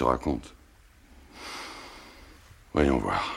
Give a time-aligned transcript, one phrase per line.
[0.00, 0.54] Te raconte.
[2.72, 3.34] Voyons voir.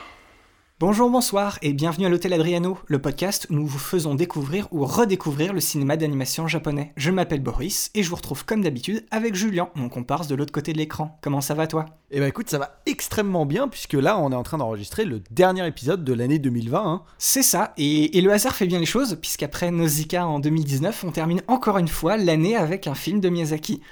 [0.80, 4.86] Bonjour, bonsoir et bienvenue à l'Hôtel Adriano, le podcast où nous vous faisons découvrir ou
[4.86, 6.92] redécouvrir le cinéma d'animation japonais.
[6.96, 10.52] Je m'appelle Boris et je vous retrouve comme d'habitude avec Julien, mon comparse de l'autre
[10.52, 11.18] côté de l'écran.
[11.22, 11.84] Comment ça va toi?
[12.10, 15.20] Eh ben écoute, ça va extrêmement bien puisque là on est en train d'enregistrer le
[15.30, 16.82] dernier épisode de l'année 2020.
[16.82, 17.02] hein.
[17.18, 21.12] C'est ça, et, et le hasard fait bien les choses, puisqu'après Nausicaa en 2019, on
[21.12, 23.82] termine encore une fois l'année avec un film de Miyazaki.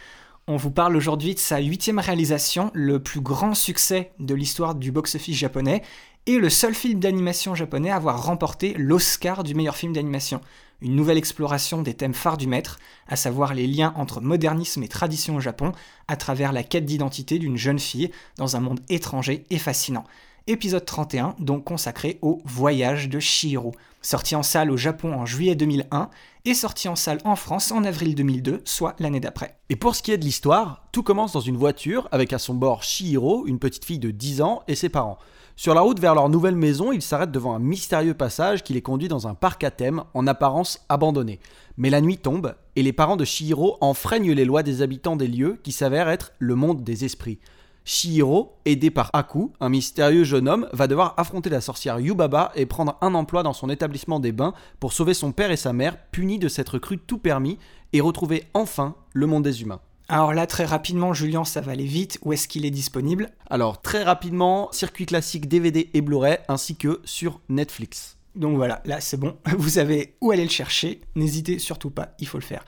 [0.49, 4.91] On vous parle aujourd'hui de sa huitième réalisation, le plus grand succès de l'histoire du
[4.91, 5.83] box-office japonais,
[6.27, 10.41] et le seul film d'animation japonais à avoir remporté l'Oscar du meilleur film d'animation.
[10.81, 14.89] Une nouvelle exploration des thèmes phares du maître, à savoir les liens entre modernisme et
[14.89, 15.71] tradition au Japon,
[16.09, 20.05] à travers la quête d'identité d'une jeune fille dans un monde étranger et fascinant.
[20.49, 25.55] Épisode 31, donc consacré au voyage de Chihiro, sorti en salle au Japon en juillet
[25.55, 26.11] 2001
[26.45, 29.57] et sorti en salle en France en avril 2002, soit l'année d'après.
[29.69, 32.55] Et pour ce qui est de l'histoire, tout commence dans une voiture avec à son
[32.55, 35.19] bord Chihiro, une petite fille de 10 ans, et ses parents.
[35.55, 38.83] Sur la route vers leur nouvelle maison, ils s'arrêtent devant un mystérieux passage qui les
[38.83, 41.39] conduit dans un parc à thème en apparence abandonné.
[41.77, 45.29] Mais la nuit tombe et les parents de Chihiro enfreignent les lois des habitants des
[45.29, 47.39] lieux qui s'avèrent être le monde des esprits.
[47.85, 52.67] Chihiro, aidé par Aku, un mystérieux jeune homme, va devoir affronter la sorcière Yubaba et
[52.67, 55.97] prendre un emploi dans son établissement des bains pour sauver son père et sa mère,
[56.11, 57.59] punis de s'être cru tout permis,
[57.93, 59.81] et retrouver enfin le monde des humains.
[60.09, 62.19] Alors là, très rapidement, Julien, ça va aller vite.
[62.23, 63.31] Où est-ce qu'il est disponible?
[63.49, 68.19] Alors très rapidement, circuit classique DVD et Blu-ray ainsi que sur Netflix.
[68.35, 72.27] Donc voilà, là c'est bon, vous savez où aller le chercher, n'hésitez surtout pas, il
[72.27, 72.65] faut le faire.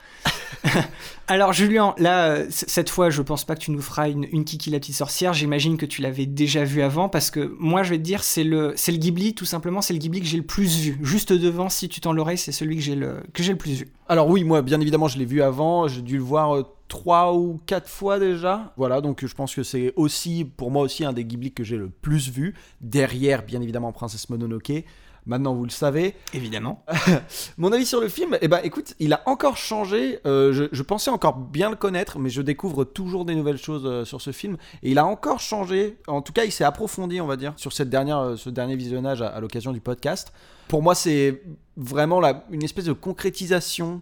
[1.27, 4.79] Alors Julien, là, cette fois, je pense pas que tu nous feras une, Kiki la
[4.79, 8.03] petite sorcière, j'imagine que tu l'avais déjà vu avant, parce que moi je vais te
[8.03, 10.99] dire, c'est le, le Ghibli, tout simplement, c'est le Ghibli que j'ai le plus vu.
[11.01, 13.87] Juste devant, si tu tends l'oreille, c'est celui que j'ai le, le plus vu.
[14.07, 17.33] Alors oui, moi bien évidemment je l'ai vu avant, j'ai dû le voir euh, trois
[17.33, 18.71] ou quatre fois déjà.
[18.77, 21.77] Voilà, donc je pense que c'est aussi pour moi aussi un des Ghibli que j'ai
[21.77, 22.53] le plus vu.
[22.81, 24.83] Derrière bien évidemment Princesse Mononoke.
[25.27, 26.13] Maintenant vous le savez.
[26.33, 26.85] Évidemment.
[27.57, 30.19] Mon avis sur le film, eh ben écoute, il a encore changé.
[30.27, 33.83] Euh, je, je pensais encore bien le connaître, mais je découvre toujours des nouvelles choses
[33.85, 34.57] euh, sur ce film.
[34.83, 35.97] Et il a encore changé.
[36.07, 38.75] En tout cas, il s'est approfondi, on va dire, sur cette dernière, euh, ce dernier
[38.75, 40.31] visionnage à, à l'occasion du podcast.
[40.67, 41.41] Pour moi, c'est
[41.77, 44.01] vraiment la- une espèce de concrétisation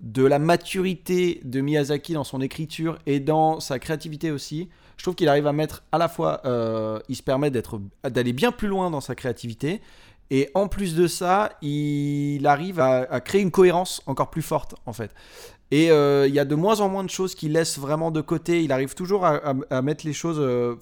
[0.00, 4.68] de la maturité de Miyazaki dans son écriture et dans sa créativité aussi.
[4.98, 8.32] Je trouve qu'il arrive à mettre à la fois, euh, il se permet d'être, d'aller
[8.32, 9.80] bien plus loin dans sa créativité,
[10.30, 14.92] et en plus de ça, il arrive à, créer une cohérence encore plus forte en
[14.92, 15.12] fait.
[15.70, 18.20] Et euh, il y a de moins en moins de choses qu'il laisse vraiment de
[18.20, 18.62] côté.
[18.62, 20.38] Il arrive toujours à, mettre les choses.
[20.38, 20.76] euh,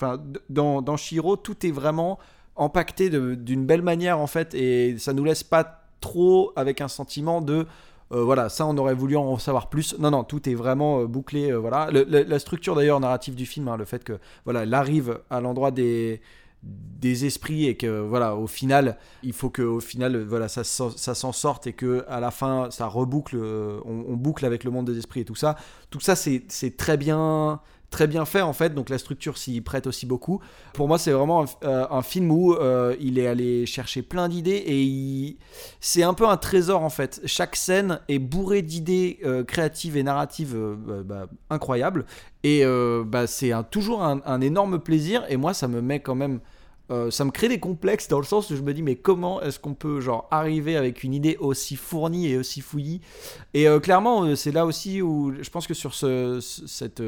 [0.48, 2.18] dans, dans Shiro, tout est vraiment
[2.56, 7.40] empaqueté d'une belle manière en fait, et ça nous laisse pas trop avec un sentiment
[7.40, 7.66] de
[8.12, 9.98] euh, voilà, ça on aurait voulu en savoir plus.
[9.98, 11.52] Non, non, tout est vraiment bouclé.
[11.52, 15.40] voilà, la structure d'ailleurs narrative du film, hein, le fait que voilà, elle arrive à
[15.40, 16.20] l'endroit des
[16.64, 21.14] des esprits et que voilà au final il faut que au final voilà ça, ça
[21.14, 24.86] s'en sorte et que à la fin ça reboucle euh, on, boucle avec le monde
[24.86, 25.56] des esprits et tout ça.
[25.90, 27.60] Tout ça c'est très bien
[27.90, 28.74] très bien fait en fait.
[28.74, 30.40] Donc la structure s'y prête aussi beaucoup.
[30.72, 34.62] Pour moi c'est vraiment un, euh, film où euh, il est allé chercher plein d'idées
[34.66, 35.36] et il-
[35.80, 37.20] c'est un peu un trésor en fait.
[37.26, 42.06] Chaque scène est bourrée d'idées créatives et narratives bah, bah, incroyables.
[42.44, 42.64] Et
[43.04, 45.22] bah, c'est un- toujours un énorme plaisir.
[45.28, 46.40] Et moi ça me met quand même
[46.90, 49.40] euh, ça me crée des complexes dans le sens où je me dis mais comment
[49.42, 53.00] est-ce qu'on peut genre arriver avec une idée aussi fournie et aussi fouillie?
[53.54, 57.00] Et euh, clairement euh, c'est là aussi où je pense que sur ce, ce- cette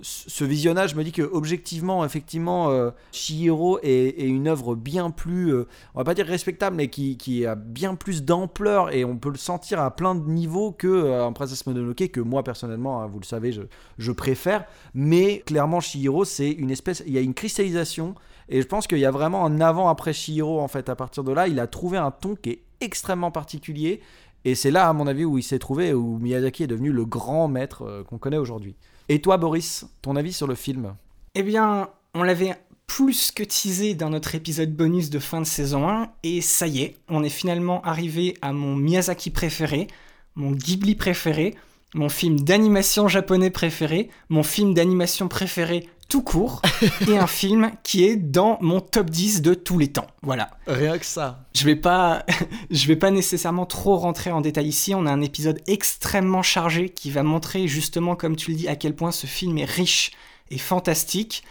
[0.00, 5.66] ce visionnage me dis que objectivement effectivement euh, Chihiro est, une œuvre bien plus euh,
[5.94, 9.38] on va pas dire respectable mais qui, a bien plus d'ampleur et on peut le
[9.38, 13.24] sentir à plein de niveaux que euh, Princess Mononoke que moi personnellement hein, vous le
[13.24, 13.62] savez je,
[13.96, 18.14] je préfère mais clairement Chihiro c'est une espèce il y a une cristallisation
[18.48, 20.88] et je pense qu'il y a vraiment un avant-après Chihiro, en fait.
[20.88, 24.00] À partir de là, il a trouvé un ton qui est extrêmement particulier.
[24.44, 27.04] Et c'est là, à mon avis, où il s'est trouvé, où Miyazaki est devenu le
[27.04, 28.76] grand maître euh, qu'on connaît aujourd'hui.
[29.08, 30.94] Et toi, Boris, ton avis sur le film?
[31.34, 32.56] Eh bien, on l'avait
[32.86, 36.82] plus que teasé dans notre épisode bonus de fin de saison 1, et ça y
[36.82, 39.86] est, on est finalement arrivé à mon Miyazaki préféré,
[40.34, 41.54] mon Ghibli préféré,
[41.94, 46.62] mon film d'animation japonais préféré, mon film d'animation préféré tout court,
[47.08, 50.06] et un film qui est dans mon top 10 de tous les temps.
[50.22, 50.50] Voilà.
[50.66, 51.44] Rien que ça.
[51.54, 52.24] Je vais pas,
[52.70, 54.94] je vais pas nécessairement trop rentrer en détail ici.
[54.94, 58.76] On a un épisode extrêmement chargé qui va montrer justement, comme tu le dis, à
[58.76, 60.12] quel point ce film est riche
[60.50, 61.42] et fantastique.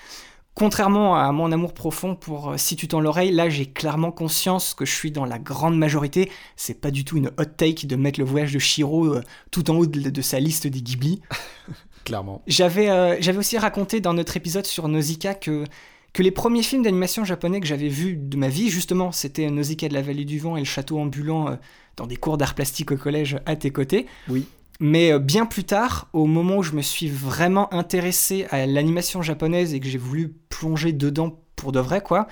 [0.54, 4.74] Contrairement à mon amour profond pour euh, Si tu tends l'oreille, là j'ai clairement conscience
[4.74, 6.32] que je suis dans la grande majorité.
[6.56, 9.22] C'est pas du tout une hot take de mettre le voyage de Shiro euh,
[9.52, 11.22] tout en haut de, de sa liste des Ghibli.
[12.06, 12.42] Clairement.
[12.48, 15.66] J'avais euh, j'avais aussi raconté dans notre épisode sur Nausicaa que,
[16.14, 19.90] que les premiers films d'animation japonais que j'avais vus de ma vie, justement, c'était Nausicaa
[19.90, 21.56] de la vallée du vent et le château ambulant euh,
[21.98, 24.06] dans des cours d'art plastique au collège à tes côtés.
[24.30, 24.46] Oui.
[24.80, 29.22] Mais euh, bien plus tard, au moment où je me suis vraiment intéressé à l'animation
[29.22, 32.28] japonaise et que j'ai voulu plonger dedans pour de vrai, quoi,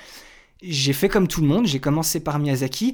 [0.61, 2.93] j'ai fait comme tout le monde, j'ai commencé par Miyazaki.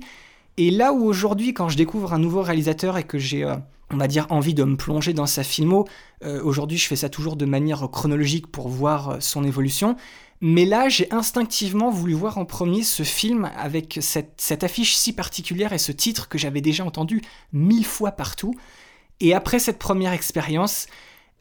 [0.58, 3.56] Et là où aujourd'hui, quand je découvre un nouveau réalisateur et que j'ai, euh,
[3.92, 5.88] on va dire, envie de me plonger dans sa filmo,
[6.24, 9.96] euh, aujourd'hui je fais ça toujours de manière chronologique pour voir euh, son évolution.
[10.42, 15.74] Mais là, j'ai instinctivement voulu voir en premier ce film avec cette, affiche si particulière
[15.74, 17.22] et ce titre que j'avais déjà entendu
[17.52, 18.54] mille fois partout.
[19.20, 20.88] Et après cette première expérience,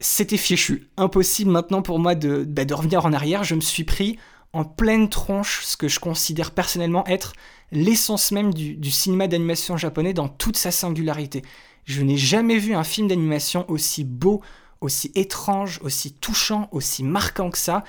[0.00, 0.88] c'était fichu.
[0.96, 3.44] Impossible maintenant pour moi de, bah, revenir en arrière.
[3.44, 4.18] Je me suis pris
[4.52, 7.34] en pleine tronche ce que je considère personnellement être
[7.70, 11.44] l'essence même du cinéma d'animation japonais dans toute sa singularité.
[11.88, 14.42] Je n'ai jamais vu un film d'animation aussi beau,
[14.82, 17.82] aussi étrange, aussi touchant, aussi marquant que ça.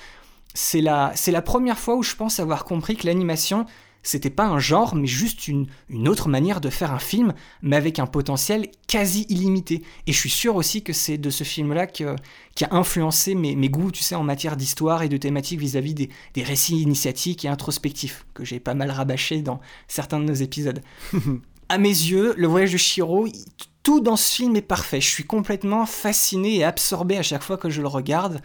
[0.54, 3.66] C'est la, c'est la première fois où je pense avoir compris que l'animation,
[4.02, 7.76] c'était pas un genre, mais juste une, une autre manière de faire un film, mais
[7.76, 9.82] avec un potentiel quasi illimité.
[10.06, 12.16] Et je suis sûr aussi que c'est de ce film-là que-
[12.54, 15.92] qui a influencé mes, mes goûts, tu sais, en matière d'histoire et de thématiques vis-à-vis
[15.92, 20.32] des, des récits initiatiques et introspectifs, que j'ai pas mal rabâché dans certains de nos
[20.34, 20.80] épisodes.
[21.68, 23.28] à mes yeux, le voyage de Shiro,
[23.82, 25.00] tout dans ce film est parfait.
[25.00, 28.40] Je suis complètement fasciné et absorbé à chaque fois que je le regarde.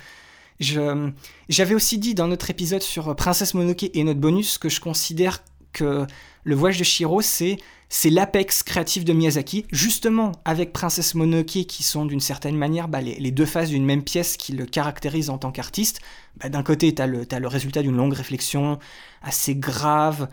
[0.60, 5.44] J'avais aussi dit dans notre épisode sur Princesse Mononoke et notre bonus que je considère
[5.74, 6.06] que
[6.46, 7.58] le voyage de Shiro, c'est,
[8.06, 13.32] l'apex créatif de Miyazaki, justement avec Princesse Mononoke qui sont d'une certaine manière bah, les,
[13.32, 16.00] deux faces d'une même pièce qui le caractérisent en tant qu'artiste.
[16.38, 18.80] Bah, d'un côté, tu as le résultat d'une longue réflexion
[19.22, 20.30] assez grave,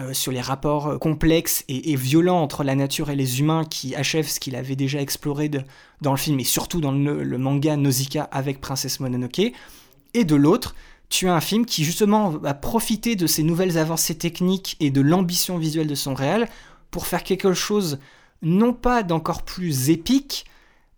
[0.00, 3.94] euh, sur les rapports euh, complexes et, violents entre la nature et les humains qui
[3.94, 5.50] achèvent ce qu'il avait déjà exploré
[6.02, 9.52] dans le film et surtout dans le, le manga Nausicaa avec Princesse Mononoke.
[10.12, 10.74] Et de l'autre,
[11.08, 15.00] tu as un film qui justement va profiter de ces nouvelles avancées techniques et de
[15.00, 16.48] l'ambition visuelle de son réel
[16.90, 17.98] pour faire quelque chose
[18.42, 20.44] non pas d'encore plus épique,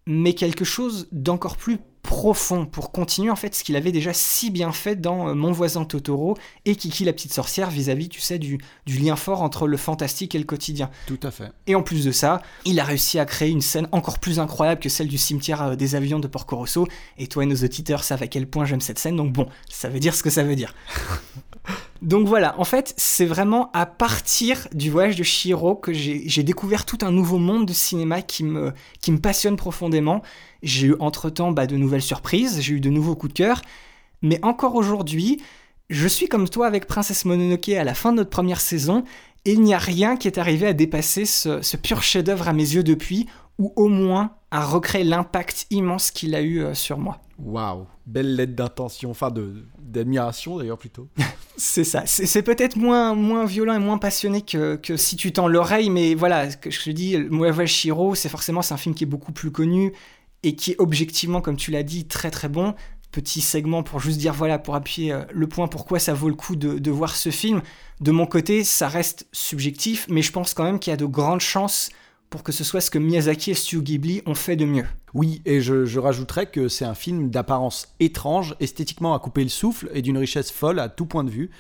[0.07, 1.79] mais quelque chose d'encore plus
[2.19, 5.53] profond pour continuer en fait ce qu'il avait déjà si bien fait dans euh, Mon
[5.53, 9.69] voisin Totoro et Kiki la petite sorcière vis-à-vis tu sais du, du lien fort entre
[9.69, 10.91] le fantastique et le quotidien.
[11.07, 11.53] Tout à fait.
[11.69, 14.81] Et en plus de ça, il a réussi à créer une scène encore plus incroyable
[14.81, 16.89] que celle du cimetière euh, des avions de Porco Rosso.
[17.19, 19.89] Et toi et nos auditeurs savent à quel point j'aime cette scène, donc bon, ça
[19.89, 20.75] veut dire ce que ça veut dire.
[22.01, 26.87] donc voilà, en fait, c'est vraiment à partir du voyage de Shiro que j'ai découvert
[26.87, 30.23] tout un nouveau monde de cinéma qui me, qui me passionne profondément.
[30.63, 33.63] J'ai eu entre-temps bah, de nouvelles surprises, j'ai eu de nouveaux coups de cœur.
[34.23, 35.43] Mais encore aujourd'hui,
[35.91, 39.03] je suis comme toi avec Princesse Mononoke à la fin de notre première saison,
[39.45, 42.53] et il n'y a rien qui est arrivé à dépasser ce, ce pur chef-d'œuvre à
[42.53, 43.27] mes yeux depuis,
[43.59, 47.21] ou au moins à recréer l'impact immense qu'il a eu euh, sur moi.
[47.39, 47.87] Waouh.
[48.07, 49.33] Belle lettre d'intention, enfin
[49.79, 51.09] d'admiration d'ailleurs plutôt.
[51.57, 52.05] C'est ça.
[52.07, 56.15] C'est peut-être moins, moins violent et moins passionné que, que si tu tends l'oreille, mais
[56.15, 59.33] voilà, que je te dis, Voyage Shiro, c'est forcément c'est un film qui est beaucoup
[59.33, 59.93] plus connu
[60.45, 62.75] et qui est objectivement, comme tu l'as dit, très très bon.
[63.11, 66.37] Petit segment pour juste dire, voilà, pour appuyer euh, le point pourquoi ça vaut le
[66.37, 67.61] coup de, de voir ce film.
[68.01, 71.07] De mon côté, ça reste subjectif, mais je pense quand même qu'il y a de
[71.07, 71.91] grandes chances
[72.31, 74.87] pour que ce soit ce que Miyazaki et Studio Ghibli ont fait de mieux.
[75.15, 79.49] Oui, et je, je rajouterais que c'est un film d'apparence étrange, esthétiquement à couper le
[79.49, 81.51] souffle et d'une richesse folle à tout point de vue.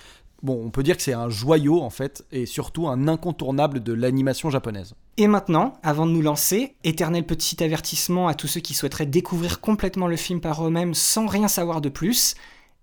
[0.42, 3.92] Bon, on peut dire que c'est un joyau en fait, et surtout un incontournable de
[3.92, 4.94] l'animation japonaise.
[5.16, 9.60] Et maintenant, avant de nous lancer, éternel petit avertissement à tous ceux qui souhaiteraient découvrir
[9.60, 12.36] complètement le film par eux-mêmes sans rien savoir de plus,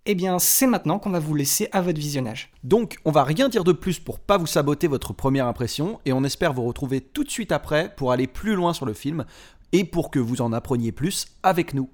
[0.06, 2.52] eh bien c'est maintenant qu'on va vous laisser à votre visionnage.
[2.64, 6.14] Donc, on va rien dire de plus pour pas vous saboter votre première impression, et
[6.14, 9.26] on espère vous retrouver tout de suite après pour aller plus loin sur le film,
[9.72, 11.90] et pour que vous en appreniez plus avec nous.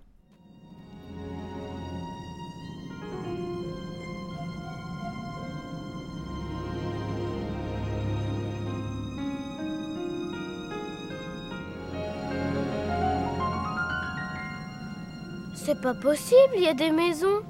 [15.54, 17.44] C'est pas possible, il y a des maisons.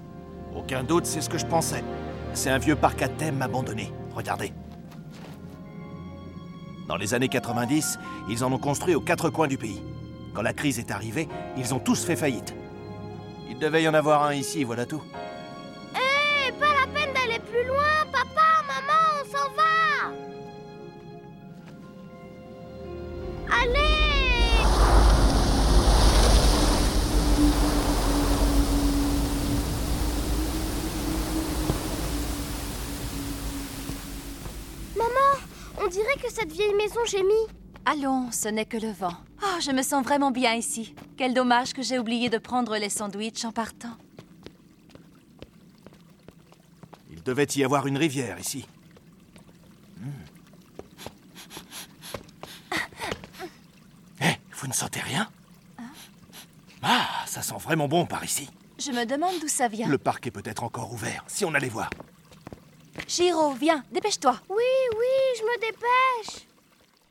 [0.55, 1.83] Aucun doute, c'est ce que je pensais.
[2.33, 3.91] C'est un vieux parc à thème abandonné.
[4.15, 4.53] Regardez.
[6.87, 9.81] Dans les années 90, ils en ont construit aux quatre coins du pays.
[10.33, 11.27] Quand la crise est arrivée,
[11.57, 12.53] ils ont tous fait faillite.
[13.49, 15.01] Il devait y en avoir un ici, voilà tout.
[15.95, 18.50] Hé, pas la peine d'aller plus loin, papa,
[35.91, 37.47] dirait que cette vieille maison gémit.
[37.85, 39.15] Allons, ce n'est que le vent.
[39.43, 40.95] Oh, je me sens vraiment bien ici.
[41.17, 43.95] Quel dommage que j'ai oublié de prendre les sandwichs en partant.
[47.11, 48.65] Il devait y avoir une rivière ici.
[49.97, 50.09] Hmm.
[54.21, 55.29] Eh, vous ne sentez rien?
[56.81, 58.49] Ah, ça sent vraiment bon par ici.
[58.79, 59.87] Je me demande d'où ça vient.
[59.87, 61.89] Le parc est peut-être encore ouvert, si on allait voir.
[63.07, 64.39] Chiro, viens, dépêche-toi.
[64.49, 64.63] Oui,
[64.97, 66.47] oui, je me dépêche.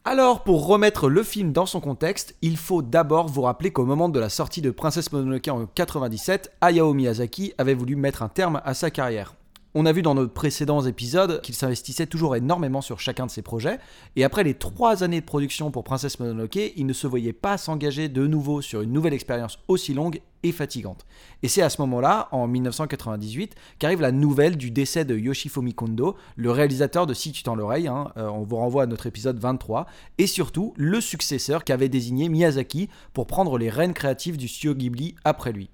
[0.05, 4.09] Alors, pour remettre le film dans son contexte, il faut d'abord vous rappeler qu'au moment
[4.09, 8.62] de la sortie de Princesse Mononoke en 97, Hayao Miyazaki avait voulu mettre un terme
[8.65, 9.35] à sa carrière.
[9.75, 13.43] On a vu dans nos précédents épisodes qu'il s'investissait toujours énormément sur chacun de ses
[13.43, 13.79] projets,
[14.17, 17.57] et après les trois années de production pour Princesse Mononoke, il ne se voyait pas
[17.57, 21.07] s'engager de nouveau sur une nouvelle expérience aussi longue et fatigante.
[21.43, 26.17] Et c'est à ce moment-là, en 1998, qu'arrive la nouvelle du décès de Yoshifumi Kondo,
[26.37, 29.39] le réalisateur de Si tu tends l'oreille, hein, euh, on vous renvoie à notre épisode
[29.39, 29.87] 23,
[30.19, 35.15] et surtout le successeur qu'avait désigné Miyazaki pour prendre les rênes créatives du studio Ghibli
[35.25, 35.71] après lui.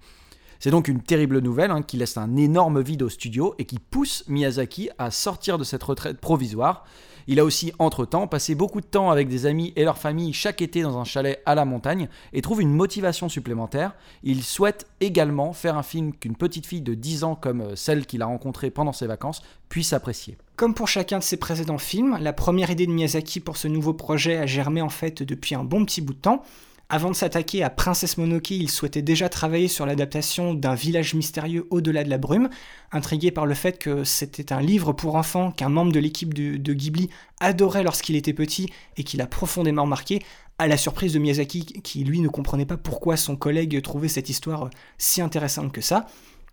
[0.59, 3.79] C'est donc une terrible nouvelle hein, qui laisse un énorme vide au studio et qui
[3.79, 6.85] pousse Miyazaki à sortir de cette retraite provisoire.
[7.29, 10.63] Il a aussi, entre-temps, passé beaucoup de temps avec des amis et leur famille chaque
[10.63, 13.95] été dans un chalet à la montagne et trouve une motivation supplémentaire.
[14.23, 18.07] Il souhaite également faire un film qu'une petite fille de 10 ans comme euh, celle
[18.07, 20.37] qu'il a rencontrée pendant ses vacances puisse apprécier.
[20.55, 23.93] Comme pour chacun de ses précédents films, la première idée de Miyazaki pour ce nouveau
[23.93, 26.43] projet a germé en fait depuis un bon petit bout de temps.
[26.89, 31.67] Avant de s'attaquer à Princesse Mononoke, il souhaitait déjà travailler sur l'adaptation d'un village mystérieux
[31.71, 32.49] au-delà de la brume,
[32.93, 36.57] intrigué par le fait que c'était un livre pour enfants qu'un membre de l'équipe de,
[36.57, 40.23] de Ghibli adorait lorsqu'il était petit et qu'il a profondément marqué,
[40.59, 44.31] à la surprise de Miyazaki qui lui ne comprenait pas pourquoi son collègue trouvait cette
[44.31, 46.07] histoire si intéressante que ça.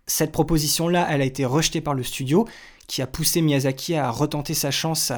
[0.06, 2.46] Cette proposition-là, elle a été rejetée par le studio,
[2.88, 5.12] qui a poussé Miyazaki à retenter sa chance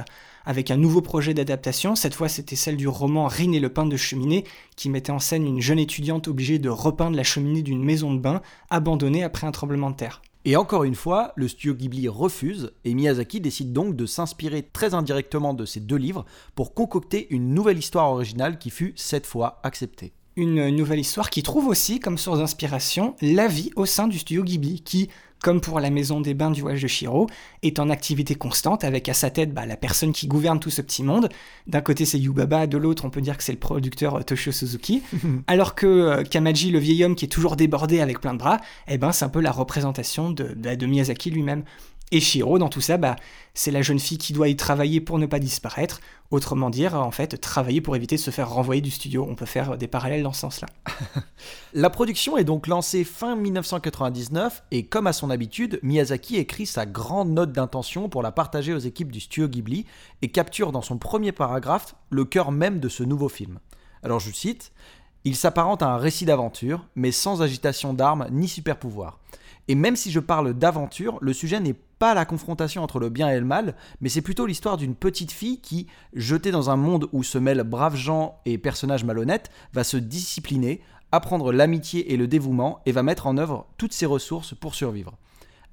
[0.46, 1.94] avec un nouveau projet d'adaptation.
[1.96, 4.44] Cette fois, c'était celle du roman Rin et le pain de cheminée,
[4.76, 8.20] qui mettait en scène une jeune étudiante obligée de repeindre la cheminée d'une maison de
[8.20, 10.22] bain abandonnée après un tremblement de terre.
[10.48, 14.94] Et encore une fois, le studio Ghibli refuse et Miyazaki décide donc de s'inspirer très
[14.94, 16.24] indirectement de ces deux livres
[16.54, 20.12] pour concocter une nouvelle histoire originale qui fut cette fois acceptée.
[20.36, 24.44] Une nouvelle histoire qui trouve aussi comme source d'inspiration la vie au sein du studio
[24.44, 25.08] Ghibli, qui,
[25.42, 27.28] comme pour la maison des bains du voyage de Shiro,
[27.62, 30.82] est en activité constante avec à sa tête bah, la personne qui gouverne tout ce
[30.82, 31.28] petit monde.
[31.66, 34.52] D'un côté c'est Yubaba, de l'autre on peut dire que c'est le producteur euh, Toshio
[34.52, 35.02] Suzuki,
[35.46, 38.60] alors que euh, Kamaji, le vieil homme qui est toujours débordé avec plein de bras,
[38.88, 41.64] eh ben, c'est un peu la représentation de, de, de Miyazaki lui-même.
[42.12, 43.16] Et Shiro, dans tout ça, bah,
[43.52, 46.00] c'est la jeune fille qui doit y travailler pour ne pas disparaître.
[46.30, 49.26] Autrement dire, en fait, travailler pour éviter de se faire renvoyer du studio.
[49.28, 50.68] On peut faire des parallèles dans ce sens-là.
[51.72, 56.86] La production est donc lancée fin 1999 et comme à son habitude, Miyazaki écrit sa
[56.86, 59.84] grande note d'intention pour la partager aux équipes du studio Ghibli
[60.22, 63.58] et capture dans son premier paragraphe le cœur même de ce nouveau film.
[64.04, 64.70] Alors je cite
[65.24, 69.18] Il s'apparente à un récit d'aventure, mais sans agitation d'armes ni super pouvoir.
[69.68, 73.30] Et même si je parle d'aventure, le sujet n'est pas la confrontation entre le bien
[73.30, 77.08] et le mal, mais c'est plutôt l'histoire d'une petite fille qui, jetée dans un monde
[77.12, 82.28] où se mêlent braves gens et personnages malhonnêtes, va se discipliner, apprendre l'amitié et le
[82.28, 85.16] dévouement et va mettre en œuvre toutes ses ressources pour survivre.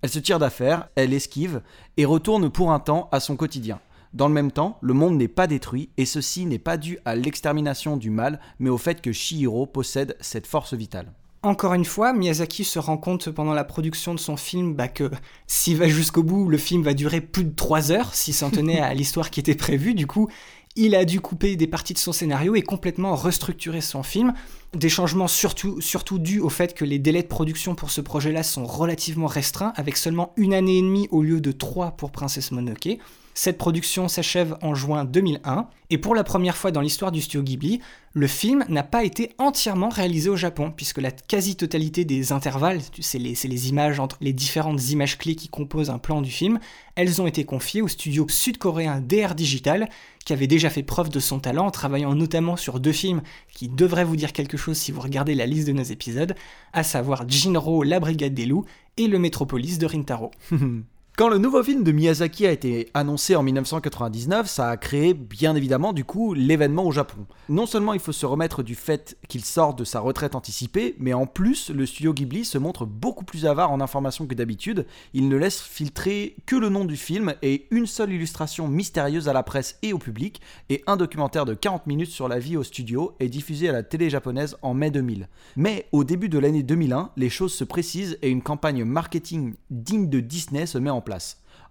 [0.01, 1.61] Elle se tire d'affaire, elle esquive
[1.97, 3.79] et retourne pour un temps à son quotidien.
[4.13, 7.15] Dans le même temps, le monde n'est pas détruit et ceci n'est pas dû à
[7.15, 11.11] l'extermination du mal, mais au fait que Shihiro possède cette force vitale.
[11.43, 15.11] Encore une fois, Miyazaki se rend compte pendant la production de son film bah, que
[15.45, 18.79] s'il va jusqu'au bout, le film va durer plus de 3 heures, s'il s'en tenait
[18.79, 19.93] à l'histoire qui était prévue.
[19.93, 20.29] Du coup,
[20.77, 24.33] il a dû couper des parties de son scénario et complètement restructurer son film.
[24.73, 28.41] Des changements surtout, surtout dus au fait que les délais de production pour ce projet-là
[28.41, 32.51] sont relativement restreints, avec seulement une année et demie au lieu de trois pour Princess
[32.51, 32.99] Mononoke.
[33.33, 37.41] Cette production s'achève en juin 2001, et pour la première fois dans l'histoire du studio
[37.41, 37.79] Ghibli,
[38.13, 43.17] le film n'a pas été entièrement réalisé au Japon, puisque la quasi-totalité des intervalles, c'est
[43.17, 46.59] les, les, images entre les différentes images clés qui composent un plan du film,
[46.95, 49.89] elles ont été confiées au studio sud-coréen DR Digital,
[50.25, 53.67] qui avait déjà fait preuve de son talent en travaillant notamment sur deux films qui
[53.67, 56.35] devraient vous dire quelque chose si vous regardez la liste de nos épisodes,
[56.71, 58.65] à savoir Jinro, La Brigade des Loups
[58.97, 60.31] et Le Métropolis de Rintaro.
[61.15, 65.55] Quand le nouveau film de Miyazaki a été annoncé en 1999, ça a créé bien
[65.55, 67.27] évidemment du coup l'événement au Japon.
[67.49, 71.13] Non seulement il faut se remettre du fait qu'il sort de sa retraite anticipée, mais
[71.13, 74.87] en plus le studio Ghibli se montre beaucoup plus avare en informations que d'habitude.
[75.13, 79.33] Il ne laisse filtrer que le nom du film et une seule illustration mystérieuse à
[79.33, 82.63] la presse et au public, et un documentaire de 40 minutes sur la vie au
[82.63, 85.27] studio est diffusé à la télé japonaise en mai 2000.
[85.57, 90.09] Mais au début de l'année 2001, les choses se précisent et une campagne marketing digne
[90.09, 91.02] de Disney se met en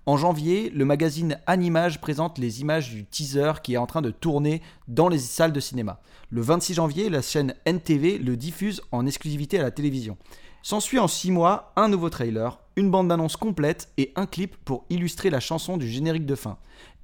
[0.05, 4.11] En janvier, le magazine Animage présente les images du teaser qui est en train de
[4.11, 6.01] tourner dans les salles de cinéma.
[6.31, 10.17] Le 26 janvier, la chaîne NTV le diffuse en exclusivité à la télévision.
[10.63, 15.31] S'ensuit en 6 mois un nouveau trailer, une bande-annonce complète et un clip pour illustrer
[15.31, 16.57] la chanson du générique de fin.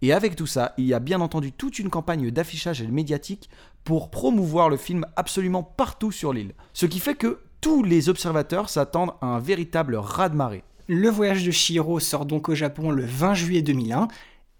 [0.03, 3.49] Et avec tout ça, il y a bien entendu toute une campagne d'affichage médiatique
[3.85, 6.55] pour promouvoir le film absolument partout sur l'île.
[6.73, 10.63] Ce qui fait que tous les observateurs s'attendent à un véritable raz-de-marée.
[10.91, 14.09] Le voyage de Shihiro sort donc au Japon le 20 juillet 2001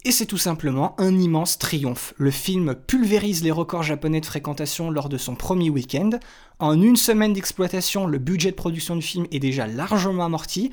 [0.05, 2.13] et c'est tout simplement un immense triomphe.
[2.17, 6.11] Le film pulvérise les records japonais de fréquentation lors de son premier week-end.
[6.59, 10.69] En une semaine d'exploitation, le budget de production du film est déjà largement amorti.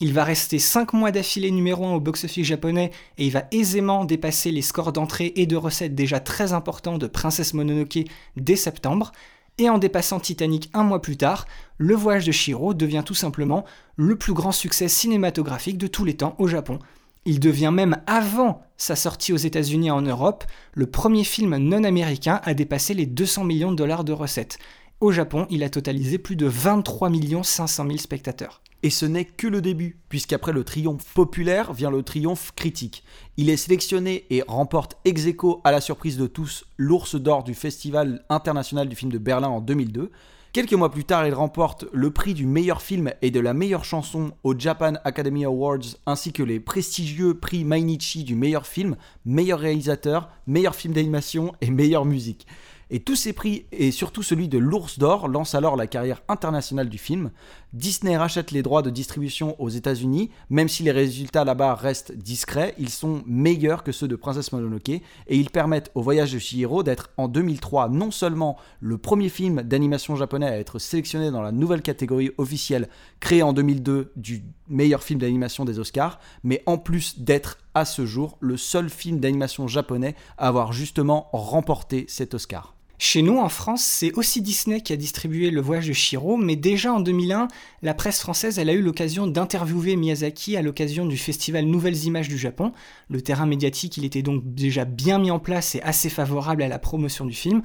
[0.00, 4.06] Il va rester 5 mois d'affilée numéro 1 au box-office japonais et il va aisément
[4.06, 7.98] dépasser les scores d'entrée et de recettes déjà très importants de Princess Mononoke
[8.38, 9.12] dès septembre.
[9.58, 11.46] Et en dépassant Titanic un mois plus tard,
[11.78, 13.64] Le Voyage de Shiro devient tout simplement
[13.96, 16.80] le plus grand succès cinématographique de tous les temps au Japon.
[17.24, 21.84] Il devient même avant sa sortie aux États-Unis et en Europe, le premier film non
[21.84, 24.58] américain à dépasser les 200 millions de dollars de recettes.
[25.00, 27.10] Au Japon, il a totalisé plus de 23
[27.42, 28.60] 500 000 spectateurs.
[28.84, 33.02] Et ce n'est que le début, puisqu'après le triomphe populaire vient le triomphe critique.
[33.38, 37.54] Il est sélectionné et remporte ex aequo à la surprise de tous l'ours d'or du
[37.54, 40.10] Festival international du film de Berlin en 2002.
[40.52, 43.86] Quelques mois plus tard, il remporte le prix du meilleur film et de la meilleure
[43.86, 49.60] chanson au Japan Academy Awards, ainsi que les prestigieux prix Mainichi du meilleur film, meilleur
[49.60, 52.46] réalisateur, meilleur film d'animation et meilleure musique.
[52.90, 56.88] Et tous ces prix, et surtout celui de l'Ours d'Or, lancent alors la carrière internationale
[56.88, 57.30] du film.
[57.74, 62.72] Disney rachète les droits de distribution aux États-Unis, même si les résultats là-bas restent discrets,
[62.78, 66.84] ils sont meilleurs que ceux de Princess Mononoke, et ils permettent au voyage de Chihiro
[66.84, 71.50] d'être en 2003 non seulement le premier film d'animation japonais à être sélectionné dans la
[71.50, 77.18] nouvelle catégorie officielle créée en 2002 du meilleur film d'animation des Oscars, mais en plus
[77.18, 82.76] d'être à ce jour le seul film d'animation japonais à avoir justement remporté cet Oscar.
[83.06, 86.56] Chez nous, en France, c'est aussi Disney qui a distribué Le Voyage de Shiro, mais
[86.56, 87.48] déjà en 2001,
[87.82, 92.38] la presse française a eu l'occasion d'interviewer Miyazaki à l'occasion du festival Nouvelles Images du
[92.38, 92.72] Japon.
[93.10, 96.68] Le terrain médiatique, il était donc déjà bien mis en place et assez favorable à
[96.68, 97.60] la promotion du film.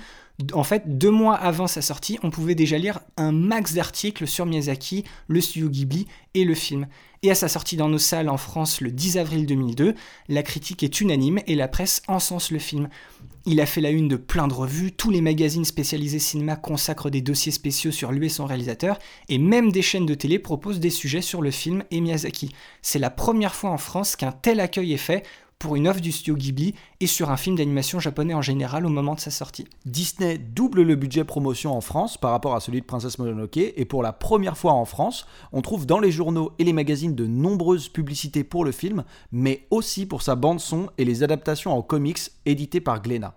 [0.54, 4.46] En fait, deux mois avant sa sortie, on pouvait déjà lire un max d'articles sur
[4.46, 6.88] Miyazaki, le studio Ghibli et le film.
[7.24, 9.96] Et à sa sortie dans nos salles en France le 10 avril 2002,
[10.30, 12.88] la critique est unanime et la presse encense le film.
[13.46, 17.10] Il a fait la une de plein de revues, tous les magazines spécialisés cinéma consacrent
[17.10, 18.98] des dossiers spéciaux sur lui et son réalisateur,
[19.28, 22.56] et même des chaînes de télé proposent des sujets sur le film et Miyazaki.
[22.82, 25.26] C'est la première fois en France qu'un tel accueil est fait
[25.60, 28.90] pour une offre du studio Ghibli et sur un film d'animation japonais en général au
[28.90, 29.68] moment de sa sortie.
[29.86, 33.86] Disney double le budget promotion en France par rapport à celui de Princess Mononoke et
[33.86, 37.28] pour la première fois en France, on trouve dans les journaux et les magazines de
[37.28, 41.82] nombreuses publicités pour le film, mais aussi pour sa bande son et les adaptations en
[41.82, 43.36] comics éditées par Glénat.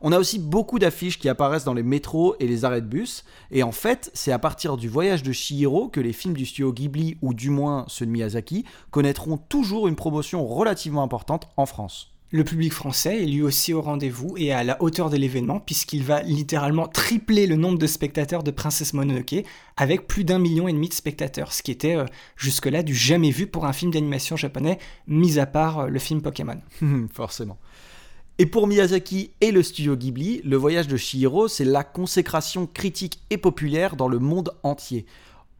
[0.00, 3.24] On a aussi beaucoup d'affiches qui apparaissent dans les métros et les arrêts de bus.
[3.50, 6.72] Et en fait, c'est à partir du voyage de Shihiro que les films du studio
[6.72, 12.14] Ghibli, ou du moins ceux de Miyazaki, connaîtront toujours une promotion relativement importante en France.
[12.34, 16.02] Le public français est lui aussi au rendez-vous et à la hauteur de l'événement puisqu'il
[16.02, 19.44] va littéralement tripler le nombre de spectateurs de Princess Mononoke
[19.76, 23.30] avec plus d'un million et demi de spectateurs, ce qui était euh, jusque-là du jamais
[23.30, 26.60] vu pour un film d'animation japonais, mis à part euh, le film Pokémon.
[27.12, 27.56] Forcément.
[28.40, 33.20] Et pour Miyazaki et le studio Ghibli, le voyage de Shihiro, c'est la consécration critique
[33.30, 35.06] et populaire dans le monde entier.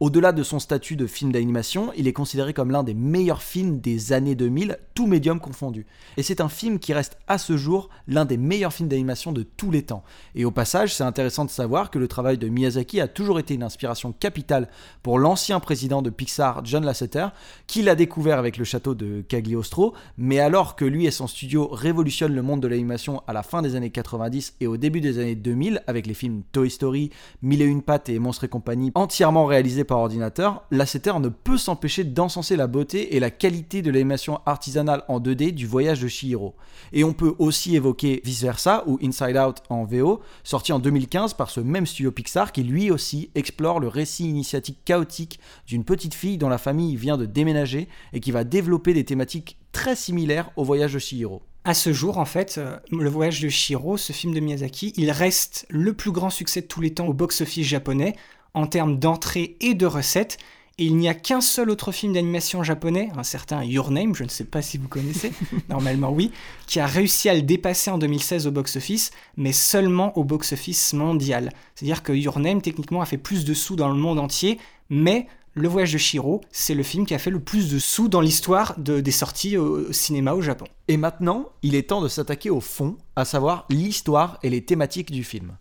[0.01, 3.79] Au-delà de son statut de film d'animation, il est considéré comme l'un des meilleurs films
[3.79, 5.85] des années 2000, tout médium confondu.
[6.17, 9.43] Et c'est un film qui reste à ce jour l'un des meilleurs films d'animation de
[9.43, 10.03] tous les temps.
[10.35, 13.53] Et au passage, c'est intéressant de savoir que le travail de Miyazaki a toujours été
[13.53, 14.67] une inspiration capitale
[15.01, 17.27] pour l'ancien président de Pixar, John Lasseter,
[17.65, 21.69] qui l'a découvert avec le château de Cagliostro, mais alors que lui et son studio
[21.69, 25.19] révolutionnent le monde de l'animation à la fin des années 90 et au début des
[25.19, 28.91] années 2000 avec les films Toy Story, Mille et une pattes et Monstres et compagnie
[28.93, 33.89] entièrement réalisés par ordinateur, Lasseter ne peut s'empêcher d'encenser la beauté et la qualité de
[33.89, 36.55] l'animation artisanale en 2D du voyage de Chihiro.
[36.91, 41.35] Et on peut aussi évoquer Vice Versa ou Inside Out en VO, sorti en 2015
[41.35, 46.13] par ce même studio Pixar qui lui aussi explore le récit initiatique chaotique d'une petite
[46.13, 50.51] fille dont la famille vient de déménager et qui va développer des thématiques très similaires
[50.57, 51.41] au voyage de Chihiro.
[51.67, 55.09] À ce jour, en fait, euh, Le Voyage de Shiro, ce film de Miyazaki, il
[55.09, 58.15] reste le plus grand succès de tous les temps au box-office japonais
[58.55, 60.37] en termes d'entrées et de recettes.
[60.77, 64.25] Et il n'y a qu'un seul autre film d'animation japonais, un certain Your Name, je
[64.25, 65.31] ne sais pas si vous connaissez,
[65.69, 66.31] normalement oui,
[66.67, 71.51] qui a réussi à le dépasser en 2016 au box-office, mais seulement au box-office mondial.
[71.75, 75.27] C'est-à-dire que Your Name, techniquement, a fait plus de sous dans le monde entier, mais
[75.53, 78.19] le Voyage de Shiro, c'est le film qui a fait le plus de sous dans
[78.19, 80.65] l'histoire de, des sorties au cinéma au Japon.
[80.89, 85.11] Et maintenant, il est temps de s'attaquer au fond, à savoir l'histoire et les thématiques
[85.13, 85.55] du film.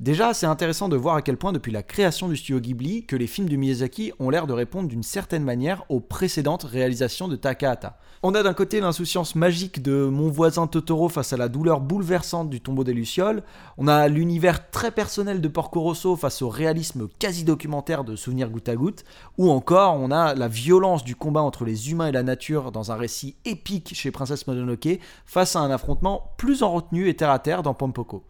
[0.00, 3.16] Déjà, c'est intéressant de voir à quel point depuis la création du studio Ghibli, que
[3.16, 7.36] les films de Miyazaki ont l'air de répondre d'une certaine manière aux précédentes réalisations de
[7.36, 7.98] Takahata.
[8.22, 12.48] On a d'un côté l'insouciance magique de Mon voisin Totoro face à la douleur bouleversante
[12.48, 13.42] du tombeau des Lucioles,
[13.76, 18.48] on a l'univers très personnel de Porco Rosso face au réalisme quasi documentaire de Souvenirs
[18.48, 19.04] goutte à goutte,
[19.36, 22.90] ou encore on a la violence du combat entre les humains et la nature dans
[22.90, 27.30] un récit épique chez Princesse Mononoke face à un affrontement plus en retenue et terre
[27.30, 28.24] à terre dans Pompoko.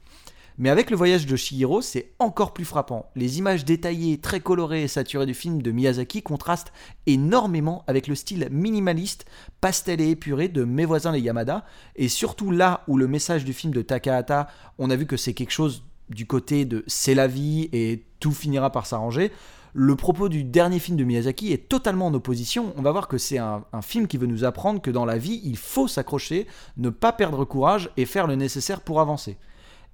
[0.61, 3.07] Mais avec le voyage de Shihiro, c'est encore plus frappant.
[3.17, 6.75] Les images détaillées, très colorées et saturées du film de Miyazaki contrastent
[7.07, 9.25] énormément avec le style minimaliste,
[9.63, 11.65] pastel et épuré de Mes voisins les Yamada.
[11.97, 15.33] Et surtout là où le message du film de Takahata, on a vu que c'est
[15.33, 19.33] quelque chose du côté de c'est la vie et tout finira par s'arranger.
[19.73, 22.75] Le propos du dernier film de Miyazaki est totalement en opposition.
[22.77, 25.17] On va voir que c'est un, un, film qui veut nous apprendre que dans la
[25.17, 26.47] vie, il faut s'accrocher,
[26.77, 29.39] ne pas perdre courage et faire le nécessaire pour avancer.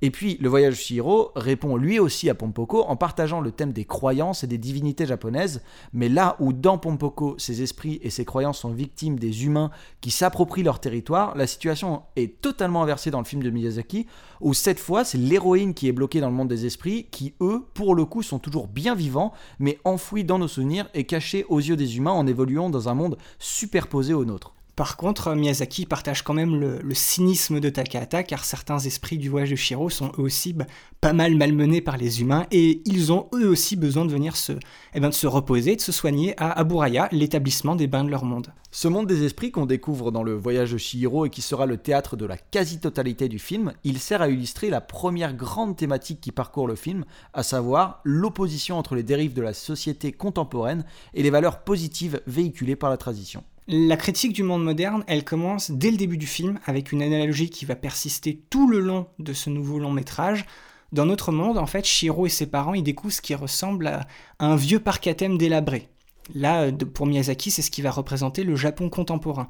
[0.03, 3.73] Et puis, le voyage de Shihiro répond lui aussi à Pompoko en partageant le thème
[3.73, 5.63] des croyances et des divinités japonaises,
[5.95, 9.71] mais là où dans Pompoko, ses esprits et ses croyances sont victimes des humains
[10.03, 14.07] qui s'approprient leur territoire, la situation est totalement inversée dans le film de Miyazaki,
[14.43, 17.65] où cette fois, c'est l'héroïne qui est bloquée dans le monde des esprits, qui eux,
[17.73, 21.61] pour le coup, sont toujours bien vivants, mais enfouis dans nos souvenirs et cachés aux
[21.61, 24.56] yeux des humains en évoluant dans un monde superposé au nôtre.
[24.77, 29.49] Par contre, Miyazaki partage quand même le, cynisme de Takahata, car certains esprits du voyage
[29.49, 30.67] de Shiro sont eux aussi bah,
[31.01, 34.53] pas mal malmenés par les humains, et ils ont eux aussi besoin de venir se,
[34.93, 38.27] eh ben, de se reposer, de se soigner à Aburaya, l'établissement des bains de leur
[38.27, 38.53] monde.
[38.71, 41.79] Ce monde des esprits qu'on découvre dans le voyage de Shihiro et qui sera le
[41.79, 46.33] théâtre de la quasi-totalité du film, il sert à illustrer la première grande thématique qui
[46.33, 50.85] parcourt le film, à savoir l'opposition entre les dérives de la société contemporaine
[51.15, 53.43] et les valeurs positives véhiculées par la tradition.
[53.69, 57.51] La critique du monde moderne, elle commence dès le début du film avec une analogie
[57.51, 60.47] qui va persister tout le long de ce nouveau long métrage.
[60.93, 64.07] Dans notre monde, en fait, Shiro et ses parents, ils découvrent ce qui ressemble à
[64.39, 65.89] un vieux parc à thème délabré.
[66.33, 69.49] Là, pour Miyazaki, c'est ce qui va représenter le Japon contemporain.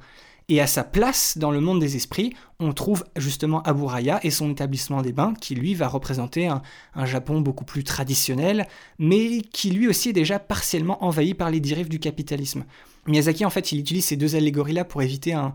[0.48, 4.48] Et à sa place dans le monde des esprits, on trouve justement Aburaya et son
[4.52, 6.62] établissement des bains, qui lui va représenter un,
[7.04, 8.68] Japon beaucoup plus traditionnel,
[9.00, 12.64] mais qui lui aussi est déjà partiellement envahi par les dérives du capitalisme.
[13.08, 15.52] Miyazaki, en fait, il utilise ces deux allégories-là pour éviter un,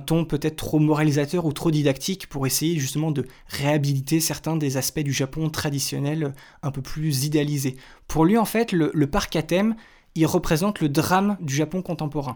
[0.00, 5.00] ton peut-être trop moralisateur ou trop didactique, pour essayer justement de réhabiliter certains des aspects
[5.00, 7.76] du Japon traditionnel un peu plus idéalisés.
[8.08, 9.76] Pour lui, en fait, le, le parc à thème,
[10.16, 12.34] il représente le drame du Japon contemporain.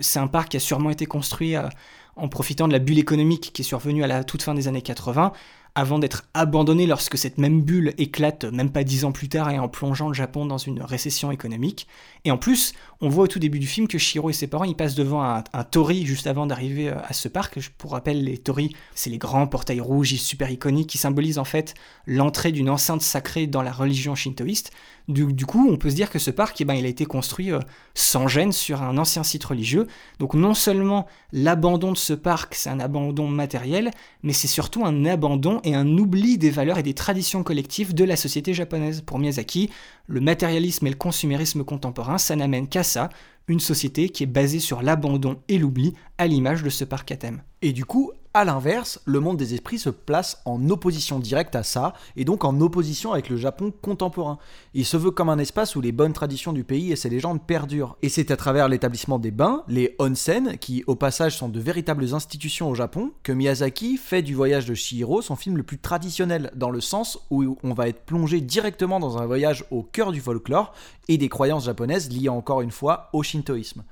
[0.00, 1.68] C'est un parc qui a sûrement été construit euh,
[2.16, 4.82] en profitant de la bulle économique qui est survenue à la toute fin des années
[4.82, 5.32] 80,
[5.74, 9.58] avant d'être abandonné lorsque cette même bulle éclate même pas dix ans plus tard et
[9.58, 11.86] en plongeant le Japon dans une récession économique.
[12.24, 14.64] Et en plus, on voit au tout début du film que Shiro et ses parents
[14.64, 17.58] ils passent devant un, un tori juste avant d'arriver à ce parc.
[17.78, 21.74] Pour rappel, les tori, c'est les grands portails rouges super iconiques qui symbolisent en fait
[22.06, 24.72] l'entrée d'une enceinte sacrée dans la religion shintoïste.
[25.08, 27.04] Du, du, coup, on peut se dire que ce parc, eh ben, il a été
[27.04, 27.60] construit euh,
[27.94, 29.86] sans gêne sur un ancien site religieux.
[30.18, 33.92] Donc non seulement l'abandon de ce parc, c'est un abandon matériel,
[34.24, 38.02] mais c'est surtout un abandon et un oubli des valeurs et des traditions collectives de
[38.02, 39.00] la société japonaise.
[39.00, 39.70] Pour Miyazaki,
[40.08, 43.10] le matérialisme et le consumérisme contemporain, ça n'amène qu'à ça,
[43.48, 47.16] une société qui est basée sur l'abandon et l'oubli, à l'image de ce parc à
[47.16, 47.42] thème.
[47.62, 51.62] Et du coup, à l'inverse, le monde des esprits se place en opposition directe à
[51.62, 54.38] ça, et donc en opposition avec le Japon contemporain.
[54.74, 57.40] Il se veut comme un espace où les bonnes traditions du pays et ses légendes
[57.40, 57.96] perdurent.
[58.02, 62.12] Et c'est à travers l'établissement des bains, les onsen, qui au passage sont de véritables
[62.12, 66.50] institutions au Japon, que Miyazaki fait du voyage de Shihiro son film le plus traditionnel,
[66.54, 70.20] dans le sens où on va être plongé directement dans un voyage au cœur du
[70.20, 70.74] folklore
[71.08, 73.82] et des croyances japonaises liées encore une fois au shintoïsme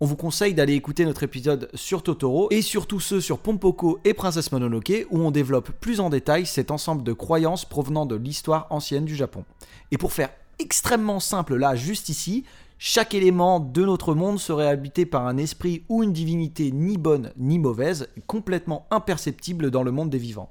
[0.00, 4.12] on vous conseille d'aller écouter notre épisode sur Totoro et surtout ceux sur Pompoko et
[4.12, 8.66] Princesse Mononoke où on développe plus en détail cet ensemble de croyances provenant de l'histoire
[8.68, 9.44] ancienne du Japon.
[9.92, 12.44] Et pour faire extrêmement simple là, juste ici.
[12.78, 17.32] Chaque élément de notre monde serait habité par un esprit ou une divinité ni bonne
[17.38, 20.50] ni mauvaise, complètement imperceptible dans le monde des vivants.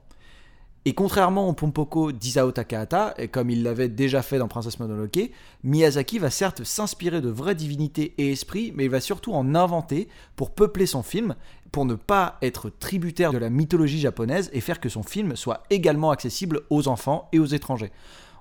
[0.88, 5.32] Et contrairement au Pompoko d'Isao Takahata, comme il l'avait déjà fait dans Princesse Mononoke,
[5.64, 10.08] Miyazaki va certes s'inspirer de vraies divinités et esprits, mais il va surtout en inventer
[10.36, 11.36] pour peupler son film,
[11.72, 15.64] pour ne pas être tributaire de la mythologie japonaise et faire que son film soit
[15.72, 17.92] également accessible aux enfants et aux étrangers.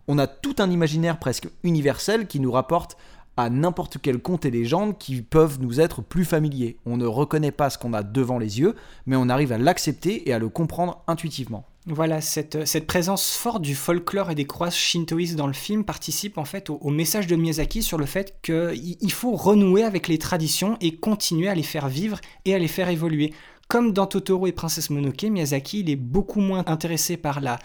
[0.07, 2.99] On a tout un imaginaire presque universel qui nous rapporte
[3.39, 6.77] à n'importe quel conte et légende qui peuvent nous être plus familiers.
[6.85, 8.75] On ne reconnaît pas ce qu'on a devant les yeux,
[9.07, 11.65] mais on arrive à l'accepter et à le comprendre intuitivement.
[11.87, 16.47] Voilà, cette, présence forte du folklore et des croix shintoïstes dans le film participe en
[16.47, 20.79] fait au, au message de Miyazaki sur le fait qu'il faut renouer avec les traditions
[20.81, 23.35] et continuer à les faire vivre et à les faire évoluer.
[23.69, 27.59] Comme dans Totoro et Princesse Mononoke, Miyazaki il est beaucoup moins intéressé par la,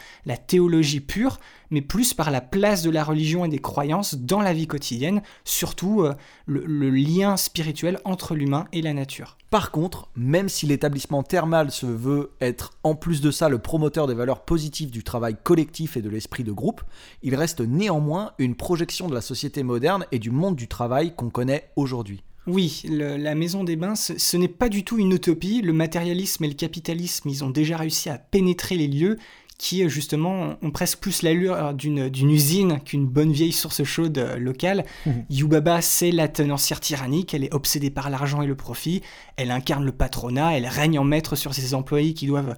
[0.47, 1.39] théologie pure,
[1.71, 5.21] mais plus par la place de la religion et des croyances dans la vie quotidienne,
[5.43, 6.13] surtout euh,
[6.47, 9.37] le lien spirituel entre l'humain et la nature.
[9.49, 14.05] Par contre, même si l'établissement thermal se veut être en plus de ça le promoteur
[14.05, 16.81] des valeurs positives du travail collectif et de l'esprit de groupe,
[17.23, 21.31] il reste néanmoins une projection de la société moderne et du monde du travail qu'on
[21.31, 22.21] connaît aujourd'hui.
[22.47, 25.61] Oui, le, la maison des bains, ce, ce n'est pas du tout une utopie.
[25.61, 29.17] Le matérialisme et le capitalisme, ils ont déjà réussi à pénétrer les lieux
[29.59, 34.85] qui justement ont presque plus l'allure d'une, d'une usine qu'une bonne vieille source chaude locale.
[35.05, 35.11] Mmh.
[35.29, 39.01] Yubaba, c'est la tenancière tyrannique, elle est obsédée par l'argent et le profit,
[39.35, 42.55] elle incarne le patronat, elle règne en maître sur ses employés qui doivent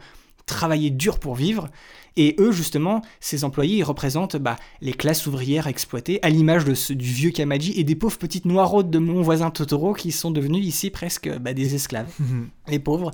[0.52, 1.70] travailler dur pour vivre.
[2.18, 6.74] Et eux, justement, ces employés, ils représentent bah, les classes ouvrières exploitées, à l'image de
[6.74, 10.32] ce, du vieux Kamaji et des pauvres petites noiraudes de mon voisin Totoro qui sont
[10.32, 12.12] devenus ici presque bah, des esclaves.
[12.20, 12.44] Mmh.
[12.68, 13.12] Les pauvres.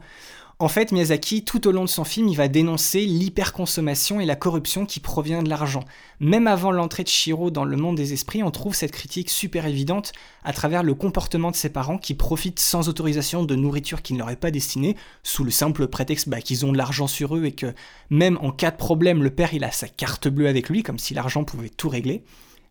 [0.60, 4.36] En fait, Miyazaki, tout au long de son film, il va dénoncer l'hyperconsommation et la
[4.36, 5.84] corruption qui provient de l'argent.
[6.20, 9.68] Même avant l'entrée de Shiro dans le monde des esprits, on trouve cette critique super
[9.68, 14.14] évidente à travers le comportement de ses parents qui profitent sans autorisation de nourriture qui
[14.14, 17.36] ne leur est pas destinée, sous le simple prétexte bah, qu'ils ont de l'argent sur
[17.36, 17.76] eux et que
[18.10, 20.98] même en cas de problème, le père il a sa carte bleue avec lui, comme
[20.98, 22.24] si l'argent pouvait tout régler.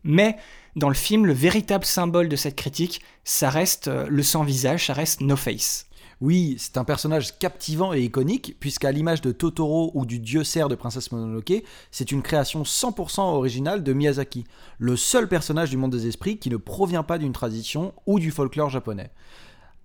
[0.03, 0.35] Mais
[0.75, 4.93] dans le film, le véritable symbole de cette critique, ça reste euh, le sans-visage, ça
[4.93, 5.87] reste No Face.
[6.19, 10.67] Oui, c'est un personnage captivant et iconique, puisqu'à l'image de Totoro ou du dieu cerf
[10.67, 14.43] de Princesse Mononoke, c'est une création 100% originale de Miyazaki,
[14.79, 18.31] le seul personnage du monde des esprits qui ne provient pas d'une tradition ou du
[18.31, 19.11] folklore japonais.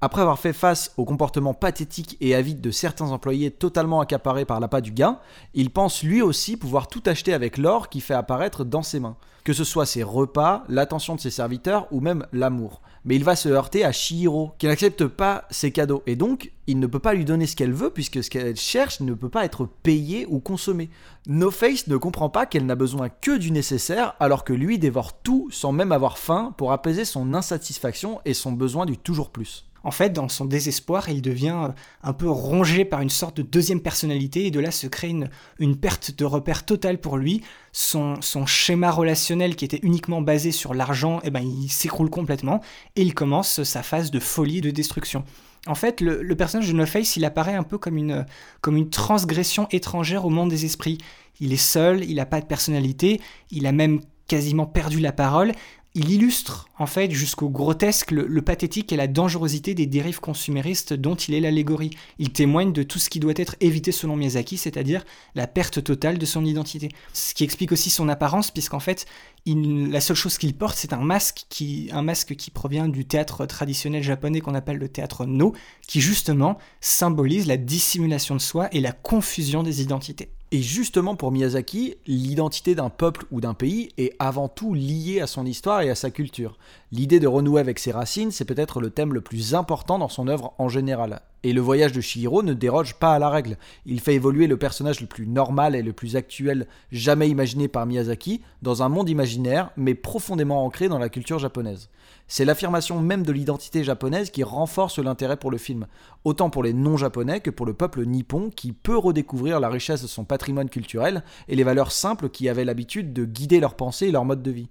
[0.01, 4.59] Après avoir fait face au comportement pathétique et avide de certains employés totalement accaparés par
[4.59, 5.19] l'appât du gain,
[5.53, 9.17] il pense lui aussi pouvoir tout acheter avec l'or qu'il fait apparaître dans ses mains,
[9.45, 13.37] que ce soit ses repas, l'attention de ses serviteurs ou même l'amour mais il va
[13.37, 16.03] se heurter à Shihiro, qui n'accepte pas ses cadeaux.
[16.07, 19.01] Et donc, il ne peut pas lui donner ce qu'elle veut, puisque ce qu'elle cherche
[19.01, 20.91] ne peut pas être payé ou consommé.
[21.27, 25.21] No Face ne comprend pas qu'elle n'a besoin que du nécessaire, alors que lui dévore
[25.21, 29.67] tout sans même avoir faim pour apaiser son insatisfaction et son besoin du toujours plus.
[29.85, 31.71] En fait, dans son désespoir, il devient
[32.03, 35.15] un peu rongé par une sorte de deuxième personnalité et de là se crée
[35.59, 37.43] une, perte de repère totale pour lui.
[37.73, 42.61] Son, schéma relationnel qui était uniquement basé sur l'argent, eh ben, il s'écroule complètement
[42.97, 45.25] et il commence sa phase de folie, de destruction.
[45.67, 50.25] En fait, le, personnage de No Face, il apparaît un peu comme une transgression étrangère
[50.25, 50.99] au monde des esprits.
[51.41, 55.53] Il est seul, il n'a pas de personnalité, il a même quasiment perdu la parole
[55.95, 61.15] il illustre en fait jusqu'au grotesque le, pathétique et la dangerosité des dérives consuméristes dont
[61.15, 61.91] il est l'allégorie.
[62.19, 66.17] Il témoigne de tout ce qui doit être évité selon Miyazaki, c'est-à-dire la perte totale
[66.17, 66.89] de son identité.
[67.13, 69.05] Ce qui explique aussi son apparence, puisqu'en fait,
[69.47, 73.45] la seule chose qu'il porte, c'est un masque qui, un masque qui provient du théâtre
[73.45, 75.53] traditionnel japonais qu'on appelle le théâtre No,
[75.87, 80.31] qui justement symbolise la dissimulation de soi et la confusion des identités.
[80.55, 85.27] Et justement pour Miyazaki, l'identité d'un peuple ou d'un pays est avant tout liée à
[85.27, 86.59] son histoire et à sa culture.
[86.93, 90.29] L'idée de renouer avec ses racines, c'est peut-être le thème le plus important dans son
[90.29, 91.23] œuvre en général.
[91.45, 93.57] Et le voyage de Shihiro ne déroge pas à la règle.
[93.85, 97.85] Il fait évoluer le personnage le plus normal et le plus actuel jamais imaginé par
[97.85, 101.89] Miyazaki dans un monde imaginaire, mais profondément ancré dans la culture japonaise.
[102.29, 105.87] C'est l'affirmation même de l'identité japonaise qui renforce l'intérêt pour le film,
[106.25, 110.07] autant pour les non-japonais que pour le peuple nippon qui peut redécouvrir la richesse de
[110.07, 114.13] son patrimoine culturel et les valeurs simples qui avaient l'habitude de guider leurs pensées et
[114.13, 114.69] leur mode de vie.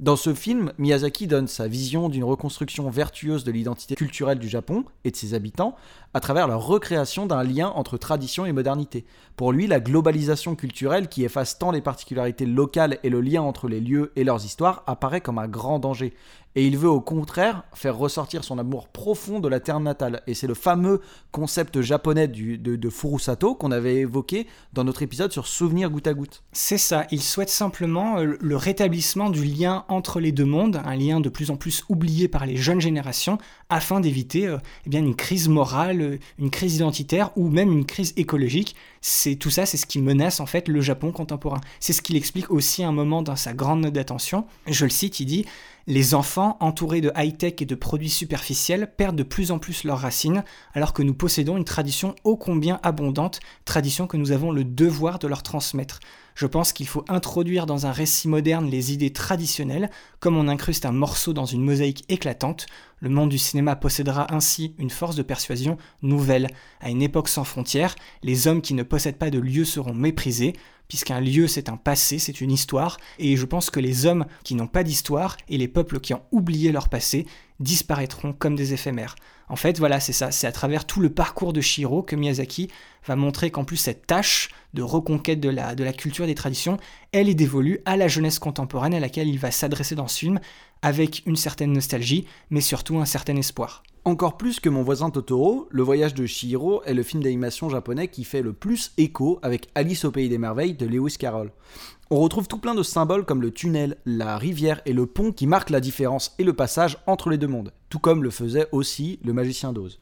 [0.00, 4.86] Dans ce film, Miyazaki donne sa vision d'une reconstruction vertueuse de l'identité culturelle du Japon
[5.04, 5.76] et de ses habitants
[6.14, 9.04] à travers la recréation d'un lien entre tradition et modernité.
[9.36, 13.68] Pour lui, la globalisation culturelle qui efface tant les particularités locales et le lien entre
[13.68, 16.14] les lieux et leurs histoires apparaît comme un grand danger.
[16.56, 20.22] Et il veut au contraire faire ressortir son amour profond de la terre natale.
[20.26, 25.46] Et c'est le fameux concept japonais de, Furusato qu'on avait évoqué dans notre épisode sur
[25.46, 26.42] Souvenir goutte à goutte.
[26.50, 30.96] C'est ça, il souhaite simplement euh, le rétablissement du lien entre les deux mondes, un
[30.96, 34.58] lien de plus en plus oublié par les jeunes générations, afin d'éviter euh,
[34.92, 35.99] eh une crise morale,
[36.38, 38.76] une crise identitaire ou même une crise écologique.
[39.00, 41.60] C'est tout ça, c'est ce qui menace en fait le Japon contemporain.
[41.78, 44.46] C'est ce qu'il explique aussi à un moment dans sa grande note d'attention.
[44.66, 45.46] Je le cite, il dit
[45.86, 49.98] les enfants, entourés de high-tech et de produits superficiels, perdent de plus en plus leurs
[49.98, 54.64] racines, alors que nous possédons une tradition ô combien abondante, tradition que nous avons le
[54.64, 55.98] devoir de leur transmettre.
[56.40, 60.86] Je pense qu'il faut introduire dans un récit moderne les idées traditionnelles, comme on incruste
[60.86, 62.64] un morceau dans une mosaïque éclatante.
[63.00, 66.48] Le monde du cinéma possédera ainsi une force de persuasion nouvelle.
[66.80, 70.54] À une époque sans frontières, les hommes qui ne possèdent pas de lieu seront méprisés,
[70.88, 74.54] puisqu'un lieu c'est un passé, c'est une histoire, et je pense que les hommes qui
[74.54, 77.26] n'ont pas d'histoire et les peuples qui ont oublié leur passé
[77.58, 79.14] disparaîtront comme des éphémères.
[79.50, 82.68] En fait, voilà, c'est ça, c'est à travers tout le parcours de Shiro que Miyazaki
[83.04, 86.76] va montrer qu'en plus cette tâche de reconquête de la, culture et des traditions,
[87.10, 90.38] elle est dévolue à la jeunesse contemporaine à laquelle il va s'adresser dans ce film,
[90.82, 93.82] avec une certaine nostalgie, mais surtout un certain espoir.
[94.04, 98.06] Encore plus que Mon voisin Totoro, Le voyage de Chihiro est le film d'animation japonais
[98.06, 101.50] qui fait le plus écho avec Alice au pays des merveilles de Lewis Carroll.
[102.12, 105.46] On retrouve tout plein de symboles comme le tunnel, la rivière et le pont qui
[105.46, 109.20] marquent la différence et le passage entre les deux mondes, tout comme le faisait aussi
[109.22, 110.00] le magicien d'Oz.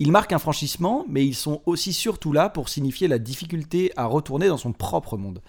[0.00, 4.06] Ils marquent un franchissement, mais ils sont aussi surtout là pour signifier la difficulté à
[4.06, 5.42] retourner dans son propre monde.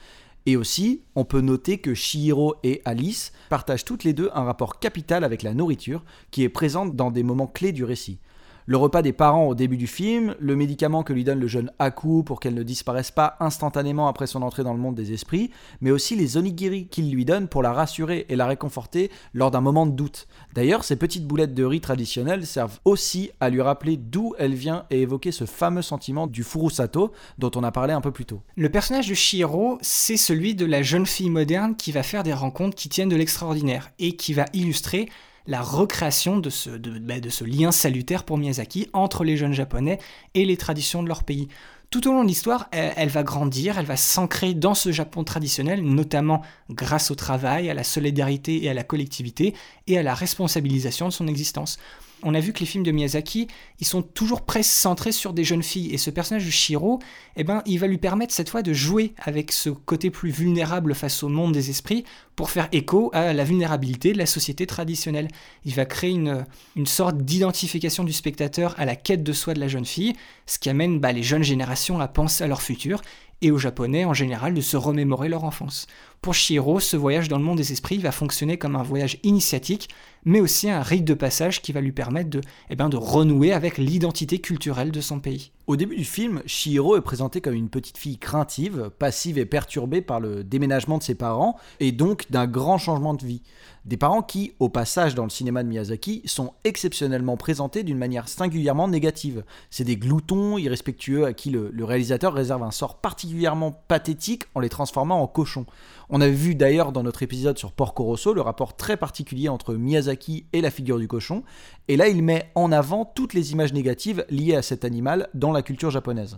[0.46, 4.78] Et aussi, on peut noter que Shihiro et Alice partagent toutes les deux un rapport
[4.78, 8.20] capital avec la nourriture qui est présente dans des moments clés du récit
[8.68, 11.72] le repas des parents au début du film, le médicament que lui donne le jeune
[11.78, 15.52] Aku pour qu'elle ne disparaisse pas instantanément après son entrée dans le monde des esprits,
[15.82, 19.62] mais aussi les onigiri qu'il lui donne pour la rassurer et la réconforter lors d'un
[19.62, 20.28] moment de doute.
[20.54, 24.86] D'ailleurs, ces petites boulettes de riz traditionnelles servent aussi à lui rappeler d'où elle vient
[24.90, 28.42] et évoquer ce fameux sentiment du furusato dont on a parlé un peu plus tôt.
[28.56, 32.34] Le personnage de Shihiro, c'est celui de la jeune fille moderne qui va faire des
[32.34, 35.08] rencontres qui tiennent de l'extraordinaire et qui va illustrer
[35.48, 40.00] la recréation de ce, bah, de, ce lien salutaire pour Miyazaki entre les jeunes japonais
[40.34, 41.48] et les traditions de leur pays.
[41.92, 45.82] Tout au long de l'histoire, elle, va grandir, elle va s'ancrer dans ce Japon traditionnel,
[45.82, 49.54] notamment grâce au travail, à la solidarité et à la collectivité,
[49.88, 51.78] et à la responsabilisation de son existence
[52.26, 53.48] on a vu que les films de Miyazaki,
[53.80, 55.94] ils sont toujours presque centrés sur des jeunes filles.
[55.94, 57.00] Et ce personnage de Shiro,
[57.38, 60.96] eh ben, il va lui permettre cette fois de jouer avec ce côté plus vulnérable
[60.96, 62.04] face au monde des esprits
[62.36, 65.28] pour faire écho à la vulnérabilité de la société traditionnelle.
[65.66, 66.46] Il va créer une,
[66.86, 70.14] sorte d'identification du spectateur à la quête de soi de la jeune fille,
[70.48, 73.02] ce qui amène bah, les jeunes générations à penser à leur futur
[73.46, 75.86] et aux Japonais en général de se remémorer leur enfance.
[76.20, 79.90] Pour Shiro, ce voyage dans le monde des esprits va fonctionner comme un voyage initiatique,
[80.24, 83.54] mais aussi un rite de passage qui va lui permettre de, eh ben, de renouer
[83.54, 85.52] avec l'identité culturelle de son pays.
[85.68, 90.02] Au début du film, Shihiro est présentée comme une petite fille craintive, passive et perturbée
[90.02, 93.44] par le déménagement de ses parents, et donc d'un grand changement de vie.
[93.86, 98.28] Des parents qui, au passage dans le cinéma de Miyazaki, sont exceptionnellement présentés d'une manière
[98.28, 99.44] singulièrement négative.
[99.70, 104.70] C'est des gloutons irrespectueux à qui le, réalisateur réserve un sort particulièrement pathétique en les
[104.70, 105.68] transformant en cochons.
[106.10, 109.74] On avait vu d'ailleurs dans notre épisode sur Porco Rosso le rapport très particulier entre
[109.74, 111.44] Miyazaki et la figure du cochon,
[111.88, 115.52] et là il met en avant toutes les images négatives liées à cet animal dans
[115.52, 116.38] la culture japonaise.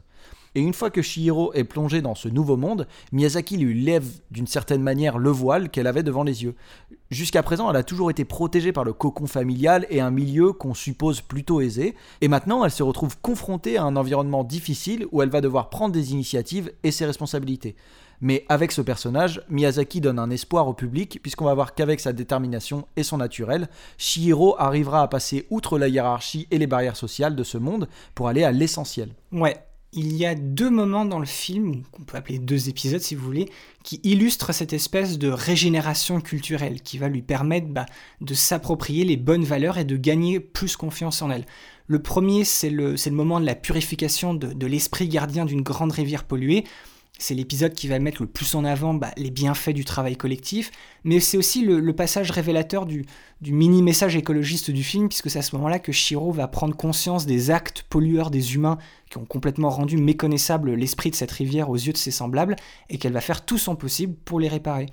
[0.56, 4.48] Et une fois que Shihiro est plongé dans ce nouveau monde, Miyazaki lui lève d'une
[4.48, 6.56] certaine manière le voile qu'elle avait devant les yeux.
[7.12, 10.74] Jusqu'à présent, elle a toujours été protégée par le cocon familial et un milieu qu'on
[10.74, 15.30] suppose plutôt aisé, et maintenant elle se retrouve confrontée à un environnement difficile où elle
[15.30, 17.76] va devoir prendre des initiatives et ses responsabilités.
[18.22, 22.14] Mais avec ce personnage, Miyazaki donne un espoir au public, puisqu'on va voir qu'avec sa
[22.14, 27.36] détermination et son naturel, Shihiro arrivera à passer outre la hiérarchie et les barrières sociales
[27.36, 29.10] de ce monde pour aller à l'essentiel.
[29.32, 29.58] Ouais,
[29.94, 33.24] il y a deux moments dans le film, qu'on peut appeler deux épisodes si vous
[33.24, 33.50] voulez,
[33.84, 37.86] qui illustrent cette espèce de régénération culturelle qui va lui permettre bah,
[38.22, 41.46] de s'approprier les bonnes valeurs et de gagner plus confiance en elle.
[41.86, 46.66] Le premier, c'est le, moment de la purification de l'esprit gardien d'une grande rivière polluée,
[47.20, 50.72] c'est l'épisode qui va mettre le plus en avant bah, les bienfaits du travail collectif,
[51.04, 53.06] mais c'est aussi le, passage révélateur du,
[53.42, 57.50] mini-message écologiste du film, puisque c'est à ce moment-là que Shiro va prendre conscience des
[57.50, 58.78] actes pollueurs des humains
[59.10, 62.56] qui ont complètement rendu méconnaissable l'esprit de cette rivière aux yeux de ses semblables,
[62.90, 64.88] et qu'elle va faire tout son possible pour les réparer.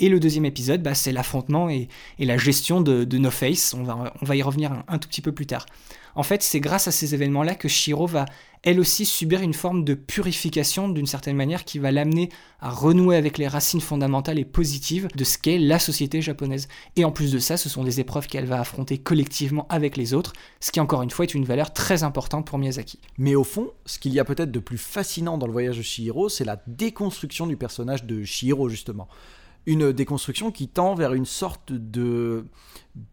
[0.00, 3.74] Et le deuxième épisode, bah, c'est l'affrontement et, la gestion de, No Face.
[3.74, 5.66] On va, y revenir un, un tout petit peu plus tard.
[6.14, 8.24] En fait, c'est grâce à ces événements-là que Shiro va
[8.62, 12.28] elle aussi subir une forme de purification d'une certaine manière qui va l'amener
[12.60, 16.68] à renouer avec les racines fondamentales et positives de ce qu'est la société japonaise.
[16.96, 20.12] Et en plus de ça, ce sont des épreuves qu'elle va affronter collectivement avec les
[20.12, 22.98] autres, ce qui encore une fois est une valeur très importante pour Miyazaki.
[23.16, 25.82] Mais au fond, ce qu'il y a peut-être de plus fascinant dans le voyage de
[25.82, 29.08] Shihiro, c'est la déconstruction du personnage de Shihiro justement
[29.66, 32.46] une déconstruction qui tend vers une sorte de,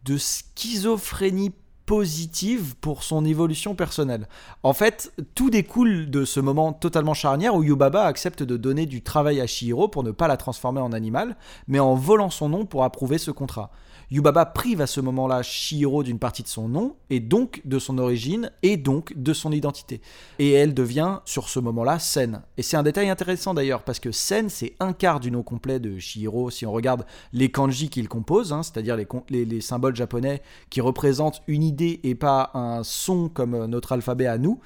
[0.05, 1.51] de schizophrénie
[1.87, 4.27] positive pour son évolution personnelle.
[4.61, 9.01] En fait, tout découle de ce moment totalement charnière où Yubaba accepte de donner du
[9.01, 11.37] travail à Shihiro pour ne pas la transformer en animal,
[11.67, 13.71] mais en volant son nom pour approuver ce contrat.
[14.09, 17.97] Yubaba prive à ce moment-là Shihiro d'une partie de son nom, et donc de son
[17.97, 20.01] origine, et donc de son identité.
[20.39, 22.41] Et elle devient, sur ce moment-là, Sen.
[22.57, 25.79] Et c'est un détail intéressant d'ailleurs, parce que Sen, c'est un quart du nom complet
[25.79, 29.95] de Shihiro, si on regarde les kanji qu'il compose, hein, c'est-à-dire les, les, les symboles
[29.95, 34.61] japonais qui représentent une idée et pas un son comme notre alphabet à nous.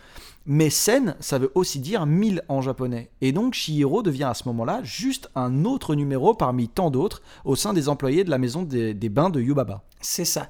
[0.46, 3.12] Mais Sen, ça veut aussi dire 1000 en japonais.
[3.22, 7.56] Et donc Shihiro devient à ce moment-là juste un autre numéro parmi tant d'autres au
[7.56, 9.84] sein des employés de la maison des, des bains de Yubaba.
[10.02, 10.50] C'est ça.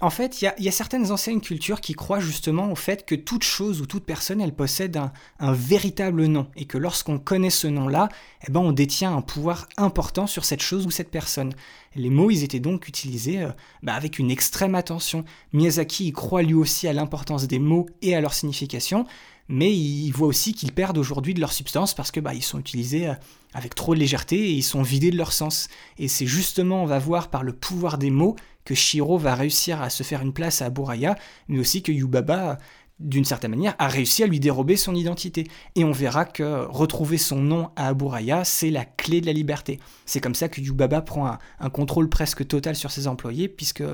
[0.00, 3.44] En fait, il y, a certaines anciennes cultures qui croient justement au fait que toute
[3.44, 6.48] chose ou toute personne, elle possède un, un véritable nom.
[6.56, 8.08] Et que lorsqu'on connaît ce nom-là,
[8.46, 11.52] eh ben, on détient un pouvoir important sur cette chose ou cette personne.
[11.94, 13.50] Les mots, ils étaient donc utilisés euh,
[13.82, 15.24] bah, avec une extrême attention.
[15.52, 19.06] Miyazaki y croit lui aussi à l'importance des mots et à leur signification,
[19.48, 22.58] mais il voit aussi qu'ils perdent aujourd'hui de leur substance parce que bah, ils sont
[22.58, 23.14] utilisés euh,
[23.54, 25.68] avec trop de légèreté et ils sont vidés de leur sens.
[25.98, 28.36] Et c'est justement, on va voir par le pouvoir des mots,
[28.68, 31.16] que Shiro va réussir à se faire une place à Aburaya,
[31.48, 32.58] mais aussi que Yubaba
[33.00, 35.46] d'une certaine manière, a réussi à lui dérober son identité.
[35.76, 39.78] Et on verra que retrouver son nom à Aburaya, c'est la clé de la liberté.
[40.04, 43.84] C'est comme ça que Yubaba prend un, un, contrôle presque total sur ses employés, puisque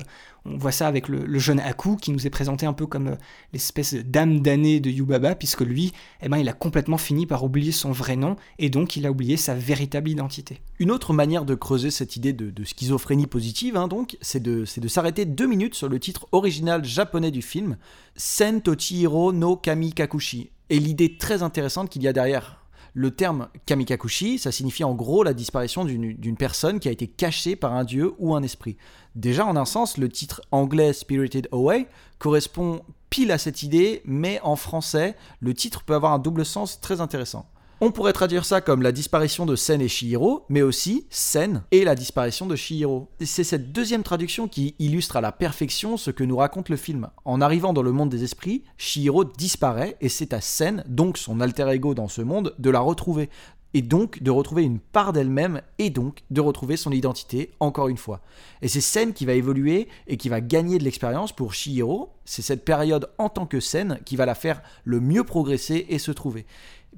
[0.45, 3.17] on voit ça avec le, jeune Aku, qui nous est présenté un peu comme
[3.51, 5.91] l'espèce d'âme damnée de Yubaba, puisque lui,
[6.21, 9.11] eh ben, il a complètement fini par oublier son vrai nom, et donc il a
[9.11, 10.61] oublié sa véritable identité.
[10.79, 15.25] Une autre manière de creuser cette idée de, schizophrénie positive, hein, donc, c'est de, s'arrêter
[15.25, 17.77] deux minutes sur le titre original japonais du film,
[18.15, 22.64] Sen Tochihiro no Kamikakushi, et l'idée très intéressante qu'il y a derrière.
[22.97, 27.57] Le terme kamikakushi, ça signifie en gros la disparition d'une personne qui a été cachée
[27.57, 28.77] par un dieu ou un esprit.
[29.15, 31.87] Déjà, en un sens, le titre anglais Spirited Away
[32.19, 36.79] correspond pile à cette idée, mais en français, le titre peut avoir un double sens
[36.79, 37.45] très intéressant.
[37.81, 41.83] On pourrait traduire ça comme la disparition de Sen et Shihiro, mais aussi Sen et
[41.83, 43.09] la disparition de Shihiro.
[43.19, 47.09] C'est cette deuxième traduction qui illustre à la perfection ce que nous raconte le film.
[47.25, 51.41] En arrivant dans le monde des esprits, Shihiro disparaît et c'est à Sen, donc son
[51.41, 53.29] alter ego dans ce monde, de la retrouver.
[53.73, 57.97] Et donc de retrouver une part d'elle-même et donc de retrouver son identité encore une
[57.97, 58.21] fois.
[58.61, 62.13] Et c'est Sen qui va évoluer et qui va gagner de l'expérience pour Shihiro.
[62.23, 65.99] C'est cette période en tant que Sen qui va la faire le mieux progresser et
[65.99, 66.45] se trouver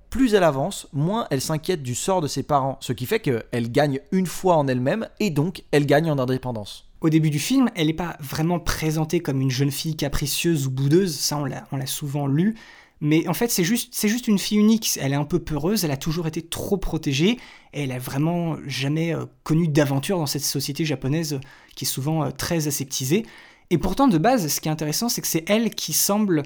[0.09, 3.71] plus elle avance, moins elle s'inquiète du sort de ses parents, ce qui fait qu'elle
[3.71, 6.85] gagne une fois en elle-même et donc elle gagne en indépendance.
[7.01, 10.71] Au début du film, elle n'est pas vraiment présentée comme une jeune fille capricieuse ou
[10.71, 11.45] boudeuse, ça on
[11.77, 12.55] l'a souvent lu,
[13.01, 15.97] mais en fait c'est juste, une fille unique, elle est un peu peureuse, elle a
[15.97, 17.37] toujours été trop protégée,
[17.71, 21.39] elle a vraiment jamais euh, connu d'aventure dans cette société japonaise euh,
[21.75, 23.25] qui est souvent euh, très aseptisée.
[23.69, 26.43] Et pourtant de base, ce qui est intéressant, c'est que c'est elle qui semble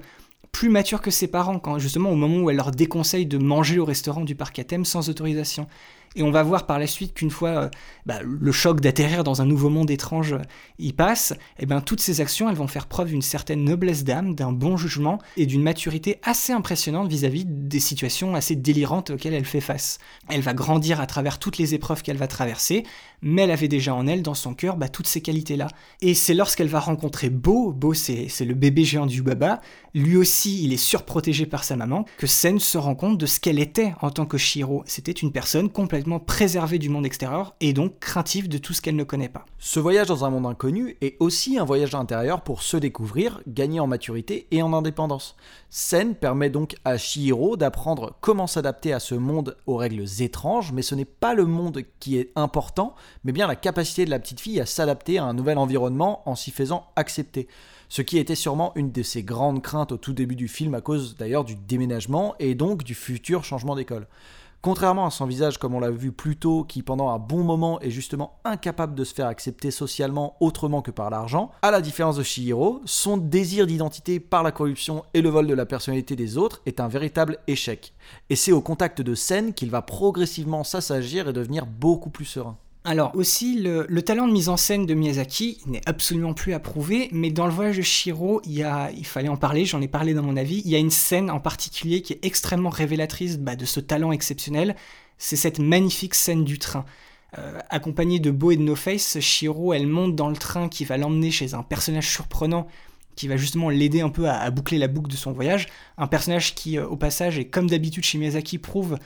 [0.51, 3.79] plus mature que ses parents, quand justement au moment où elle leur déconseille de manger
[3.79, 5.67] au restaurant du parc à thème sans autorisation.
[6.15, 7.69] Et on va voir par la suite qu'une fois euh,
[8.05, 10.41] bah, le choc d'atterrir dans un nouveau monde étrange euh,
[10.77, 14.35] y passe, et ben toutes ces actions elles vont faire preuve d'une certaine noblesse d'âme,
[14.35, 19.33] d'un bon jugement et d'une maturité assez impressionnante vis-à-vis -vis des situations assez délirantes auxquelles
[19.33, 19.99] elle fait face.
[20.27, 22.83] Elle va grandir à travers toutes les épreuves qu'elle va traverser,
[23.21, 25.67] mais elle avait déjà en elle, dans son cœur, bah, toutes ces qualités-là.
[26.01, 29.61] Et c'est lorsqu'elle va rencontrer Beau, Beau c'est le bébé géant du Baba,
[29.93, 33.39] lui aussi il est surprotégé par sa maman, que Sen se rend compte de ce
[33.39, 34.83] qu'elle était en tant que Shiro.
[34.85, 38.95] C'était une personne complètement préservée du monde extérieur et donc craintive de tout ce qu'elle
[38.95, 39.45] ne connaît pas.
[39.59, 43.79] Ce voyage dans un monde inconnu est aussi un voyage intérieur pour se découvrir, gagner
[43.79, 45.35] en maturité et en indépendance.
[45.69, 50.81] Sen permet donc à Shihiro d'apprendre comment s'adapter à ce monde aux règles étranges, mais
[50.81, 54.39] ce n'est pas le monde qui est important, mais bien la capacité de la petite
[54.39, 57.47] fille à s'adapter à un nouvel environnement en s'y faisant accepter.
[57.89, 60.81] Ce qui était sûrement une de ses grandes craintes au tout début du film à
[60.81, 64.07] cause d'ailleurs du déménagement et donc du futur changement d'école.
[64.61, 67.79] Contrairement à son visage, comme on l'a vu plus tôt, qui pendant un bon moment
[67.81, 72.17] est justement incapable de se faire accepter socialement autrement que par l'argent, à la différence
[72.17, 76.37] de Shihiro, son désir d'identité par la corruption et le vol de la personnalité des
[76.37, 77.95] autres est un véritable échec.
[78.29, 82.55] Et c'est au contact de Sen qu'il va progressivement s'assagir et devenir beaucoup plus serein.
[82.83, 87.09] Alors aussi, le, le talent de mise en scène de Miyazaki n'est absolument plus approuvé,
[87.11, 89.87] mais dans le voyage de Shiro, il, y a, il fallait en parler, j'en ai
[89.87, 93.37] parlé dans mon avis, il y a une scène en particulier qui est extrêmement révélatrice
[93.37, 94.75] bah, de ce talent exceptionnel,
[95.19, 96.85] c'est cette magnifique scène du train.
[97.37, 100.83] Euh, accompagnée de Beau et de No Face, Shiro, elle monte dans le train qui
[100.83, 102.67] va l'emmener chez un personnage surprenant
[103.15, 105.67] qui va justement l'aider un peu à, à boucler la boucle de son voyage.
[105.99, 108.97] Un personnage qui, euh, au passage, et comme d'habitude chez Miyazaki, prouve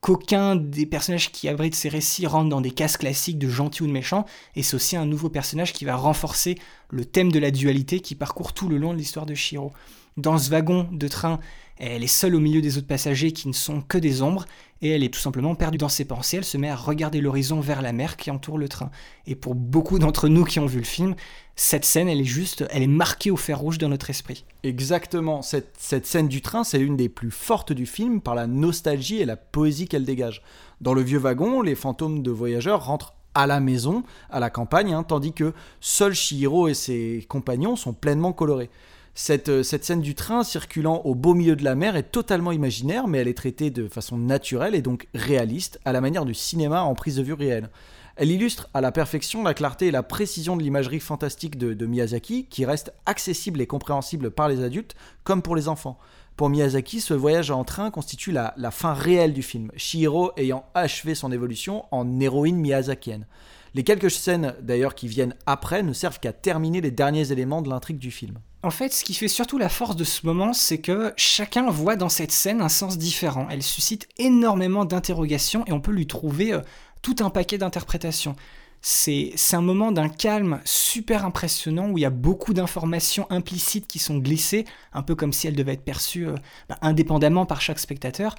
[0.00, 3.86] qu'aucun des personnages qui abritent ces récits rentre dans des cases classiques de gentil ou
[3.86, 4.24] de méchant,
[4.56, 6.56] et c'est aussi un nouveau personnage qui va renforcer
[6.88, 9.72] le thème de la dualité qui parcourt tout le long de l'histoire de Shiro.
[10.16, 11.38] Dans ce wagon de train,
[11.86, 14.44] elle est seule au milieu des autres passagers qui ne sont que des ombres,
[14.82, 17.60] et elle est tout simplement perdue dans ses pensées, elle se met à regarder l'horizon
[17.60, 18.90] vers la mer qui entoure le train.
[19.26, 21.14] Et pour beaucoup d'entre nous qui ont vu le film,
[21.54, 24.44] cette scène, elle est juste, elle est marquée au fer rouge dans notre esprit.
[24.62, 29.20] Exactement, cette, scène du train, c'est l'une des plus fortes du film par la nostalgie
[29.20, 30.42] et la poésie qu'elle dégage.
[30.80, 34.94] Dans le vieux wagon, les fantômes de voyageurs rentrent à la maison, à la campagne,
[34.94, 38.70] hein, tandis que seul Shihiro et ses compagnons sont pleinement colorés.
[39.14, 43.08] Cette, cette, scène du train circulant au beau milieu de la mer est totalement imaginaire,
[43.08, 46.82] mais elle est traitée de façon naturelle et donc réaliste, à la manière du cinéma
[46.82, 47.68] en prise de vue réelle.
[48.16, 52.44] Elle illustre à la perfection la clarté et la précision de l'imagerie fantastique de, Miyazaki,
[52.50, 54.94] qui reste accessible et compréhensible par les adultes
[55.24, 55.98] comme pour les enfants.
[56.36, 61.14] Pour Miyazaki, ce voyage en train constitue la, fin réelle du film, Shihiro ayant achevé
[61.14, 63.26] son évolution en héroïne miyazakienne.
[63.74, 67.68] Les quelques scènes d'ailleurs qui viennent après ne servent qu'à terminer les derniers éléments de
[67.68, 68.38] l'intrigue du film.
[68.62, 71.96] En fait, ce qui fait surtout la force de ce moment, c'est que chacun voit
[71.96, 73.46] dans cette scène un sens différent.
[73.50, 76.60] Elle suscite énormément d'interrogations et on peut lui trouver euh,
[77.00, 78.36] tout un paquet d'interprétations.
[78.82, 83.98] C'est un moment d'un calme super impressionnant où il y a beaucoup d'informations implicites qui
[83.98, 84.64] sont glissées,
[84.94, 86.34] un peu comme si elles devaient être perçues euh,
[86.68, 88.34] bah, indépendamment par chaque spectateur.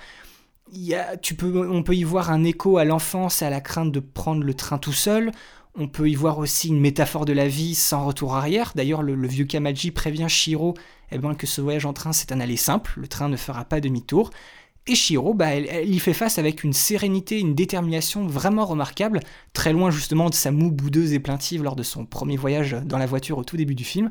[1.22, 4.00] Tu peux, on peut y voir un écho à l'enfance et à la crainte de
[4.00, 5.32] prendre le train tout seul.
[5.76, 8.72] On peut y voir aussi une métaphore de la vie sans retour arrière.
[8.76, 10.74] D'ailleurs, le, le, vieux Kamaji prévient Shiro
[11.12, 13.66] eh ben, que ce voyage en train, c'est un aller simple, le train ne fera
[13.66, 14.32] pas demi-tour.
[14.88, 19.20] Et Shiro, bah, elle, elle, y fait face avec une sérénité, une détermination vraiment remarquable,
[19.54, 22.98] très loin justement de sa moue boudeuse et plaintive lors de son premier voyage dans
[22.98, 24.10] la voiture au tout début du film.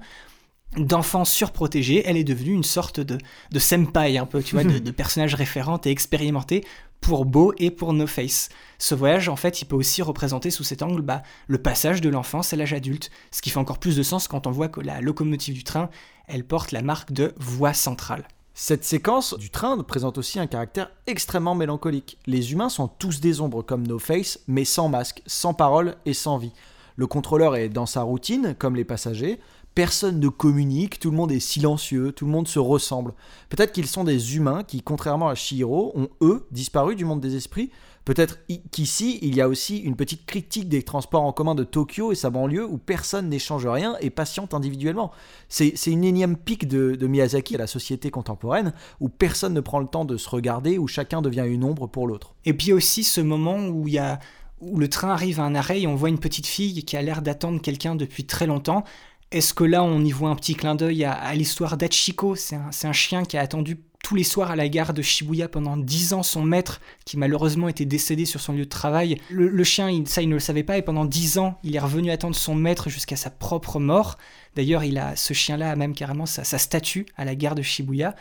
[0.77, 3.19] D'enfant surprotégé, elle est devenue une sorte de,
[3.51, 6.65] de senpai, un peu, tu vois, de, de personnage référente et expérimenté
[7.01, 8.51] pour Beau et pour No Face.
[8.79, 12.09] Ce voyage, en fait, il peut aussi représenter sous cet angle bah, le passage de
[12.09, 14.81] l'enfance à l'âge adulte, ce qui fait encore plus de sens quand on voit que
[14.81, 15.91] la locomotive du train,
[16.29, 18.29] elle porte la marque de voie centrale.
[18.55, 22.19] Cette séquence du train présente aussi un caractère extrêmement mélancolique.
[22.27, 26.15] Les humains sont tous des ombres comme No Face, mais sans masque, sans parole et
[26.15, 26.53] sans vie.
[26.97, 29.41] Le contrôleur est dans sa routine, comme les passagers.
[29.75, 33.15] Personne ne communique, tout le monde est silencieux, tout le monde se ressemble.
[33.49, 37.37] Peut-être qu'ils sont des humains qui, contrairement à Shihiro, ont eux disparu du monde des
[37.37, 37.71] esprits.
[38.11, 38.41] Peut-être
[38.73, 42.17] qu'ici, il y a aussi une petite critique des transports en commun de Tokyo et
[42.17, 45.13] sa banlieue où personne n'échange rien et patiente individuellement.
[45.49, 49.87] C'est une énième pique de, Miyazaki à la société contemporaine où personne ne prend le
[49.87, 52.35] temps de se regarder, où chacun devient une ombre pour l'autre.
[52.45, 54.19] Et puis aussi ce moment où il y a
[54.61, 57.03] où le train arrive à un arrêt et on voit une petite fille qui a
[57.03, 58.83] l'air d'attendre quelqu'un depuis très longtemps.
[59.31, 62.35] Est-ce que là, on y voit un petit clin d'œil à, l'histoire d'Achiko?
[62.35, 65.77] C'est un, chien qui a attendu tous les soirs à la gare de Shibuya pendant
[65.77, 69.21] 10 ans son maître, qui malheureusement était décédé sur son lieu de travail.
[69.31, 71.81] Le, le chien, ça, il ne le savait pas, et pendant 10 ans, il est
[71.81, 74.19] revenu attendre son maître jusqu'à sa propre mort.
[74.57, 77.63] D'ailleurs, il a ce chien-là a même carrément sa, sa statue à la gare de
[77.63, 78.15] Shibuya.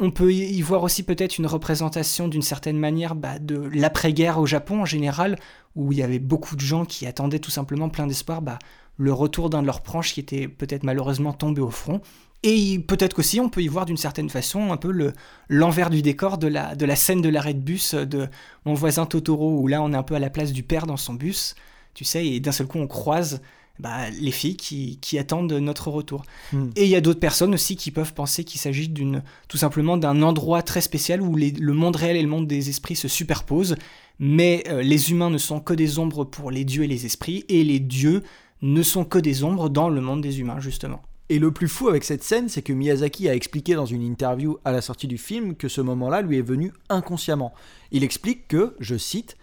[0.00, 4.46] On peut y voir aussi peut-être une représentation d'une certaine manière bah, de l'après-guerre au
[4.46, 5.36] Japon en général,
[5.74, 8.60] où il y avait beaucoup de gens qui attendaient tout simplement plein d'espoir bah,
[8.96, 12.00] le retour d'un de leurs proches qui était peut-être malheureusement tombé au front.
[12.42, 15.12] Et peut-être qu'aussi on peut y voir d'une certaine façon un peu le,
[15.48, 18.28] l'envers du décor de la, de la scène de l'arrêt de bus de
[18.64, 20.96] mon voisin Totoro, où là on est un peu à la place du père dans
[20.96, 21.56] son bus,
[21.94, 23.40] tu sais, et d'un seul coup on croise
[23.80, 26.24] bah, les filles qui, qui, attendent notre retour.
[26.52, 26.70] Mm.
[26.76, 29.96] Et il y a d'autres personnes aussi qui peuvent penser qu'il s'agit d'une, tout simplement
[29.96, 33.08] d'un endroit très spécial où les, le monde réel et le monde des esprits se
[33.08, 33.76] superposent,
[34.18, 37.44] mais euh, les humains ne sont que des ombres pour les dieux et les esprits,
[37.48, 38.22] et les dieux
[38.62, 41.02] ne sont que des ombres dans le monde des humains, justement.
[41.30, 44.58] Et le plus fou avec cette scène, c'est que Miyazaki a expliqué dans une interview
[44.64, 47.52] à la sortie du film que ce moment-là lui est venu inconsciemment.
[47.90, 49.36] Il explique que, je cite,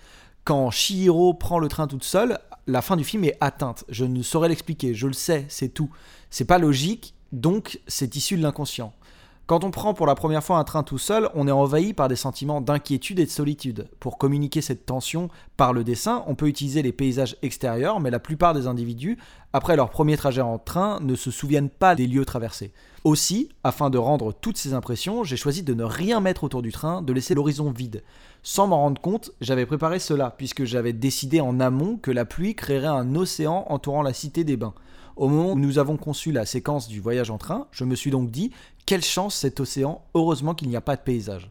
[0.45, 3.85] quand Shihiro prend le train toute seule, la fin du film est atteinte.
[3.89, 5.91] Je ne saurais l'expliquer, je le sais, c'est tout.
[6.31, 8.91] C'est pas logique, donc c'est issu de l'inconscient.
[9.47, 12.07] Quand on prend pour la première fois un train tout seul, on est envahi par
[12.07, 13.87] des sentiments d'inquiétude et de solitude.
[13.99, 18.17] Pour communiquer cette tension par le dessin, on peut utiliser les paysages extérieurs, mais la
[18.17, 19.19] plupart des individus,
[19.53, 22.73] après leur premier trajet en train, ne se souviennent pas des lieux traversés.
[23.03, 26.71] Aussi, afin de rendre toutes ces impressions, j'ai choisi de ne rien mettre autour du
[26.71, 28.03] train, de laisser l'horizon vide.
[28.41, 32.55] Sans m'en rendre compte, j'avais préparé cela, puisque j'avais décidé en amont que la pluie
[32.55, 34.73] créerait un océan entourant la cité des bains.
[35.15, 38.11] Au moment où nous avons conçu la séquence du voyage en train, je me suis
[38.11, 38.51] donc dit
[38.85, 41.49] quelle chance cet océan, heureusement qu'il n'y a pas de paysage.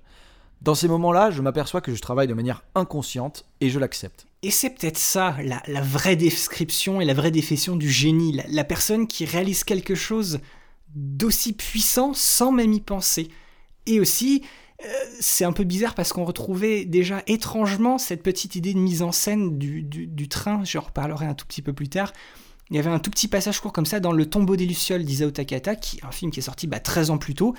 [0.62, 4.26] Dans ces moments-là, je m'aperçois que je travaille de manière inconsciente et je l'accepte.
[4.42, 9.06] Et c'est peut-être ça, la, vraie description et la vraie définition du génie, la, personne
[9.06, 10.40] qui réalise quelque chose
[10.94, 13.28] d'aussi puissant sans même y penser.
[13.86, 14.42] Et aussi,
[14.84, 14.88] euh,
[15.20, 19.12] c'est un peu bizarre parce qu'on retrouvait déjà étrangement cette petite idée de mise en
[19.12, 22.12] scène du, du train, je reparlerai un tout petit peu plus tard,
[22.74, 25.04] il y avait un tout petit passage court comme ça dans Le tombeau des Lucioles
[25.04, 27.54] d'Isao Takata, qui un film qui est sorti bah, 13 ans plus tôt.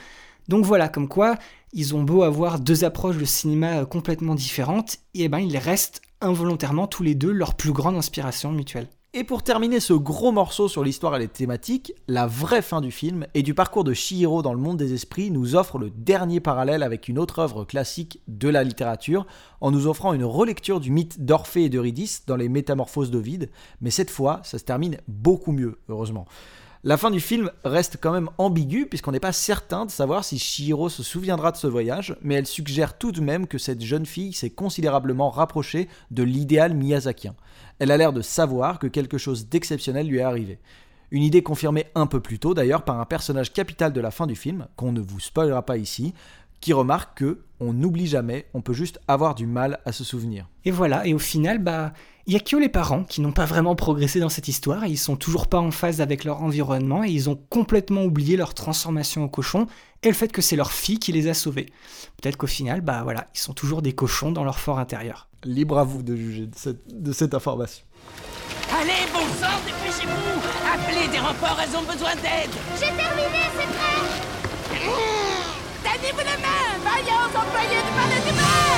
[0.49, 1.38] Donc voilà, comme quoi,
[1.72, 5.57] ils ont beau avoir deux approches de cinéma euh, complètement différentes, et eh ben ils
[5.57, 8.89] restent involontairement tous les deux leur plus grande inspiration mutuelle.
[9.18, 12.91] Et pour terminer ce gros morceau sur l'histoire et les thématiques, la vraie fin du
[12.91, 16.41] film et du parcours de Shihiro dans le monde des esprits nous offre le dernier
[16.41, 19.26] parallèle avec une autre œuvre classique de la littérature,
[19.61, 23.89] en nous offrant une relecture du mythe d'Orphée et d'Eurydice dans les Métamorphoses d'Ovide, mais
[23.89, 26.26] cette fois, ça se termine beaucoup mieux, heureusement.
[26.88, 30.38] La fin du film reste quand même ambiguë puisqu'on n'est pas certain de savoir si
[30.38, 34.06] Shihiro se souviendra de ce voyage, mais elle suggère tout de même que cette jeune
[34.06, 37.34] fille s'est considérablement rapprochée de l'idéal miyazakien.
[37.80, 40.60] Elle a l'air de savoir que quelque chose d'exceptionnel lui est arrivé.
[41.10, 44.28] Une idée confirmée un peu plus tôt d'ailleurs par un personnage capital de la fin
[44.28, 46.14] du film, qu'on ne vous spoilera pas ici,
[46.62, 50.48] qui remarque que on n'oublie jamais, on peut juste avoir du mal à se souvenir.
[50.66, 51.94] Et voilà, et au final, bah,
[52.28, 54.89] il y a que les parents qui n'ont pas vraiment progressé dans cette histoire, et
[54.89, 58.55] ils sont toujours pas en phase avec leur environnement, et ils ont complètement oublié leur
[58.55, 59.67] transformation en cochon,
[60.01, 61.67] et le fait que c'est leur fille qui les a sauvés.
[62.21, 65.28] Peut-être qu'au final, bah voilà, ils sont toujours des cochons dans leur fort intérieur.
[65.43, 67.86] Libre à vous de juger de cette, de cette information.
[68.73, 70.41] Allez, bon sang, dépêchez-vous
[70.73, 73.95] Appelez des renforts, elles ont besoin d'aide J'ai terminé, c'est prêt
[75.84, 78.74] Tenez-vous la main Vaillants employés de palais du Tirez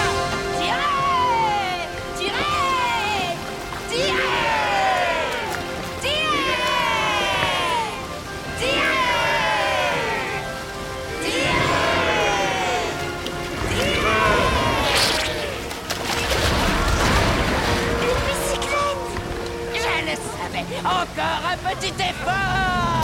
[20.83, 22.96] Encore un petit effort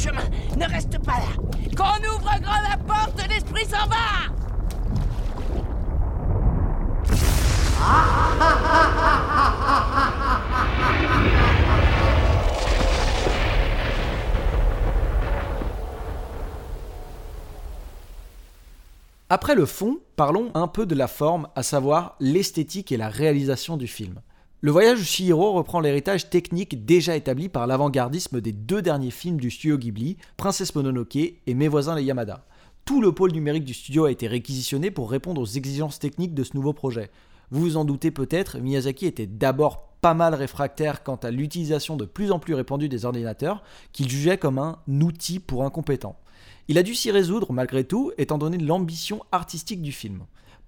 [0.00, 0.24] chemin.
[0.56, 1.32] Ne reste pas là.
[1.76, 4.30] Qu'on ouvre grand la porte, l'esprit s'en va
[19.32, 23.76] Après le fond, parlons un peu de la forme, à savoir l'esthétique et la réalisation
[23.76, 24.20] du film.
[24.62, 29.40] Le voyage de Chihiro reprend l'héritage technique déjà établi par l'avant-gardisme des deux derniers films
[29.40, 32.44] du studio Ghibli, Princesse Mononoke et Mes voisins les Yamada.
[32.84, 36.44] Tout le pôle numérique du studio a été réquisitionné pour répondre aux exigences techniques de
[36.44, 37.10] ce nouveau projet.
[37.50, 42.04] Vous vous en doutez peut-être, Miyazaki était d'abord pas mal réfractaire quant à l'utilisation de
[42.04, 43.62] plus en plus répandue des ordinateurs,
[43.94, 46.16] qu'il jugeait comme un outil pour incompétents.
[46.68, 50.20] Il a dû s'y résoudre malgré tout, étant donné l'ambition artistique du film.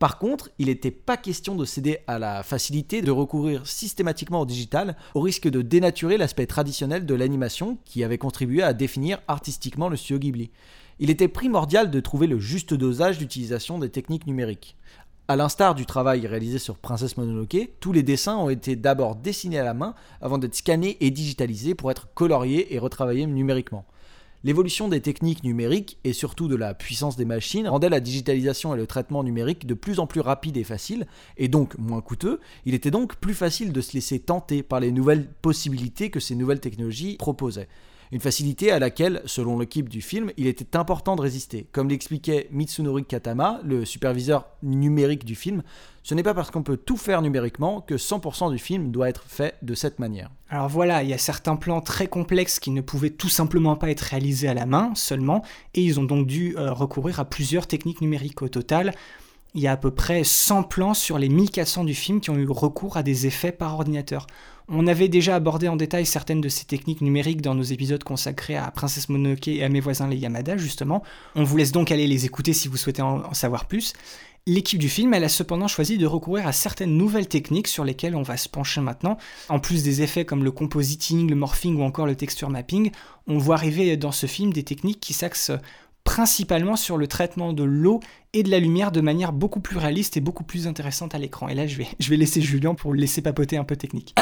[0.02, 4.46] Par contre, il n'était pas question de céder à la facilité de recourir systématiquement au
[4.46, 9.88] digital, au risque de dénaturer l'aspect traditionnel de l'animation qui avait contribué à définir artistiquement
[9.88, 10.50] le studio Ghibli.
[10.98, 14.76] Il était primordial de trouver le juste dosage d'utilisation des techniques numériques.
[15.28, 19.60] À l'instar du travail réalisé sur Princesse Mononoke, tous les dessins ont été d'abord dessinés
[19.60, 23.84] à la main avant d'être scannés et digitalisés pour être coloriés et retravaillés numériquement.
[24.44, 28.76] L'évolution des techniques numériques et surtout de la puissance des machines rendait la digitalisation et
[28.76, 32.40] le traitement numérique de plus en plus rapide et facile, et donc moins coûteux.
[32.64, 36.34] Il était donc plus facile de se laisser tenter par les nouvelles possibilités que ces
[36.34, 37.68] nouvelles technologies proposaient.
[38.12, 41.66] Une facilité à laquelle, selon l'équipe du film, il était important de résister.
[41.72, 45.62] Comme l'expliquait Mitsunori Katama, le superviseur numérique du film,
[46.02, 49.24] ce n'est pas parce qu'on peut tout faire numériquement que 100% du film doit être
[49.26, 50.30] fait de cette manière.
[50.50, 53.90] Alors voilà, il y a certains plans très complexes qui ne pouvaient tout simplement pas
[53.90, 55.42] être réalisés à la main seulement,
[55.72, 58.92] et ils ont donc dû euh, recourir à plusieurs techniques numériques au total.
[59.54, 62.36] Il y a à peu près 100 plans sur les 1400 du film qui ont
[62.36, 64.26] eu recours à des effets par ordinateur.
[64.68, 68.56] On avait déjà abordé en détail certaines de ces techniques numériques dans nos épisodes consacrés
[68.56, 71.02] à Princesse Mononoke et à mes voisins les Yamada, justement.
[71.34, 73.92] On vous laisse donc aller les écouter si vous souhaitez en, savoir plus.
[74.46, 78.16] L'équipe du film, elle a cependant choisi de recourir à certaines nouvelles techniques sur lesquelles
[78.16, 79.16] on va se pencher maintenant.
[79.48, 82.90] En plus des effets comme le compositing, le morphing ou encore le texture mapping,
[83.28, 85.52] on voit arriver dans ce film des techniques qui s'axent
[86.04, 88.00] principalement sur le traitement de l'eau
[88.32, 91.48] et de la lumière de manière beaucoup plus réaliste et beaucoup plus intéressante à l'écran.
[91.48, 94.14] Et là, je vais, je vais laisser Julien pour le laisser papoter un peu technique.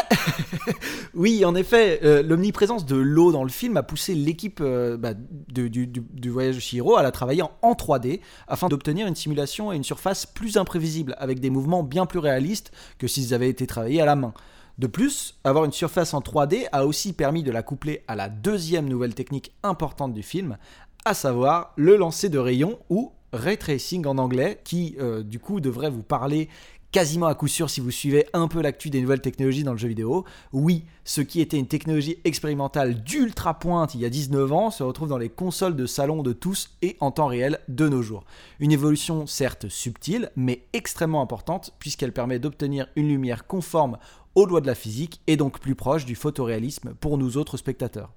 [1.14, 5.14] oui, en effet, euh, l'omniprésence de l'eau dans le film a poussé l'équipe euh, bah,
[5.14, 9.84] du, voyage de Shihiro à la travailler en, 3D afin d'obtenir une simulation et une
[9.84, 14.06] surface plus imprévisible avec des mouvements bien plus réalistes que s'ils avaient été travaillés à
[14.06, 14.34] la main.
[14.78, 18.28] De plus, avoir une surface en 3D a aussi permis de la coupler à la
[18.28, 20.56] deuxième nouvelle technique importante du film,
[21.04, 25.60] à savoir le lancer de rayons ou ray tracing en anglais, qui euh, du coup
[25.60, 26.48] devrait vous parler
[26.92, 29.78] quasiment à coup sûr si vous suivez un peu l'actu des nouvelles technologies dans le
[29.78, 30.24] jeu vidéo.
[30.52, 34.82] Oui, ce qui était une technologie expérimentale d'ultra pointe il y a 19 ans se
[34.82, 38.24] retrouve dans les consoles de salon de tous et en temps réel de nos jours.
[38.58, 43.98] Une évolution certes subtile, mais extrêmement importante puisqu'elle permet d'obtenir une lumière conforme
[44.34, 48.12] aux lois de la physique et donc plus proche du photoréalisme pour nous autres spectateurs.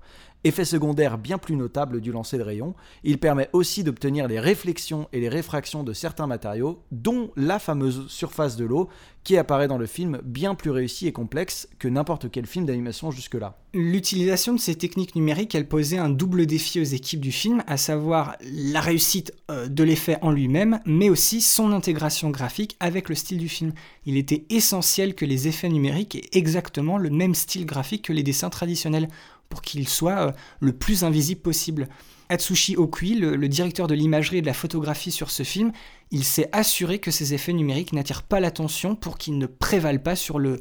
[0.46, 2.76] Effet secondaire bien plus notable du lancer de rayons,
[3.06, 8.08] il permet aussi d'obtenir les réflexions et les réfractions de certains matériaux, dont la fameuse
[8.08, 8.90] surface de l'eau,
[9.24, 13.10] qui apparaît dans le film bien plus réussi et complexe que n'importe quel film d'animation
[13.10, 13.58] jusque-là.
[13.74, 17.78] L'utilisation de ces techniques numériques, elle posait un double défi aux équipes du film, à
[17.78, 23.16] savoir la réussite euh, de l'effet en lui-même, mais aussi son intégration graphique avec le
[23.16, 23.72] style du film.
[24.06, 28.24] Il était essentiel que les effets numériques aient exactement le même style graphique que les
[28.24, 29.08] dessins traditionnels
[29.54, 30.32] pour qu'il soit euh,
[30.62, 31.88] le plus invisible possible.
[32.30, 35.72] Atsushi Okui, le, directeur de l'imagerie et de la photographie sur ce film,
[36.10, 40.16] il s'est assuré que ces effets numériques n'attirent pas l'attention pour qu'ils ne prévalent pas
[40.16, 40.60] sur le,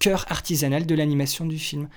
[0.00, 1.88] cœur artisanal de l'animation du film.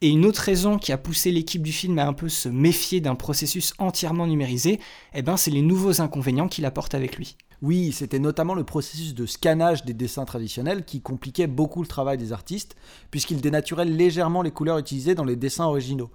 [0.00, 3.00] Et une autre raison qui a poussé l'équipe du film à un peu se méfier
[3.00, 4.80] d'un processus entièrement numérisé,
[5.14, 7.36] eh ben, c'est les nouveaux inconvénients qu'il apporte avec lui.
[7.62, 12.18] Oui, c'était notamment le processus de scannage des dessins traditionnels qui compliquait beaucoup le travail
[12.18, 12.74] des artistes,
[13.12, 16.10] puisqu'il dénaturait légèrement les couleurs utilisées dans les dessins originaux.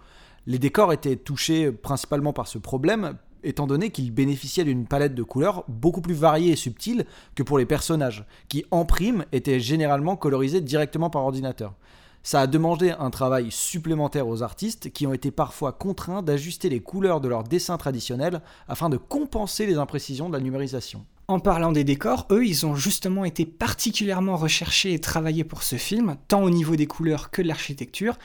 [0.45, 5.23] Les décors étaient touchés principalement par ce problème, étant donné qu'ils bénéficiaient d'une palette de
[5.23, 10.17] couleurs beaucoup plus variée et subtile que pour les personnages, qui en prime étaient généralement
[10.17, 11.75] colorisés directement par ordinateur.
[12.23, 16.81] Ça a demandé un travail supplémentaire aux artistes qui ont été parfois contraints d'ajuster les
[16.81, 21.05] couleurs de leurs dessins traditionnels afin de compenser les imprécisions de la numérisation.
[21.29, 25.75] En parlant des décors, eux, ils ont justement été particulièrement recherchés et travaillés pour ce
[25.75, 28.17] film, tant au niveau des couleurs que de l'architecture.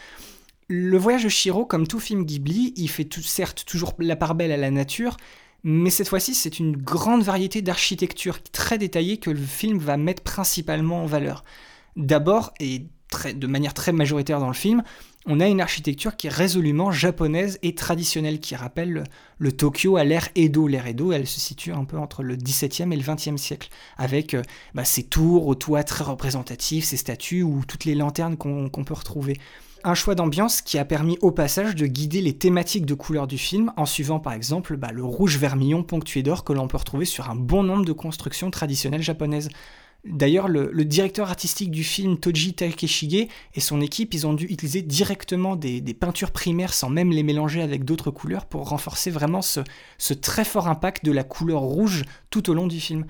[0.68, 4.52] Le voyage de Shiro, comme tout film Ghibli, il fait certes toujours la part belle
[4.52, 5.16] à la nature,
[5.64, 10.22] mais cette fois-ci, c'est une grande variété d'architecture très détaillée que le film va mettre
[10.22, 11.42] principalement en valeur.
[11.96, 12.86] D'abord, et
[13.34, 14.82] de manière très majoritaire dans le film,
[15.26, 19.04] on a une architecture qui est résolument japonaise et traditionnelle, qui rappelle
[19.38, 20.66] le, Tokyo à l'ère Edo.
[20.66, 24.34] L'ère Edo, elle se situe un peu entre le XVIIe et le XXe siècle, avec
[24.34, 24.42] euh,
[24.74, 28.94] bah, ces tours aux toits très représentatifs, ces statues ou toutes les lanternes qu'on peut
[28.94, 29.38] retrouver.
[29.84, 33.36] Un choix d'ambiance qui a permis au passage de guider les thématiques de couleurs du
[33.36, 37.04] film en suivant par exemple bah, le rouge vermillon ponctué d'or que l'on peut retrouver
[37.04, 39.48] sur un bon nombre de constructions traditionnelles japonaises.
[40.04, 44.82] D'ailleurs, le, directeur artistique du film, Toji Takeshige, et son équipe, ils ont dû utiliser
[44.82, 49.60] directement des, peintures primaires sans même les mélanger avec d'autres couleurs pour renforcer vraiment ce,
[50.14, 53.06] très fort impact de la couleur rouge tout au long du film.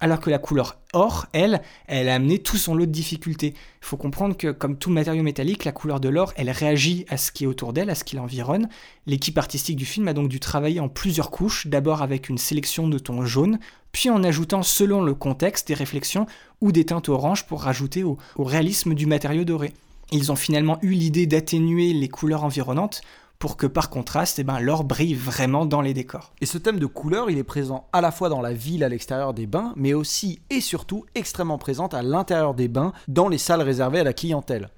[0.00, 3.54] Alors que la couleur or, elle, elle a amené tout son lot de difficultés.
[3.56, 7.16] Il faut comprendre que, comme tout matériau métallique, la couleur de l'or, elle réagit à
[7.16, 8.68] ce qui est autour d'elle, à ce qui l'environne.
[9.06, 12.86] L'équipe artistique du film a donc dû travailler en plusieurs couches, d'abord avec une sélection
[12.86, 13.58] de tons jaunes,
[13.94, 16.26] puis en ajoutant selon le contexte des réflexions
[16.60, 19.72] ou des teintes oranges pour rajouter au, réalisme du matériau doré.
[20.10, 23.02] Ils ont finalement eu l'idée d'atténuer les couleurs environnantes
[23.38, 26.32] pour que par contraste, eh ben, l'or brille vraiment dans les décors.
[26.40, 28.88] Et ce thème de couleur, il est présent à la fois dans la ville à
[28.88, 33.38] l'extérieur des bains, mais aussi et surtout extrêmement présent à l'intérieur des bains, dans les
[33.38, 34.70] salles réservées à la clientèle.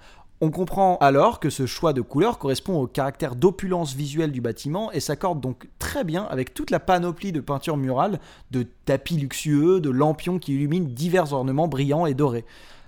[0.42, 4.92] On comprend alors que ce choix de couleur correspond au caractère d'opulence visuelle du bâtiment
[4.92, 8.20] et s'accorde donc très bien avec toute la panoplie de peintures murales,
[8.50, 12.44] de tapis luxueux, de lampions qui illuminent divers ornements brillants et dorés.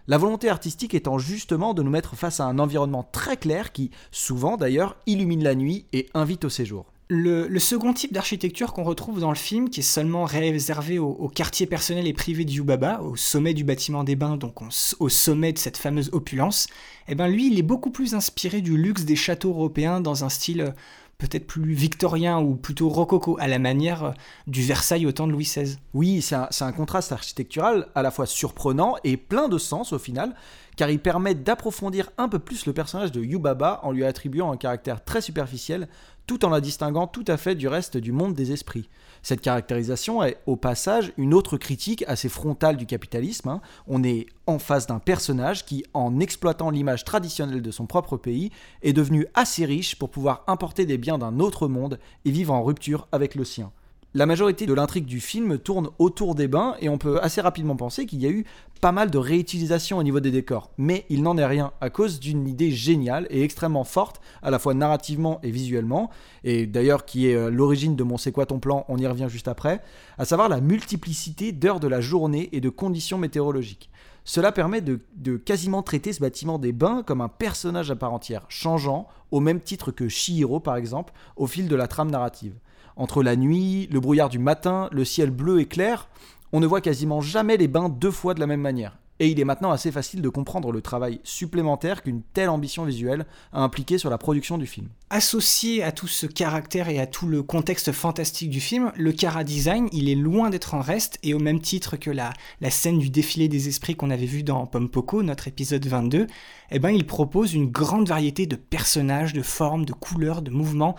[0.08, 3.92] La volonté artistique étant justement de nous mettre face à un environnement très clair qui,
[4.10, 6.84] souvent d'ailleurs, illumine la nuit et invite au séjour.
[7.10, 11.66] Le, second type d'architecture qu'on retrouve dans le film, qui est seulement réservé au, quartier
[11.66, 14.68] personnel et privé du Yubaba, au sommet du bâtiment des bains, donc on-
[15.00, 16.66] au sommet de cette fameuse opulence,
[17.08, 20.28] eh ben lui, il est beaucoup plus inspiré du luxe des châteaux européens dans un
[20.28, 20.70] style euh,
[21.16, 24.12] peut-être plus victorien ou plutôt rococo, à la manière euh,
[24.46, 25.76] du Versailles au temps de Louis XVI.
[25.94, 29.98] Oui, c'est un, un contraste architectural à la fois surprenant et plein de sens au
[29.98, 30.34] final,
[30.76, 34.58] car il permet d'approfondir un peu plus le personnage de Yubaba en lui attribuant un
[34.58, 35.88] caractère très superficiel,
[36.28, 38.88] tout en la distinguant tout à fait du reste du monde des esprits.
[39.22, 43.48] Cette caractérisation est au passage une autre critique assez frontale du capitalisme.
[43.48, 43.60] hein.
[43.88, 48.50] On est en face d'un personnage qui, en exploitant l'image traditionnelle de son propre pays,
[48.82, 52.62] est devenu assez riche pour pouvoir importer des biens d'un autre monde et vivre en
[52.62, 53.72] rupture avec le sien.
[54.14, 57.76] La majorité de l'intrigue du film tourne autour des bains et on peut assez rapidement
[57.76, 58.46] penser qu'il y a eu
[58.80, 60.70] pas mal de réutilisation au niveau des décors.
[60.78, 64.58] Mais il n'en est rien à cause d'une idée géniale et extrêmement forte, à la
[64.58, 66.08] fois narrativement et visuellement,
[66.42, 69.26] et d'ailleurs qui est euh, l'origine de mon C'est quoi ton plan, on y revient
[69.28, 69.82] juste après,
[70.16, 73.90] à savoir la multiplicité d'heures de la journée et de conditions météorologiques.
[74.24, 78.14] Cela permet de, de quasiment traiter ce bâtiment des bains comme un personnage à part
[78.14, 82.54] entière, changeant, au même titre que Shihiro par exemple, au fil de la trame narrative.
[82.98, 86.08] Entre la nuit, le brouillard du matin, le ciel bleu et clair,
[86.52, 88.98] on ne voit quasiment jamais les bains deux fois de la même manière.
[89.20, 93.24] Et il est maintenant assez facile de comprendre le travail supplémentaire qu'une telle ambition visuelle
[93.52, 94.88] a impliqué sur la production du film.
[95.10, 99.44] Associé à tout ce caractère et à tout le contexte fantastique du film, le Cara
[99.44, 102.32] Design, il est loin d'être en reste, et au même titre que la,
[102.68, 106.26] scène du défilé des esprits qu'on avait vu dans Pompoko, notre épisode 22,
[106.72, 110.96] eh ben, il propose une grande variété de personnages, de formes, de couleurs, de mouvements,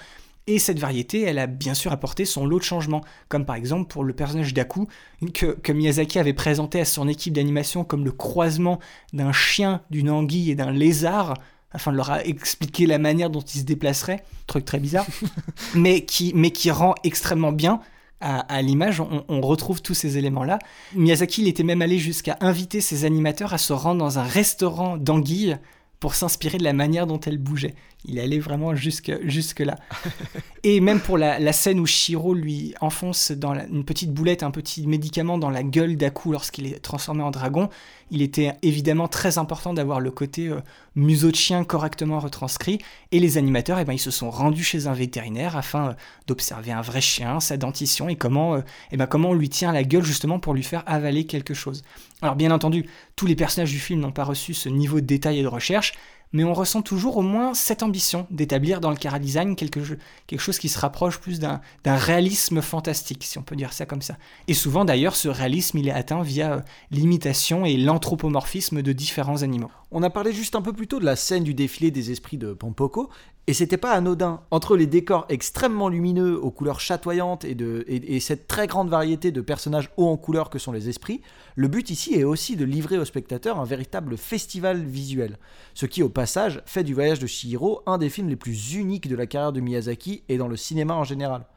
[0.49, 3.87] et cette variété, elle a bien sûr apporté son lot de changements, comme par exemple
[3.87, 4.87] pour le personnage d'Aku,
[5.31, 8.79] que, que Miyazaki avait présenté à son équipe d'animation comme le croisement
[9.13, 11.35] d'un chien, d'une anguille et d'un lézard,
[11.71, 15.05] afin de leur expliquer la manière dont ils se déplaceraient, truc très bizarre,
[15.75, 17.79] mais, qui, mais qui rend extrêmement bien
[18.19, 20.57] à, à l'image, on, on retrouve tous ces éléments-là.
[20.95, 24.97] Miyazaki, il était même allé jusqu'à inviter ses animateurs à se rendre dans un restaurant
[24.97, 25.59] d'anguilles
[25.99, 27.75] pour s'inspirer de la manière dont elles bougeaient.
[28.05, 29.75] Il allait vraiment jusque, jusque là.
[30.63, 34.87] Et même pour la, scène où Shiro lui enfonce dans une petite boulette, un petit
[34.87, 37.69] médicament dans la gueule d'Aku lorsqu'il est transformé en dragon,
[38.11, 40.61] il était évidemment très important d'avoir le côté euh,
[40.95, 42.79] museau de chien correctement retranscrit.
[43.11, 45.93] Et les animateurs, eh ben, ils se sont rendus chez un vétérinaire afin euh,
[46.27, 49.71] d'observer un vrai chien, sa dentition et comment, euh, eh ben, comment on lui tient
[49.71, 51.83] la gueule justement pour lui faire avaler quelque chose.
[52.21, 52.85] Alors bien entendu,
[53.15, 55.93] tous les personnages du film n'ont pas reçu ce niveau de détail et de recherche,
[56.31, 59.95] mais on ressent toujours au moins cette ambition d'établir dans le Cara Design quelque, cho-
[60.27, 63.85] quelque chose qui se rapproche plus d'un d'un réalisme fantastique, si on peut dire ça
[63.85, 64.17] comme ça.
[64.47, 66.61] Et souvent d'ailleurs, ce réalisme, il est atteint via euh,
[66.91, 69.71] l'imitation et l'anthropomorphisme de différents animaux.
[69.91, 72.37] On a parlé juste un peu plus tôt de la scène du défilé des esprits
[72.37, 73.09] de Pompoko,
[73.49, 74.41] et c'était pas anodin.
[74.51, 79.89] Entre les décors extrêmement lumineux, aux couleurs chatoyantes, et, cette très grande variété de personnages
[79.97, 81.21] hauts en couleurs que sont les esprits,
[81.55, 85.39] le but ici est aussi de livrer au spectateur un véritable festival visuel.
[85.73, 89.07] Ce qui, au passage, fait du voyage de Chihiro un des films les plus uniques
[89.07, 91.47] de la carrière de Miyazaki et dans le cinéma en général.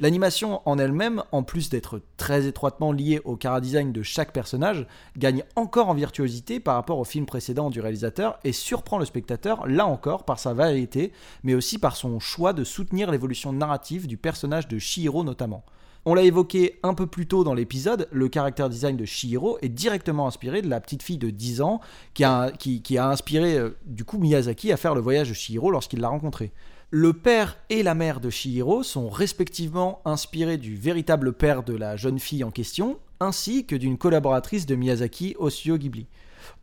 [0.00, 4.86] L'animation en elle-même, en plus d'être très étroitement liée au chara-design de chaque personnage,
[5.18, 9.66] gagne encore en virtuosité par rapport au film précédent du réalisateur et surprend le spectateur,
[9.66, 14.16] là encore, par sa variété, mais aussi par son choix de soutenir l'évolution narrative du
[14.16, 15.64] personnage de Shihiro notamment.
[16.06, 19.68] On l'a évoqué un peu plus tôt dans l'épisode, le caractère design de Shihiro est
[19.68, 21.82] directement inspiré de la petite fille de 10 ans
[22.14, 22.50] qui a,
[22.98, 26.52] inspiré euh, du coup Miyazaki à faire le voyage de Shihiro lorsqu'il l'a rencontré.
[26.92, 31.94] Le père et la mère de Shihiro sont respectivement inspirés du véritable père de la
[31.94, 36.08] jeune fille en question, ainsi que d'une collaboratrice de Miyazaki au studio Ghibli.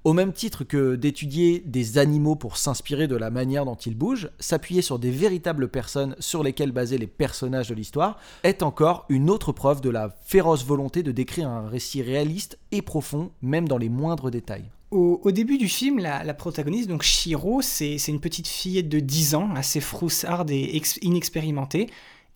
[0.03, 4.29] Au même titre que d'étudier des animaux pour s'inspirer de la manière dont ils bougent,
[4.37, 9.29] s'appuyer sur des véritables personnes sur lesquelles baser les personnages de l'histoire est encore une
[9.29, 13.77] autre preuve de la féroce volonté de décrire un récit réaliste et profond, même dans
[13.77, 14.71] les moindres détails.
[14.89, 19.35] Au, début du film, la, la protagoniste, donc Shiro, c'est une petite fillette de 10
[19.35, 21.89] ans, assez froussarde et ex- inexpérimentée.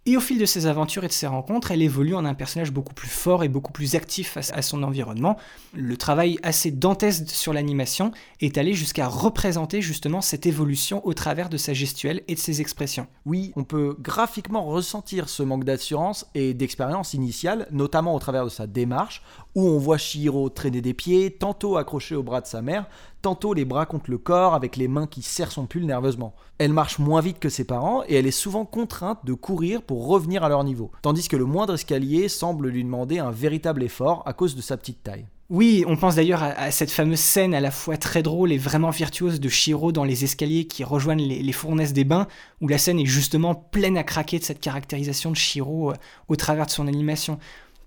[0.08, 2.72] Et au fil de ses aventures et de ses rencontres, elle évolue en un personnage
[2.72, 5.38] beaucoup plus fort et beaucoup plus actif face à son environnement.
[5.76, 11.50] Le travail assez dantesque sur l'animation est allé jusqu'à représenter justement cette évolution au travers
[11.50, 13.06] de sa gestuelle et de ses expressions.
[13.28, 18.50] Oui, on peut graphiquement ressentir ce manque d'assurance et d'expérience initiale, notamment au travers de
[18.50, 19.22] sa démarche,
[19.54, 22.88] où on voit Shihiro traîner des pieds, tantôt accroché au bras de sa mère,
[23.22, 26.36] tantôt les bras contre le corps avec les mains qui serrent son pull nerveusement.
[26.58, 30.08] Elle marche moins vite que ses parents et elle est souvent contrainte de courir pour
[30.08, 34.24] revenir à leur niveau, tandis que le moindre escalier semble lui demander un véritable effort
[34.26, 35.26] à cause de sa petite taille.
[35.52, 38.90] Oui, on pense d'ailleurs à, cette fameuse scène à la fois très drôle et vraiment
[38.90, 42.28] virtuose de Shiro dans les escaliers qui rejoignent les, fournaises des bains,
[42.62, 45.96] où la scène est justement pleine à craquer de cette caractérisation de Shiro euh,
[46.30, 47.38] au travers de son animation.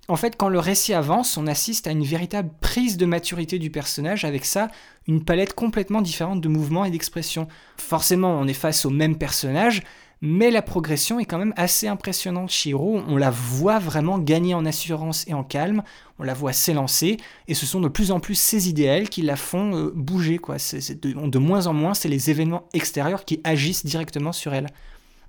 [0.07, 3.70] En fait, quand le récit avance, on assiste à une véritable prise de maturité du
[3.70, 4.68] personnage, avec ça,
[5.09, 7.48] une palette complètement différente de mouvements et d'expressions.
[7.78, 9.82] Forcément, on est face au même personnage,
[10.20, 12.50] mais la progression est quand même assez impressionnante.
[12.50, 15.82] Shiro, on la voit vraiment gagner en assurance et en calme,
[16.18, 17.16] on la voit s'élancer,
[17.48, 20.36] et ce sont de plus en plus ses idéaux qui la font euh, bouger.
[20.36, 20.57] Quoi.
[20.59, 24.66] de moins en moins, c'est les événements extérieurs qui agissent directement sur elle.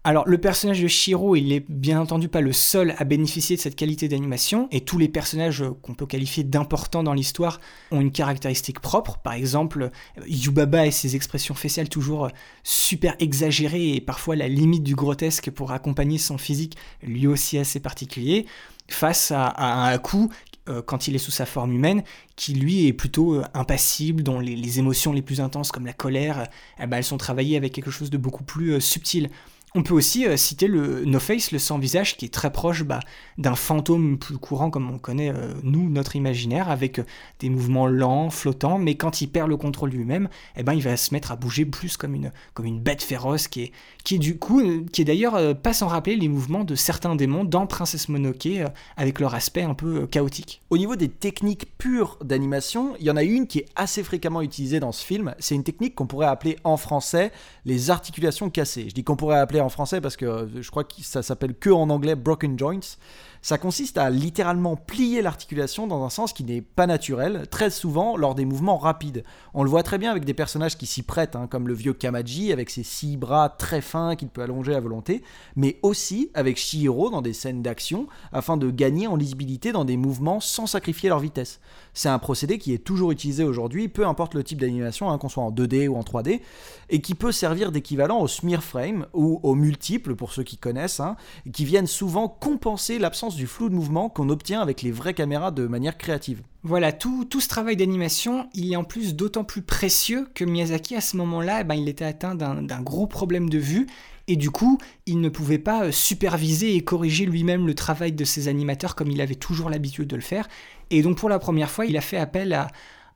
[0.08, 3.62] Alors le personnage de Shiro, il n'est bien entendu pas le seul à bénéficier de
[3.62, 8.12] cette qualité d'animation, et tous les personnages qu'on peut qualifier d'importants dans l'histoire ont une
[8.12, 9.18] caractéristique propre.
[9.18, 9.90] Par exemple,
[10.28, 12.30] Yubaba et ses expressions faciales toujours
[12.62, 17.80] super exagérées et parfois la limite du grotesque pour accompagner son physique, lui aussi assez
[17.80, 18.46] particulier,
[18.88, 20.30] face à, un Haku
[20.70, 22.04] euh, quand il est sous sa forme humaine,
[22.36, 26.48] qui lui est plutôt euh, impassible, dont les, émotions les plus intenses comme la colère,
[26.80, 29.30] eh ben, elles sont travaillées avec quelque chose de beaucoup plus euh, subtil.
[29.78, 33.02] On peut aussi euh, citer le No Face, le sans-visage, qui est très proche bah,
[33.38, 37.04] d'un fantôme plus courant comme on connaît, euh, nous, notre imaginaire, avec euh,
[37.42, 40.96] des mouvements lents, flottants, mais quand il perd le contrôle lui-même, eh ben, il va
[40.96, 43.74] se mettre à bouger plus comme une, bête féroce, qui
[44.10, 44.62] est, du coup,
[44.94, 48.48] qui est d'ailleurs pas sans rappeler les mouvements de certains démons dans Princesse Mononoke,
[48.96, 50.62] avec leur aspect un peu chaotique.
[50.70, 54.42] Au niveau des techniques pures d'animation, il y en a une qui est assez fréquemment
[54.42, 57.34] utilisée dans ce film, c'est une technique qu'on pourrait appeler en français
[57.66, 58.86] les articulations cassées.
[58.88, 61.90] Je dis qu'on pourrait appeler français parce que je crois que ça s'appelle que en
[61.90, 62.98] anglais broken joints.
[63.46, 68.18] Ça consiste à littéralement plier l'articulation dans un sens qui n'est pas naturel, très souvent
[68.18, 69.24] lors des mouvements rapides.
[69.54, 71.94] On le voit très bien avec des personnages qui s'y prêtent, hein, comme le vieux
[71.94, 75.22] Kamaji avec ses six bras très fins qu'il peut allonger à volonté,
[75.56, 79.96] mais aussi avec Shihiro dans des scènes d'action afin de gagner en lisibilité dans des
[79.96, 81.60] mouvements sans sacrifier leur vitesse.
[81.94, 85.30] C'est un procédé qui est toujours utilisé aujourd'hui, peu importe le type d'animation, hein, qu'on
[85.30, 86.42] soit en 2D ou en 3D,
[86.90, 91.00] et qui peut servir d'équivalent au smear frame ou au multiple pour ceux qui connaissent,
[91.00, 91.16] hein,
[91.54, 95.52] qui viennent souvent compenser l'absence du flou de mouvement qu'on obtient avec les vraies caméras
[95.52, 96.42] de manière créative.
[96.64, 100.96] Voilà, tout, tout ce travail d'animation, il est en plus d'autant plus précieux que Miyazaki,
[100.96, 103.88] à ce moment-là, eh ben, il était atteint d'un gros problème de vue,
[104.28, 108.26] et du coup, il ne pouvait pas euh, superviser et corriger lui-même le travail de
[108.26, 110.48] ses animateurs comme il avait toujours l'habitude de le faire.
[110.90, 112.68] Et donc pour la première fois, il a fait appel à,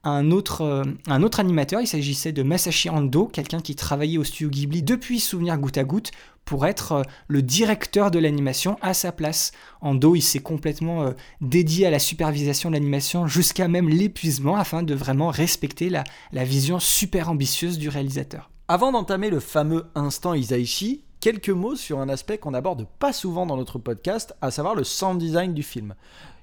[0.04, 1.82] un autre, euh, un autre animateur.
[1.82, 5.84] Il s'agissait de Masashi Ando, quelqu'un qui travaillait au studio Ghibli depuis Souvenir Goutte à
[5.84, 6.12] Goutte,
[6.45, 9.52] pour être euh, le directeur de l'animation à sa place.
[9.82, 14.84] Ando, il s'est complètement euh, dédié à la supervision de l'animation jusqu'à même l'épuisement afin
[14.84, 16.04] de vraiment respecter la,
[16.43, 18.50] vision super ambitieuse du réalisateur.
[18.68, 23.45] Avant d'entamer le fameux instant Isaichi, quelques mots sur un aspect qu'on n'aborde pas souvent
[23.45, 25.93] dans notre podcast, à savoir le sound design du film.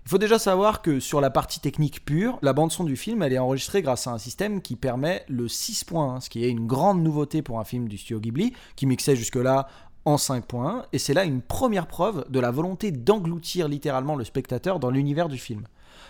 [0.06, 3.24] Il faut déjà savoir que sur la partie technique pure, la bande son du film,
[3.24, 6.68] elle est enregistrée grâce à un système qui permet le 6.1, ce qui est une
[6.68, 9.66] grande nouveauté pour un film du studio Ghibli, qui mixait jusque-là
[10.04, 14.78] en 5.1, et c'est là une première preuve de la volonté d'engloutir littéralement le spectateur
[14.78, 15.64] dans l'univers du film.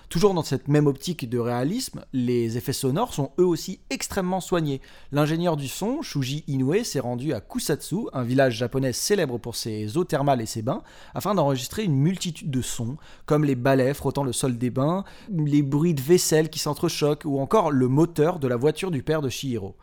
[0.09, 4.81] Toujours dans cette même optique de réalisme, les effets sonores sont eux aussi extrêmement soignés.
[5.11, 9.97] L'ingénieur du son, Shuji Inoue, s'est rendu à Kusatsu, un village japonais célèbre pour ses
[9.97, 10.85] eaux thermales et ses bains,
[11.15, 12.97] afin d'enregistrer une multitude de sons,
[13.27, 17.41] comme les balais frottant le sol des bains, les bruits de vaisselle qui s'entrechoquent, ou
[17.41, 19.75] encore le moteur de la voiture du père de Shihiro.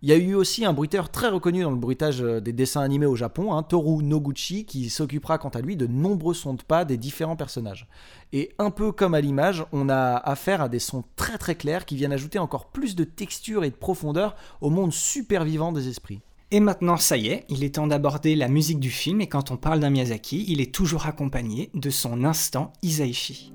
[0.00, 2.82] Il y a eu aussi un bruiteur très reconnu dans le bruitage euh, des dessins
[2.82, 6.62] animés au Japon, hein, Toru Noguchi, qui s'occupera quant à lui de nombreux sons de
[6.62, 7.88] pas des différents personnages.
[8.32, 11.84] Et un peu comme à l'image, on a affaire à des sons très très clairs
[11.84, 15.88] qui viennent ajouter encore plus de texture et de profondeur au monde super vivant des
[15.88, 16.20] esprits.
[16.52, 19.50] Et maintenant, ça y est, il est temps d'aborder la musique du film, et quand
[19.50, 23.52] on parle d'un Miyazaki, il est toujours accompagné de son instant Isaichi.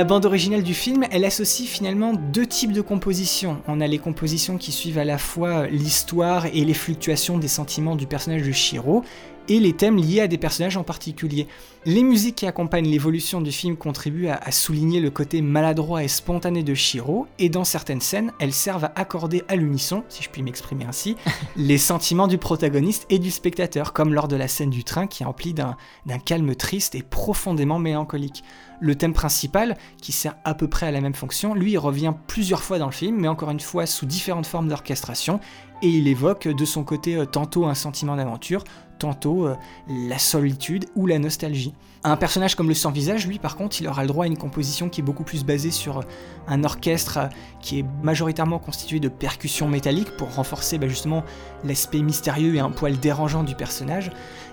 [0.00, 3.58] La bande originale du film, elle associe finalement deux types de compositions.
[3.68, 7.96] On a les compositions qui suivent à la fois l'histoire et les fluctuations des sentiments
[7.96, 9.04] du personnage de Shiro,
[9.50, 11.48] et les thèmes liés à des personnages en particulier.
[11.84, 16.08] Les musiques qui accompagnent l'évolution du film contribuent à, à souligner le côté maladroit et
[16.08, 20.30] spontané de Shiro, et dans certaines scènes, elles servent à accorder à l'unisson, si je
[20.30, 21.16] puis m'exprimer ainsi,
[21.56, 25.24] les sentiments du protagoniste et du spectateur, comme lors de la scène du train qui
[25.24, 25.76] est emplie d'un
[26.24, 28.44] calme triste et profondément mélancolique.
[28.80, 32.62] Le thème principal, qui sert à peu près à la même fonction, lui revient plusieurs
[32.62, 35.40] fois dans le film, mais encore une fois sous différentes formes d'orchestration,
[35.82, 38.64] et il évoque de son côté euh, tantôt un sentiment d'aventure,
[39.00, 39.56] tantôt euh,
[39.88, 41.74] la solitude ou la nostalgie.
[42.02, 44.88] Un personnage comme le sans-visage, lui par contre, il aura le droit à une composition
[44.88, 46.02] qui est beaucoup plus basée sur euh,
[46.48, 47.26] un orchestre euh,
[47.60, 51.24] qui est majoritairement constitué de percussions métalliques pour renforcer bah, justement
[51.64, 54.10] l'aspect mystérieux et un poil dérangeant du personnage.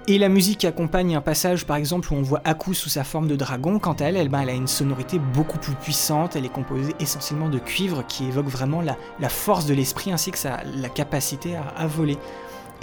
[0.07, 3.03] Et la musique qui accompagne un passage par exemple où on voit Aku sous sa
[3.03, 6.35] forme de dragon, quant à elle, elle, bah, elle a une sonorité beaucoup plus puissante,
[6.35, 10.37] elle est composée essentiellement de cuivre qui évoque vraiment la, force de l'esprit ainsi que
[10.37, 10.59] sa,
[10.95, 12.17] capacité à voler.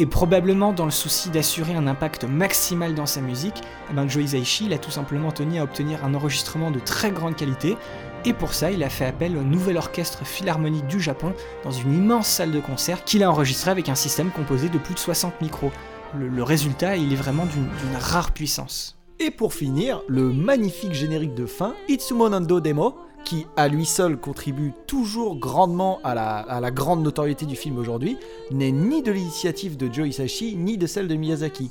[0.00, 4.24] Et probablement dans le souci d'assurer un impact maximal dans sa musique, eh ben Joe
[4.24, 7.76] Hisaishi il a tout simplement tenu à obtenir un enregistrement de très grande qualité,
[8.24, 11.32] et pour ça il a fait appel au nouvel orchestre philharmonique du Japon
[11.62, 14.94] dans une immense salle de concert qu'il a enregistré avec un système composé de plus
[14.94, 15.70] de 60 micros.
[16.18, 18.98] Le, le résultat il est vraiment d'une rare puissance.
[19.20, 24.16] Et pour finir, le magnifique générique de fin, Itsumo Nando Demo, qui à lui seul
[24.16, 28.16] contribue toujours grandement à la, grande notoriété du film aujourd'hui,
[28.50, 31.70] n'est ni de l'initiative de Joe Hisaishi ni de celle de Miyazaki.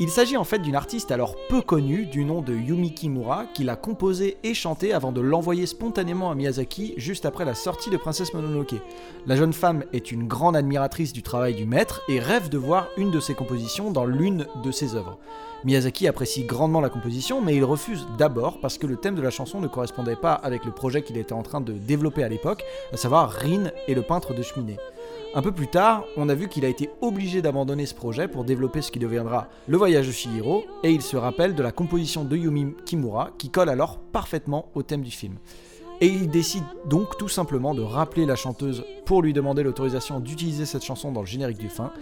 [0.00, 3.64] Il s'agit en fait d'une artiste alors peu connue du nom de Yumi Kimura qui
[3.64, 7.98] l'a composé et chanté avant de l'envoyer spontanément à Miyazaki juste après la sortie de
[7.98, 8.76] Princesse Mononoke.
[9.26, 12.88] La jeune femme est une grande admiratrice du travail du maître et rêve de voir
[12.96, 15.18] une de ses compositions dans l'une de ses œuvres.
[15.64, 19.28] Miyazaki apprécie grandement la composition, mais il refuse d'abord parce que le thème de la
[19.28, 22.64] chanson ne correspondait pas avec le projet qu'il était en train de développer à l'époque,
[22.92, 24.78] à savoir Rin et le peintre de cheminée.
[25.34, 28.44] Un peu plus tard, on a vu qu'il a été obligé d'abandonner ce projet pour
[28.44, 32.24] développer ce qui deviendra le voyage de Shihiro, et il se rappelle de la composition
[32.24, 35.34] de Yumi Kimura qui colle alors parfaitement au thème du film.
[36.00, 40.64] Et il décide donc tout simplement de rappeler la chanteuse pour lui demander l'autorisation d'utiliser
[40.64, 41.92] cette chanson dans le générique du fin,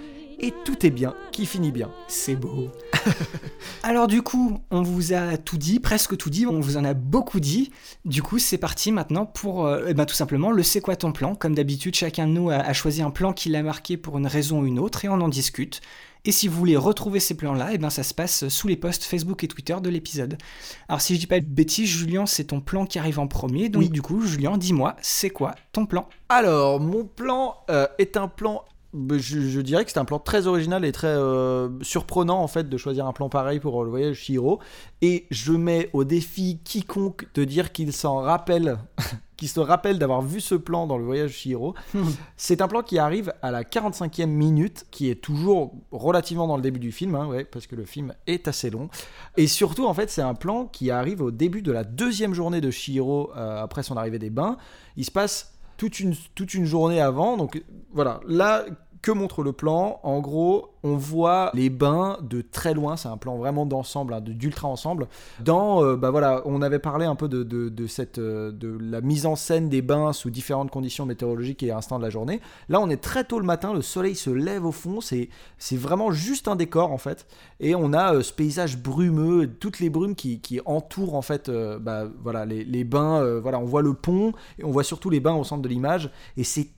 [0.40, 1.90] et tout est bien qui finit bien.
[2.08, 2.68] C'est beau.
[3.82, 6.94] Alors du coup, on vous a tout dit, presque tout dit, on vous en a
[6.94, 7.70] beaucoup dit.
[8.04, 11.12] Du coup, c'est parti maintenant pour euh, eh ben, tout simplement le c'est quoi ton
[11.12, 11.34] plan?
[11.34, 14.26] Comme d'habitude, chacun de nous a, a choisi un plan qui l'a marqué pour une
[14.26, 15.80] raison ou une autre et on en discute.
[16.24, 19.04] Et si vous voulez retrouver ces plans-là, eh ben ça se passe sous les posts
[19.04, 20.36] Facebook et Twitter de l'épisode.
[20.88, 23.68] Alors si je dis pas de bêtises, Julien, c'est ton plan qui arrive en premier.
[23.68, 23.88] Donc Oui.
[23.88, 26.08] du coup, Julien, dis-moi, c'est quoi ton plan?
[26.28, 28.64] Alors, mon plan euh, est un plan.
[28.92, 32.48] Bah, Je, je dirais que c'est un plan très original et très euh, surprenant en
[32.48, 34.60] fait de choisir un plan pareil pour euh, le voyage Shihiro.
[35.02, 38.78] Et je mets au défi quiconque de dire qu'il s'en rappelle,
[39.36, 41.74] qu'il se rappelle d'avoir vu ce plan dans le voyage Shihiro.
[42.36, 46.62] c'est un plan qui arrive à la 45e minute, qui est toujours relativement dans le
[46.62, 48.88] début du film, hein, ouais, parce que le film est assez long.
[49.36, 52.60] Et surtout, en fait, c'est un plan qui arrive au début de la deuxième journée
[52.60, 54.56] de Shihiro euh, après son arrivée des bains.
[54.96, 57.38] Il se passe toute une, journée avant.
[57.38, 57.62] Donc
[57.92, 58.64] voilà, là,
[59.00, 60.00] que montre le plan?
[60.02, 62.96] En gros, on voit les bains de très loin.
[62.96, 65.08] C'est un plan vraiment d'ensemble, hein, d'ultra ensemble.
[65.40, 69.00] Dans, euh, bah voilà, on avait parlé un peu de, de, cette, euh, de la
[69.00, 72.40] mise en scène des bains sous différentes conditions météorologiques et instants de la journée.
[72.68, 75.00] Là, on est très tôt le matin, le soleil se lève au fond.
[75.00, 75.28] C'est,
[75.72, 77.26] vraiment juste un décor en fait.
[77.60, 82.04] Et on a euh, ce paysage brumeux, toutes les brumes qui, entourent en fait, bah,
[82.22, 83.38] voilà, les, les bains.
[83.38, 86.10] voilà, on voit le pont et on voit surtout les bains au centre de l'image.
[86.36, 86.68] Et c'est,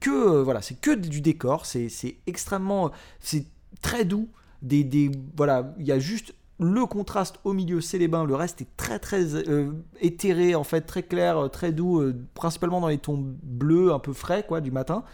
[0.00, 1.66] que, voilà, c'est que du décor.
[1.66, 2.90] C'est extrêmement,
[3.20, 3.46] c'est
[3.82, 4.28] très doux.
[4.60, 8.24] Des, des, voilà, il y a juste le contraste au milieu, c'est les bains.
[8.24, 9.70] Le reste est très très euh,
[10.00, 13.98] éthéré en fait, très clair, euh, très doux, euh, principalement dans les tons bleus, un
[13.98, 15.04] peu frais quoi du matin.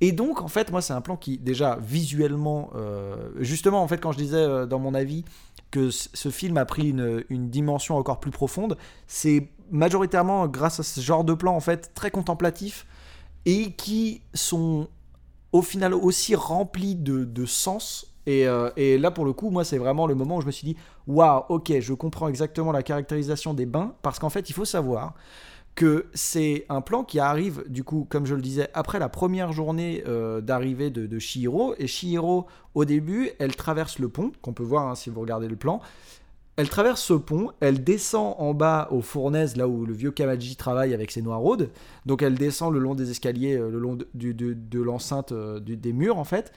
[0.00, 2.70] Et donc, en fait, moi, c'est un plan qui, déjà, visuellement,
[3.40, 5.24] justement, en fait, quand je disais dans mon avis
[5.72, 8.76] que ce film a pris une, une dimension encore plus profonde,
[9.08, 12.86] c'est majoritairement grâce à ce genre de plan, en fait, très contemplatif
[13.44, 14.86] et qui sont
[15.52, 18.14] au final aussi remplis de, de sens.
[18.26, 20.50] Et, euh, et là, pour le coup, moi, c'est vraiment le moment où je me
[20.50, 20.76] suis dit,
[21.06, 25.14] waouh, ok, je comprends exactement la caractérisation des bains, parce qu'en fait, il faut savoir
[25.74, 29.52] que c'est un plan qui arrive, du coup, comme je le disais, après la première
[29.52, 31.74] journée euh, d'arrivée de, de Shihiro.
[31.78, 35.46] Et Shihiro, au début, elle traverse le pont, qu'on peut voir hein, si vous regardez
[35.46, 35.80] le plan.
[36.58, 40.56] Elle traverse ce pont, elle descend en bas aux fournaises, là où le vieux Kamaji
[40.56, 41.70] travaille avec ses noiraudes.
[42.04, 45.60] Donc elle descend le long des escaliers, euh, le long de, de- de l'enceinte euh,
[45.60, 46.52] des murs en fait.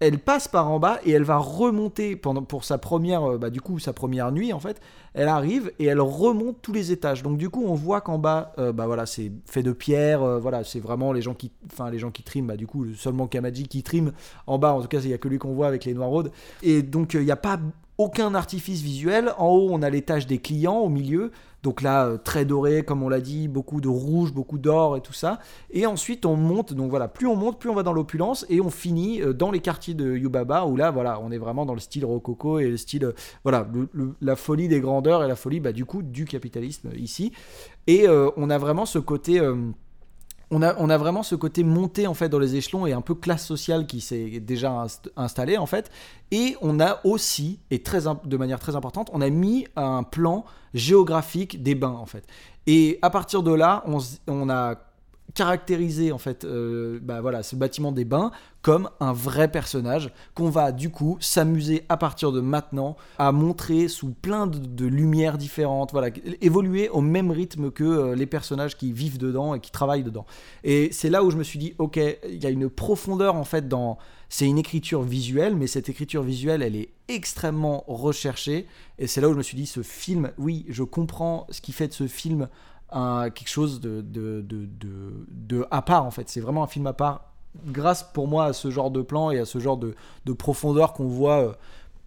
[0.00, 3.50] elle passe par en bas et elle va remonter pendant pour sa première euh, bah,
[3.50, 4.80] du coup sa première nuit en fait
[5.14, 8.52] elle arrive et elle remonte tous les étages donc du coup on voit qu'en bas
[8.56, 12.10] bah voilà c'est fait de pierre voilà c'est vraiment les gens qui enfin les gens
[12.10, 14.10] qui triment bah du coup seulement Kamaji qui trime
[14.48, 16.32] en bas en tout cas il y a que lui qu'on voit avec les noiraudes
[16.64, 17.60] et donc il n'y a pas
[17.98, 21.30] aucun artifice visuel en haut on a l'étage des clients au milieu
[21.62, 25.00] donc là, euh, très doré, comme on l'a dit, beaucoup de rouge, beaucoup d'or et
[25.00, 25.38] tout ça.
[25.70, 26.72] Et ensuite, on monte.
[26.74, 28.44] Donc voilà, plus on monte, plus on va dans l'opulence.
[28.48, 31.64] Et on finit euh, dans les quartiers de Yubaba, où là, voilà, on est vraiment
[31.64, 33.12] dans le style rococo et le style, euh,
[33.44, 33.66] voilà,
[34.20, 37.32] la folie des grandeurs et la folie, bah, du coup, du capitalisme ici.
[37.86, 39.40] Et on a vraiment ce côté.
[40.52, 43.00] On a, on a vraiment ce côté monté en fait dans les échelons et un
[43.00, 45.90] peu classe sociale qui s'est déjà inst- installé en fait.
[46.30, 50.44] Et on a aussi, et très, de manière très importante, on a mis un plan
[50.74, 52.24] géographique des bains en fait.
[52.66, 53.98] Et à partir de là, on,
[54.28, 54.76] on a
[55.34, 58.30] caractérisé en fait euh, bah voilà ce bâtiment des bains
[58.60, 63.88] comme un vrai personnage qu'on va du coup s'amuser à partir de maintenant à montrer
[63.88, 66.08] sous plein de, de lumières différentes voilà
[66.40, 70.26] évoluer au même rythme que euh, les personnages qui vivent dedans et qui travaillent dedans.
[70.64, 71.98] Et c'est là où je me suis dit ok
[72.28, 73.98] il y a une profondeur en fait dans
[74.28, 78.66] c'est une écriture visuelle mais cette écriture visuelle elle est extrêmement recherchée.
[78.98, 81.72] Et c'est là où je me suis dit ce film oui je comprends ce qui
[81.72, 82.48] fait de ce film
[82.92, 86.28] un- quelque chose de, de, de, de, de à part en fait.
[86.28, 87.32] C'est vraiment un film à part
[87.66, 89.94] grâce pour moi à ce genre de plan et à ce genre de,
[90.24, 91.52] de profondeur qu'on voit euh,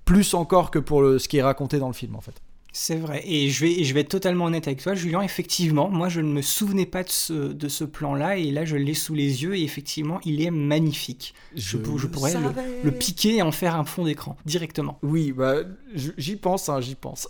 [0.05, 2.41] plus encore que pour le, ce qui est raconté dans le film en fait.
[2.77, 3.23] C'est vrai.
[3.25, 5.21] Et je vais, je vais être totalement honnête avec toi, Julien.
[5.21, 8.35] Effectivement, moi, je ne me souvenais pas de ce, de ce plan-là.
[8.35, 9.55] Et là, je l'ai sous les yeux.
[9.55, 11.33] Et effectivement, il est magnifique.
[11.55, 12.49] Je, je pourrais le,
[12.83, 14.99] le piquer et en faire un fond d'écran directement.
[15.03, 15.59] Oui, bah,
[15.93, 17.29] j'y pense, hein, j'y pense.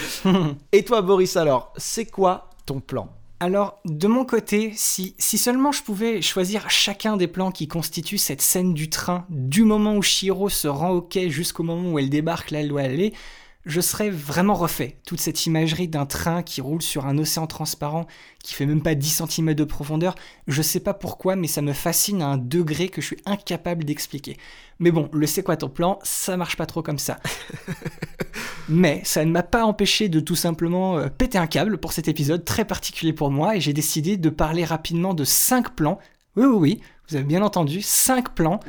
[0.72, 3.10] et toi Boris alors, c'est quoi ton plan.
[3.40, 8.16] Alors, de mon côté, si, si seulement je pouvais choisir chacun des plans qui constituent
[8.16, 11.98] cette scène du train, du moment où Shiro se rend au quai jusqu'au moment où
[11.98, 13.12] elle débarque là où elle aller,
[13.64, 14.96] je serais vraiment refait.
[15.06, 18.06] Toute cette imagerie d'un train qui roule sur un océan transparent,
[18.42, 20.14] qui fait même pas 10 cm de profondeur,
[20.48, 23.84] je sais pas pourquoi, mais ça me fascine à un degré que je suis incapable
[23.84, 24.36] d'expliquer.
[24.78, 27.20] Mais bon, le c'est quoi ton plan, ça marche pas trop comme ça.
[28.68, 32.08] Mais ça ne m'a pas empêché de tout simplement euh, péter un câble pour cet
[32.08, 35.98] épisode très particulier pour moi et j'ai décidé de parler rapidement de 5 plans.
[36.36, 38.60] Oui, oui, oui, vous avez bien entendu, 5 plans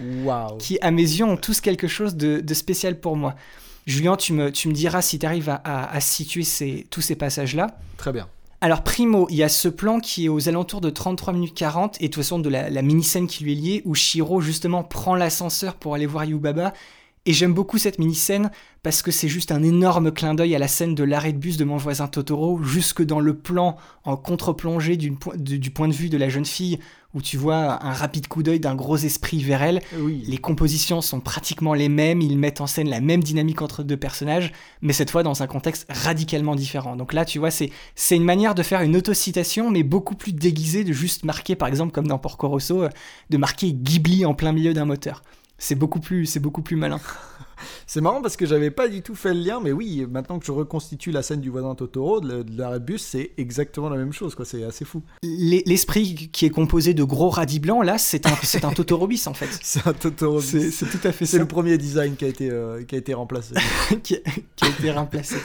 [0.59, 3.35] qui, à mes yeux, ont tous quelque chose de, de spécial pour moi.
[3.85, 7.01] Julien, tu me, tu me diras si tu arrives à, à- à situer ces, tous
[7.01, 7.77] ces passages-là.
[7.97, 8.27] Très bien.
[8.61, 11.97] Alors, primo, il y a ce plan qui est aux alentours de 33 minutes 40,
[11.99, 14.83] et de toute façon de la, la mini-scène qui lui est liée, où Shiro, justement,
[14.85, 16.71] prend l'ascenseur pour aller voir Yubaba.
[17.25, 18.51] Et j'aime beaucoup cette mini-scène
[18.83, 21.55] parce que c'est juste un énorme clin d'œil à la scène de l'arrêt de bus
[21.55, 26.17] de mon voisin Totoro, jusque dans le plan en contre-plongée du point de vue de
[26.17, 26.79] la jeune fille,
[27.13, 29.81] où tu vois un rapide coup d'œil d'un gros esprit vers elle.
[29.97, 30.23] Oui.
[30.27, 33.97] Les compositions sont pratiquement les mêmes, ils mettent en scène la même dynamique entre deux
[33.97, 36.95] personnages, mais cette fois dans un contexte radicalement différent.
[36.95, 40.33] Donc là, tu vois, c'est c'est une manière de faire une autocitation, mais beaucoup plus
[40.33, 42.89] déguisée, de juste marquer, par exemple, comme dans Porco Rosso, euh,
[43.29, 45.21] de marquer Ghibli en plein milieu d'un moteur.
[45.57, 46.99] C'est beaucoup plus, c'est beaucoup plus malin.
[47.87, 50.45] C'est marrant parce que j'avais pas du tout fait le lien, mais oui, maintenant que
[50.45, 53.89] je reconstitue la scène du voisin Totoro, de, la- de l'arrêt de bus, c'est exactement
[53.89, 54.45] la même chose, quoi.
[54.45, 55.01] C'est assez fou.
[55.23, 59.07] L'e- L'esprit qui est composé de gros radis blancs, là, c'est un, c'est un Totoro
[59.07, 59.49] bis en fait.
[59.61, 60.71] C'est un Totoro bis.
[60.71, 63.13] C'est tout à fait C'est le premier design qui a été, euh, qui a été
[63.13, 63.53] remplacé.
[64.03, 64.17] qui,
[64.55, 65.35] qui a été remplacé.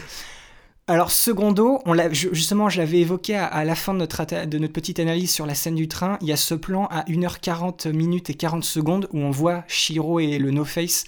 [0.91, 4.59] Alors, secondo, on justement, je l'avais évoqué à, à la fin de notre, atta- de
[4.59, 6.17] notre petite analyse sur la scène du train.
[6.23, 10.19] Il y a ce plan à 1h40 minutes et 40 secondes où on voit Shiro
[10.19, 11.05] et le No Face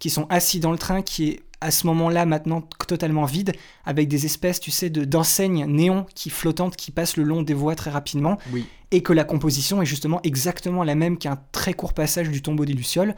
[0.00, 3.52] qui sont assis dans le train qui est à ce moment-là maintenant totalement vide
[3.86, 7.54] avec des espèces, tu sais, de, d'enseignes néons qui flottantes qui passent le long des
[7.54, 8.66] voies très rapidement Oui.
[8.90, 12.66] et que la composition est justement exactement la même qu'un très court passage du tombeau
[12.66, 13.14] des Lucioles.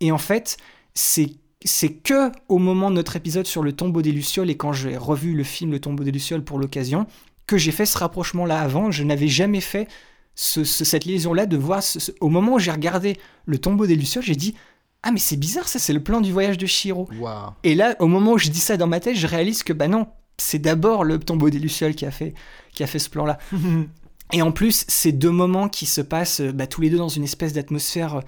[0.00, 0.56] Et en fait,
[0.94, 1.30] c'est
[1.64, 4.96] c'est que au moment de notre épisode sur le tombeau des Lucioles et quand j'ai
[4.96, 7.06] revu le film Le tombeau des Lucioles pour l'occasion
[7.46, 8.90] que j'ai fait ce rapprochement-là avant.
[8.90, 9.88] Je n'avais jamais fait
[10.34, 13.16] ce- ce- cette liaison-là de voir ce- ce- au moment où j'ai regardé
[13.46, 14.54] le tombeau des Lucioles, j'ai dit
[15.06, 17.08] ah mais c'est bizarre ça, c'est le plan du voyage de Shiro.
[17.62, 19.86] Et là, au moment où je dis ça dans ma tête, je réalise que bah
[19.86, 22.34] non, c'est d'abord le tombeau des Lucioles qui a fait,
[22.72, 23.38] qui a fait ce plan-là.
[24.32, 27.08] Et en plus, c'est deux moments qui se passent euh, bah, tous les deux dans
[27.08, 28.20] une espèce d'atmosphère euh,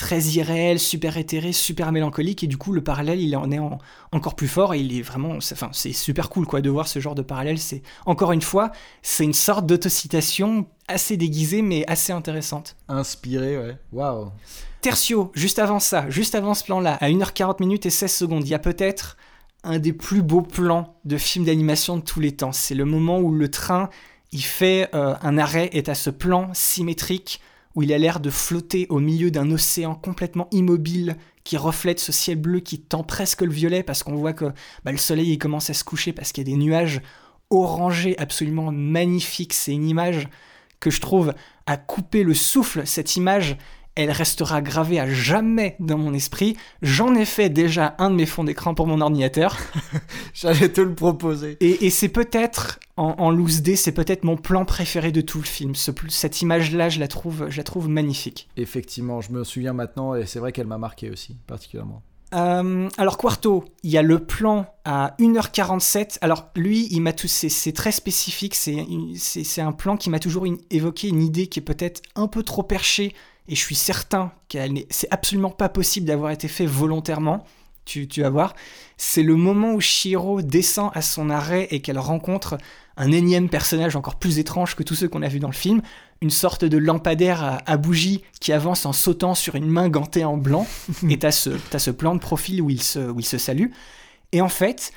[0.00, 3.76] très irréelle, super éthérée, super mélancolique, et du coup, le parallèle, il en est en-
[4.12, 6.88] encore plus fort, et il est vraiment, c'est- enfin, c'est super cool, quoi, de voir
[6.88, 7.58] ce genre de parallèle.
[7.58, 8.72] C'est encore une fois,
[9.02, 12.76] c'est une sorte d'autocitation assez déguisée, mais assez intéressante.
[12.88, 13.76] Inspiré, ouais.
[13.92, 14.30] Waouh.
[14.80, 18.50] Tertio, juste avant ça, juste avant ce plan-là, à 1h40 minutes et 16 secondes, il
[18.50, 19.18] y a peut-être
[19.62, 22.52] un des plus beaux plans de film d'animation de tous les temps.
[22.52, 23.90] C'est le moment où le train,
[24.32, 27.42] il fait euh, un arrêt et à ce plan symétrique
[27.74, 32.12] où il a l'air de flotter au milieu d'un océan complètement immobile qui reflète ce
[32.12, 34.46] ciel bleu qui tend presque le violet parce qu'on voit que
[34.84, 37.00] bah, le soleil il commence à se coucher parce qu'il y a des nuages
[37.50, 39.52] orangés absolument magnifiques.
[39.52, 40.28] C'est une image
[40.78, 41.34] que je trouve
[41.66, 42.86] à couper le souffle.
[42.86, 43.56] Cette image,
[44.02, 46.56] elle restera gravée à jamais dans mon esprit.
[46.82, 49.56] J'en ai fait déjà un de mes fonds d'écran pour mon ordinateur.
[50.34, 51.56] J'allais te le proposer.
[51.60, 55.38] Et, et c'est peut-être, en, en loose D, c'est peut-être mon plan préféré de tout
[55.38, 55.74] le film.
[55.74, 58.48] Ce- cette image-là, je la trouve, je la trouve magnifique.
[58.56, 62.02] Effectivement, je me souviens maintenant et c'est vrai qu'elle m'a marqué aussi, particulièrement.
[62.32, 66.18] Euh, alors Quarto, il y a le plan à 1h47.
[66.20, 68.54] Alors lui, il m'a tout, c'est, très spécifique.
[68.54, 72.44] C'est, un plan qui m'a toujours une- évoqué une idée qui est peut-être un peu
[72.44, 73.14] trop perchée.
[73.50, 77.44] Et je suis certain qu'elle n'est, c'est absolument pas possible d'avoir été fait volontairement.
[77.84, 78.54] Tu, tu vas voir.
[78.96, 82.58] C'est le moment où Shiro descend à son arrêt et qu'elle rencontre
[82.96, 85.82] un énième personnage encore plus étrange que tous ceux qu'on a vus dans le film.
[86.22, 90.24] Une sorte de lampadaire à, à bougie qui avance en sautant sur une main gantée
[90.24, 90.64] en blanc.
[91.10, 93.70] et t'as ce, t'as ce plan de profil où il se, où il se salue.
[94.30, 94.92] Et en fait,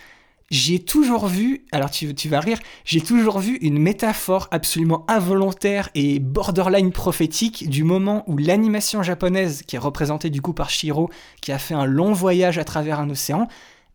[0.53, 6.19] j'ai toujours vu, alors tu, vas rire, j'ai toujours vu une métaphore absolument involontaire et
[6.19, 11.09] borderline prophétique du moment où l'animation japonaise, qui est représentée du coup par Shiro,
[11.41, 13.47] qui a fait un long voyage à travers un océan,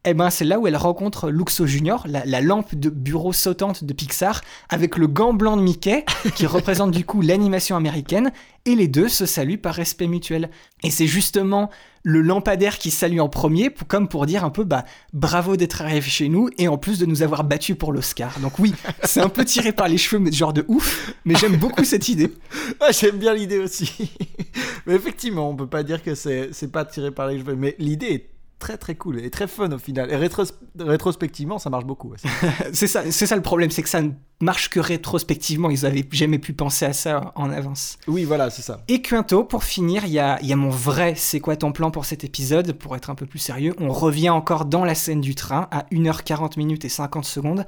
[0.05, 3.85] eh ben c'est là où elle rencontre Luxo Junior, la, la lampe de bureau sautante
[3.85, 6.05] de Pixar, avec le gant blanc de Mickey,
[6.35, 8.33] qui représente du coup l'animation américaine,
[8.65, 10.51] et les deux se saluent par respect mutuel.
[10.83, 11.71] Et c'est justement
[12.03, 16.09] le lampadaire qui salue en premier, comme pour dire un peu bah bravo d'être arrivé
[16.09, 18.39] chez nous et en plus de nous avoir battus pour l'Oscar.
[18.41, 21.57] Donc oui, c'est un peu tiré par les cheveux, mais genre de ouf, mais j'aime
[21.57, 22.33] beaucoup cette idée.
[22.81, 24.13] Ah, J'aime bien l'idée aussi.
[24.87, 28.07] mais effectivement, on peut pas dire que c'est pas tiré par les cheveux, mais l'idée
[28.07, 30.11] est très très cool et très fun au final.
[30.11, 32.13] Et rétros- rétrospectivement, ça marche beaucoup.
[32.73, 34.11] c'est ça, c'est ça le problème, c'est que ça ne
[34.41, 35.71] marche que rétrospectivement.
[35.71, 37.99] Ils avaient jamais pu penser à ça en avance.
[38.07, 38.81] oui, voilà, c'est ça.
[38.89, 41.91] Et Quinto, pour finir, il y a, y a mon vrai c'est quoi ton plan
[41.91, 43.75] pour cet épisode, pour être un peu plus sérieux.
[43.79, 47.65] On revient encore dans la scène du train à 1h40 minutes et 50 secondes,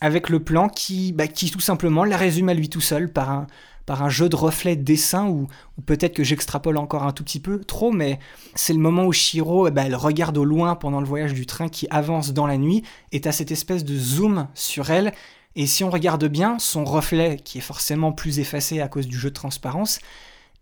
[0.00, 3.30] avec le plan qui, bah, qui tout simplement la résume à lui tout seul par
[3.30, 3.46] un,
[3.86, 5.46] par un jeu de reflets de dessin, ou,
[5.86, 8.18] peut-être que j'extrapole encore un tout petit peu trop, mais
[8.54, 11.46] c'est le moment où Shiro, eh ben, elle regarde au loin pendant le voyage du
[11.46, 15.12] train qui avance dans la nuit, et t'as cette espèce de zoom sur elle,
[15.54, 19.18] et si on regarde bien, son reflet, qui est forcément plus effacé à cause du
[19.18, 19.98] jeu de transparence,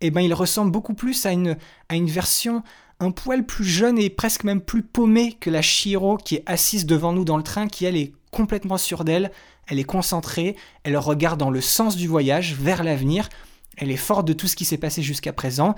[0.01, 1.57] eh ben il ressemble beaucoup plus à une,
[1.87, 2.63] à une version
[2.99, 6.85] un poil plus jeune et presque même plus paumée que la Shiro qui est assise
[6.85, 9.31] devant nous dans le train, qui elle est complètement sûre d'elle,
[9.71, 13.29] elle est concentrée, elle regarde dans le sens du voyage, vers l'avenir,
[13.77, 15.73] elle est forte de tout ce qui s'est passé jusqu'à présent,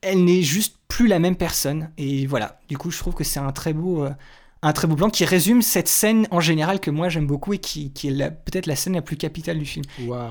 [0.00, 1.90] elle n'est juste plus la même personne.
[1.98, 4.04] Et voilà, du coup je trouve que c'est un très beau...
[4.04, 4.10] euh,
[4.62, 7.58] un très beau plan qui résume cette scène en général que moi j'aime beaucoup et
[7.58, 9.84] qui, qui est peut-être la scène la plus capitale du film.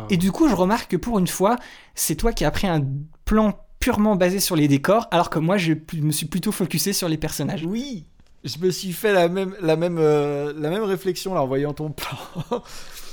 [0.10, 1.58] Et du coup, je remarque que pour une fois,
[1.94, 2.84] c'est toi qui as pris un
[3.24, 7.08] plan purement basé sur les décors, alors que moi, je me suis plutôt focusé sur
[7.08, 7.64] les personnages.
[7.66, 8.08] Oui,
[8.46, 11.74] je me suis fait la même, la même, euh, la même réflexion là en voyant
[11.74, 12.18] ton plan.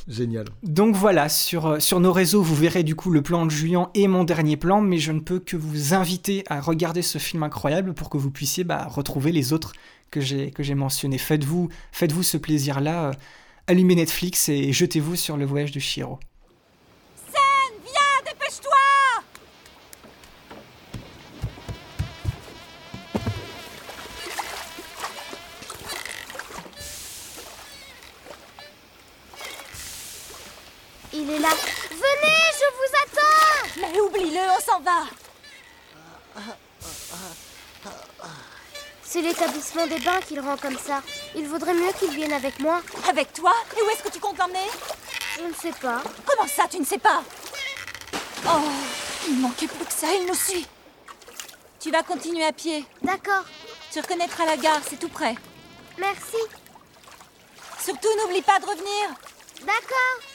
[0.08, 0.46] Génial.
[0.62, 3.90] Donc voilà, sur, euh, sur nos réseaux, vous verrez du coup le plan de Julien
[3.94, 7.44] et mon dernier plan, mais je ne peux que vous inviter à regarder ce film
[7.44, 9.72] incroyable pour que vous puissiez bah, retrouver les autres
[10.10, 11.18] que j'ai que j'ai mentionnés.
[11.18, 13.12] Faites-vous faites-vous ce plaisir-là, euh,
[13.68, 16.18] allumez Netflix et jetez-vous sur le voyage de Shiro.
[17.30, 18.91] Scène, viens, dépêche-toi
[31.22, 31.50] Il est là.
[31.88, 35.04] Venez, je vous attends Mais oublie-le, on s'en va
[39.04, 41.00] C'est l'établissement des bains qui le rend comme ça.
[41.36, 42.82] Il vaudrait mieux qu'il vienne avec moi.
[43.08, 44.66] Avec toi Et où est-ce que tu comptes l'emmener
[45.38, 46.02] Je ne sais pas.
[46.26, 47.22] Comment ça, tu ne sais pas
[48.48, 48.60] Oh,
[49.28, 50.66] il manquait plus que ça, il nous suit
[51.78, 52.84] Tu vas continuer à pied.
[53.02, 53.44] D'accord.
[53.92, 55.36] Tu reconnaîtras la gare, c'est tout près.
[55.98, 56.38] Merci.
[57.80, 59.10] Surtout, n'oublie pas de revenir
[59.60, 60.31] D'accord.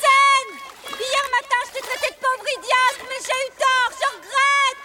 [0.00, 0.54] Scène
[0.98, 4.84] Hier matin, je t'ai traité de pauvre idiote, mais j'ai eu tort, je regrette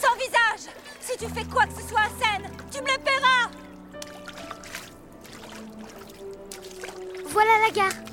[0.00, 0.66] Sans visage
[1.00, 3.50] Si tu fais quoi que ce soit à scène, tu me le paieras
[7.26, 8.11] Voilà la gare.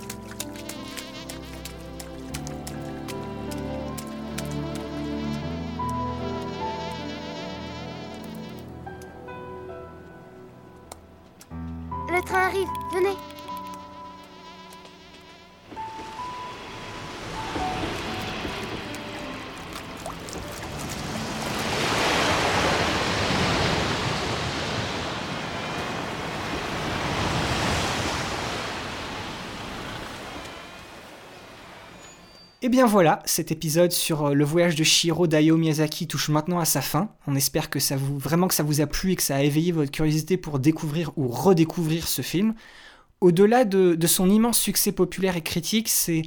[12.32, 12.70] Arrive.
[12.92, 13.29] Venez.
[32.70, 36.60] Et bien voilà, cet épisode sur euh, le voyage de Shiro d'Ayao Miyazaki touche maintenant
[36.60, 37.10] à sa fin.
[37.26, 39.42] On espère que ça vous, vraiment que ça vous a plu et que ça a
[39.42, 42.54] éveillé votre curiosité pour découvrir ou redécouvrir ce film.
[43.22, 46.22] Au-delà de, son immense succès populaire et critique, c'est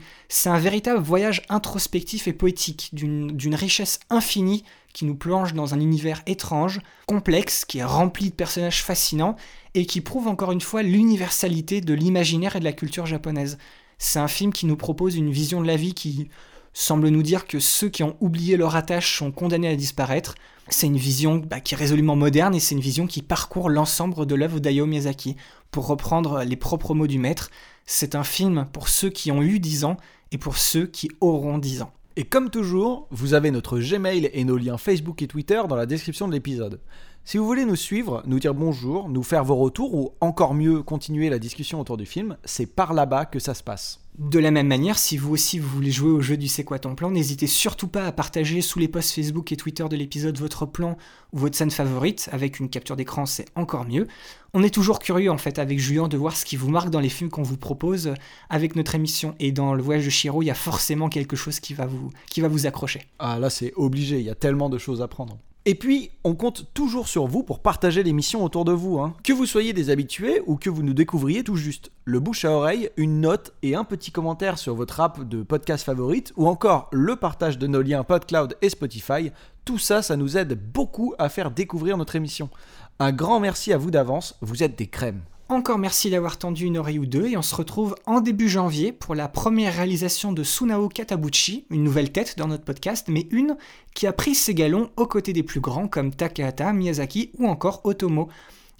[0.47, 6.23] un véritable voyage introspectif et poétique, d'une richesse infinie qui nous plonge dans un univers
[6.27, 9.37] étrange, complexe, qui est rempli de personnages fascinants
[9.75, 13.59] et qui prouve encore une fois l'universalité de l'imaginaire et de la culture japonaise.
[14.05, 16.29] C'est un film qui nous propose une vision de la vie qui
[16.73, 20.35] semble nous dire que ceux qui ont oublié leur attache sont condamnés à disparaître.
[20.69, 24.27] C'est une vision bah, qui est résolument moderne et c'est une vision qui parcourt l'ensemble
[24.27, 25.37] de l'œuvre d'Hayao Miyazaki.
[25.71, 27.49] Pour reprendre les propres mots du maître,
[27.87, 29.97] c'est un film pour ceux qui ont eu 10 ans
[30.33, 31.93] et pour ceux qui auront 10 ans.
[32.17, 35.87] Et comme toujours, vous avez notre Gmail et nos liens Facebook et Twitter dans la
[35.87, 36.81] description de l'épisode.
[37.25, 40.83] Si vous voulez nous suivre, nous dire bonjour, nous faire vos retours ou encore mieux
[40.83, 44.01] continuer la discussion autour du film, c'est par là-bas que ça se passe.
[44.19, 46.81] De la même manière, si vous aussi vous voulez jouer au jeu du C'est quoi
[46.81, 50.37] ton plan, n'hésitez surtout pas à partager sous les posts Facebook et Twitter de l'épisode
[50.37, 50.99] votre plan
[51.33, 54.09] ou votre scène favorite, avec une capture d'écran c'est encore mieux.
[54.53, 57.01] On est toujours curieux en fait avec Julien de voir ce qui vous marque dans
[57.01, 58.15] les films qu'on vous propose
[58.51, 61.61] avec notre émission, et dans le voyage de Shiro, il y a forcément quelque chose
[61.61, 63.07] qui va vous, qui va vous accrocher.
[63.21, 65.39] Ah là c'est obligé, il y a tellement de choses à prendre.
[65.65, 68.99] Et puis, on compte toujours sur vous pour partager l'émission autour de vous.
[68.99, 69.15] hein.
[69.23, 71.93] Que vous soyez des habitués ou que vous nous découvriez tout juste.
[72.05, 75.85] Le bouche à oreille, une note et un petit commentaire sur votre app de podcast
[75.85, 79.31] favorite ou encore le partage de nos liens PodCloud et Spotify,
[79.65, 82.51] tout ça, ça nous aide beaucoup à faire découvrir notre émission.
[82.99, 85.21] Un grand merci à vous d'avance, vous êtes des crèmes.
[85.53, 88.91] Encore merci d'avoir tendu une oreille ou deux et on se retrouve en début janvier
[88.91, 93.59] pour la première réalisation de Sunao Katabuchi, une nouvelle tête dans notre podcast, mais une
[93.95, 97.83] qui a pris ses galons aux côtés des plus grands comme Takahata, Miyazaki ou encore
[97.85, 98.29] Otomo.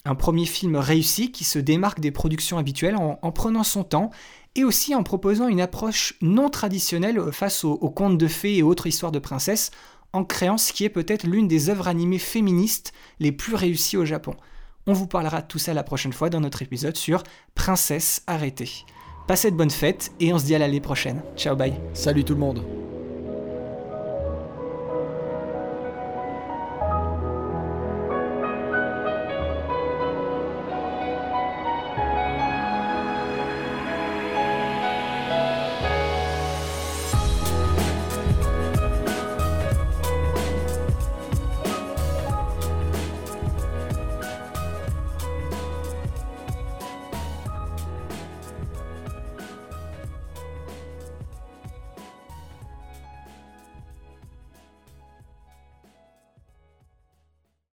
[0.07, 4.11] Un premier film réussi qui se démarque des productions habituelles en, en prenant son temps
[4.55, 8.87] et aussi en proposant une approche non traditionnelle face aux contes de fées et autres
[8.87, 9.73] histoires de princesses,
[10.15, 14.07] en créant ce qui est peut-être l'une des œuvres animées féministes les plus réussies au
[14.07, 14.35] Japon.
[14.87, 17.23] On vous parlera de tout ça la prochaine fois dans notre épisode sur
[17.55, 18.71] Princesse arrêtée.
[19.29, 21.23] Passez de bonnes fêtes et on se dit à l'année prochaine.
[21.37, 21.75] Ciao bye.
[21.95, 22.92] Salut tout le monde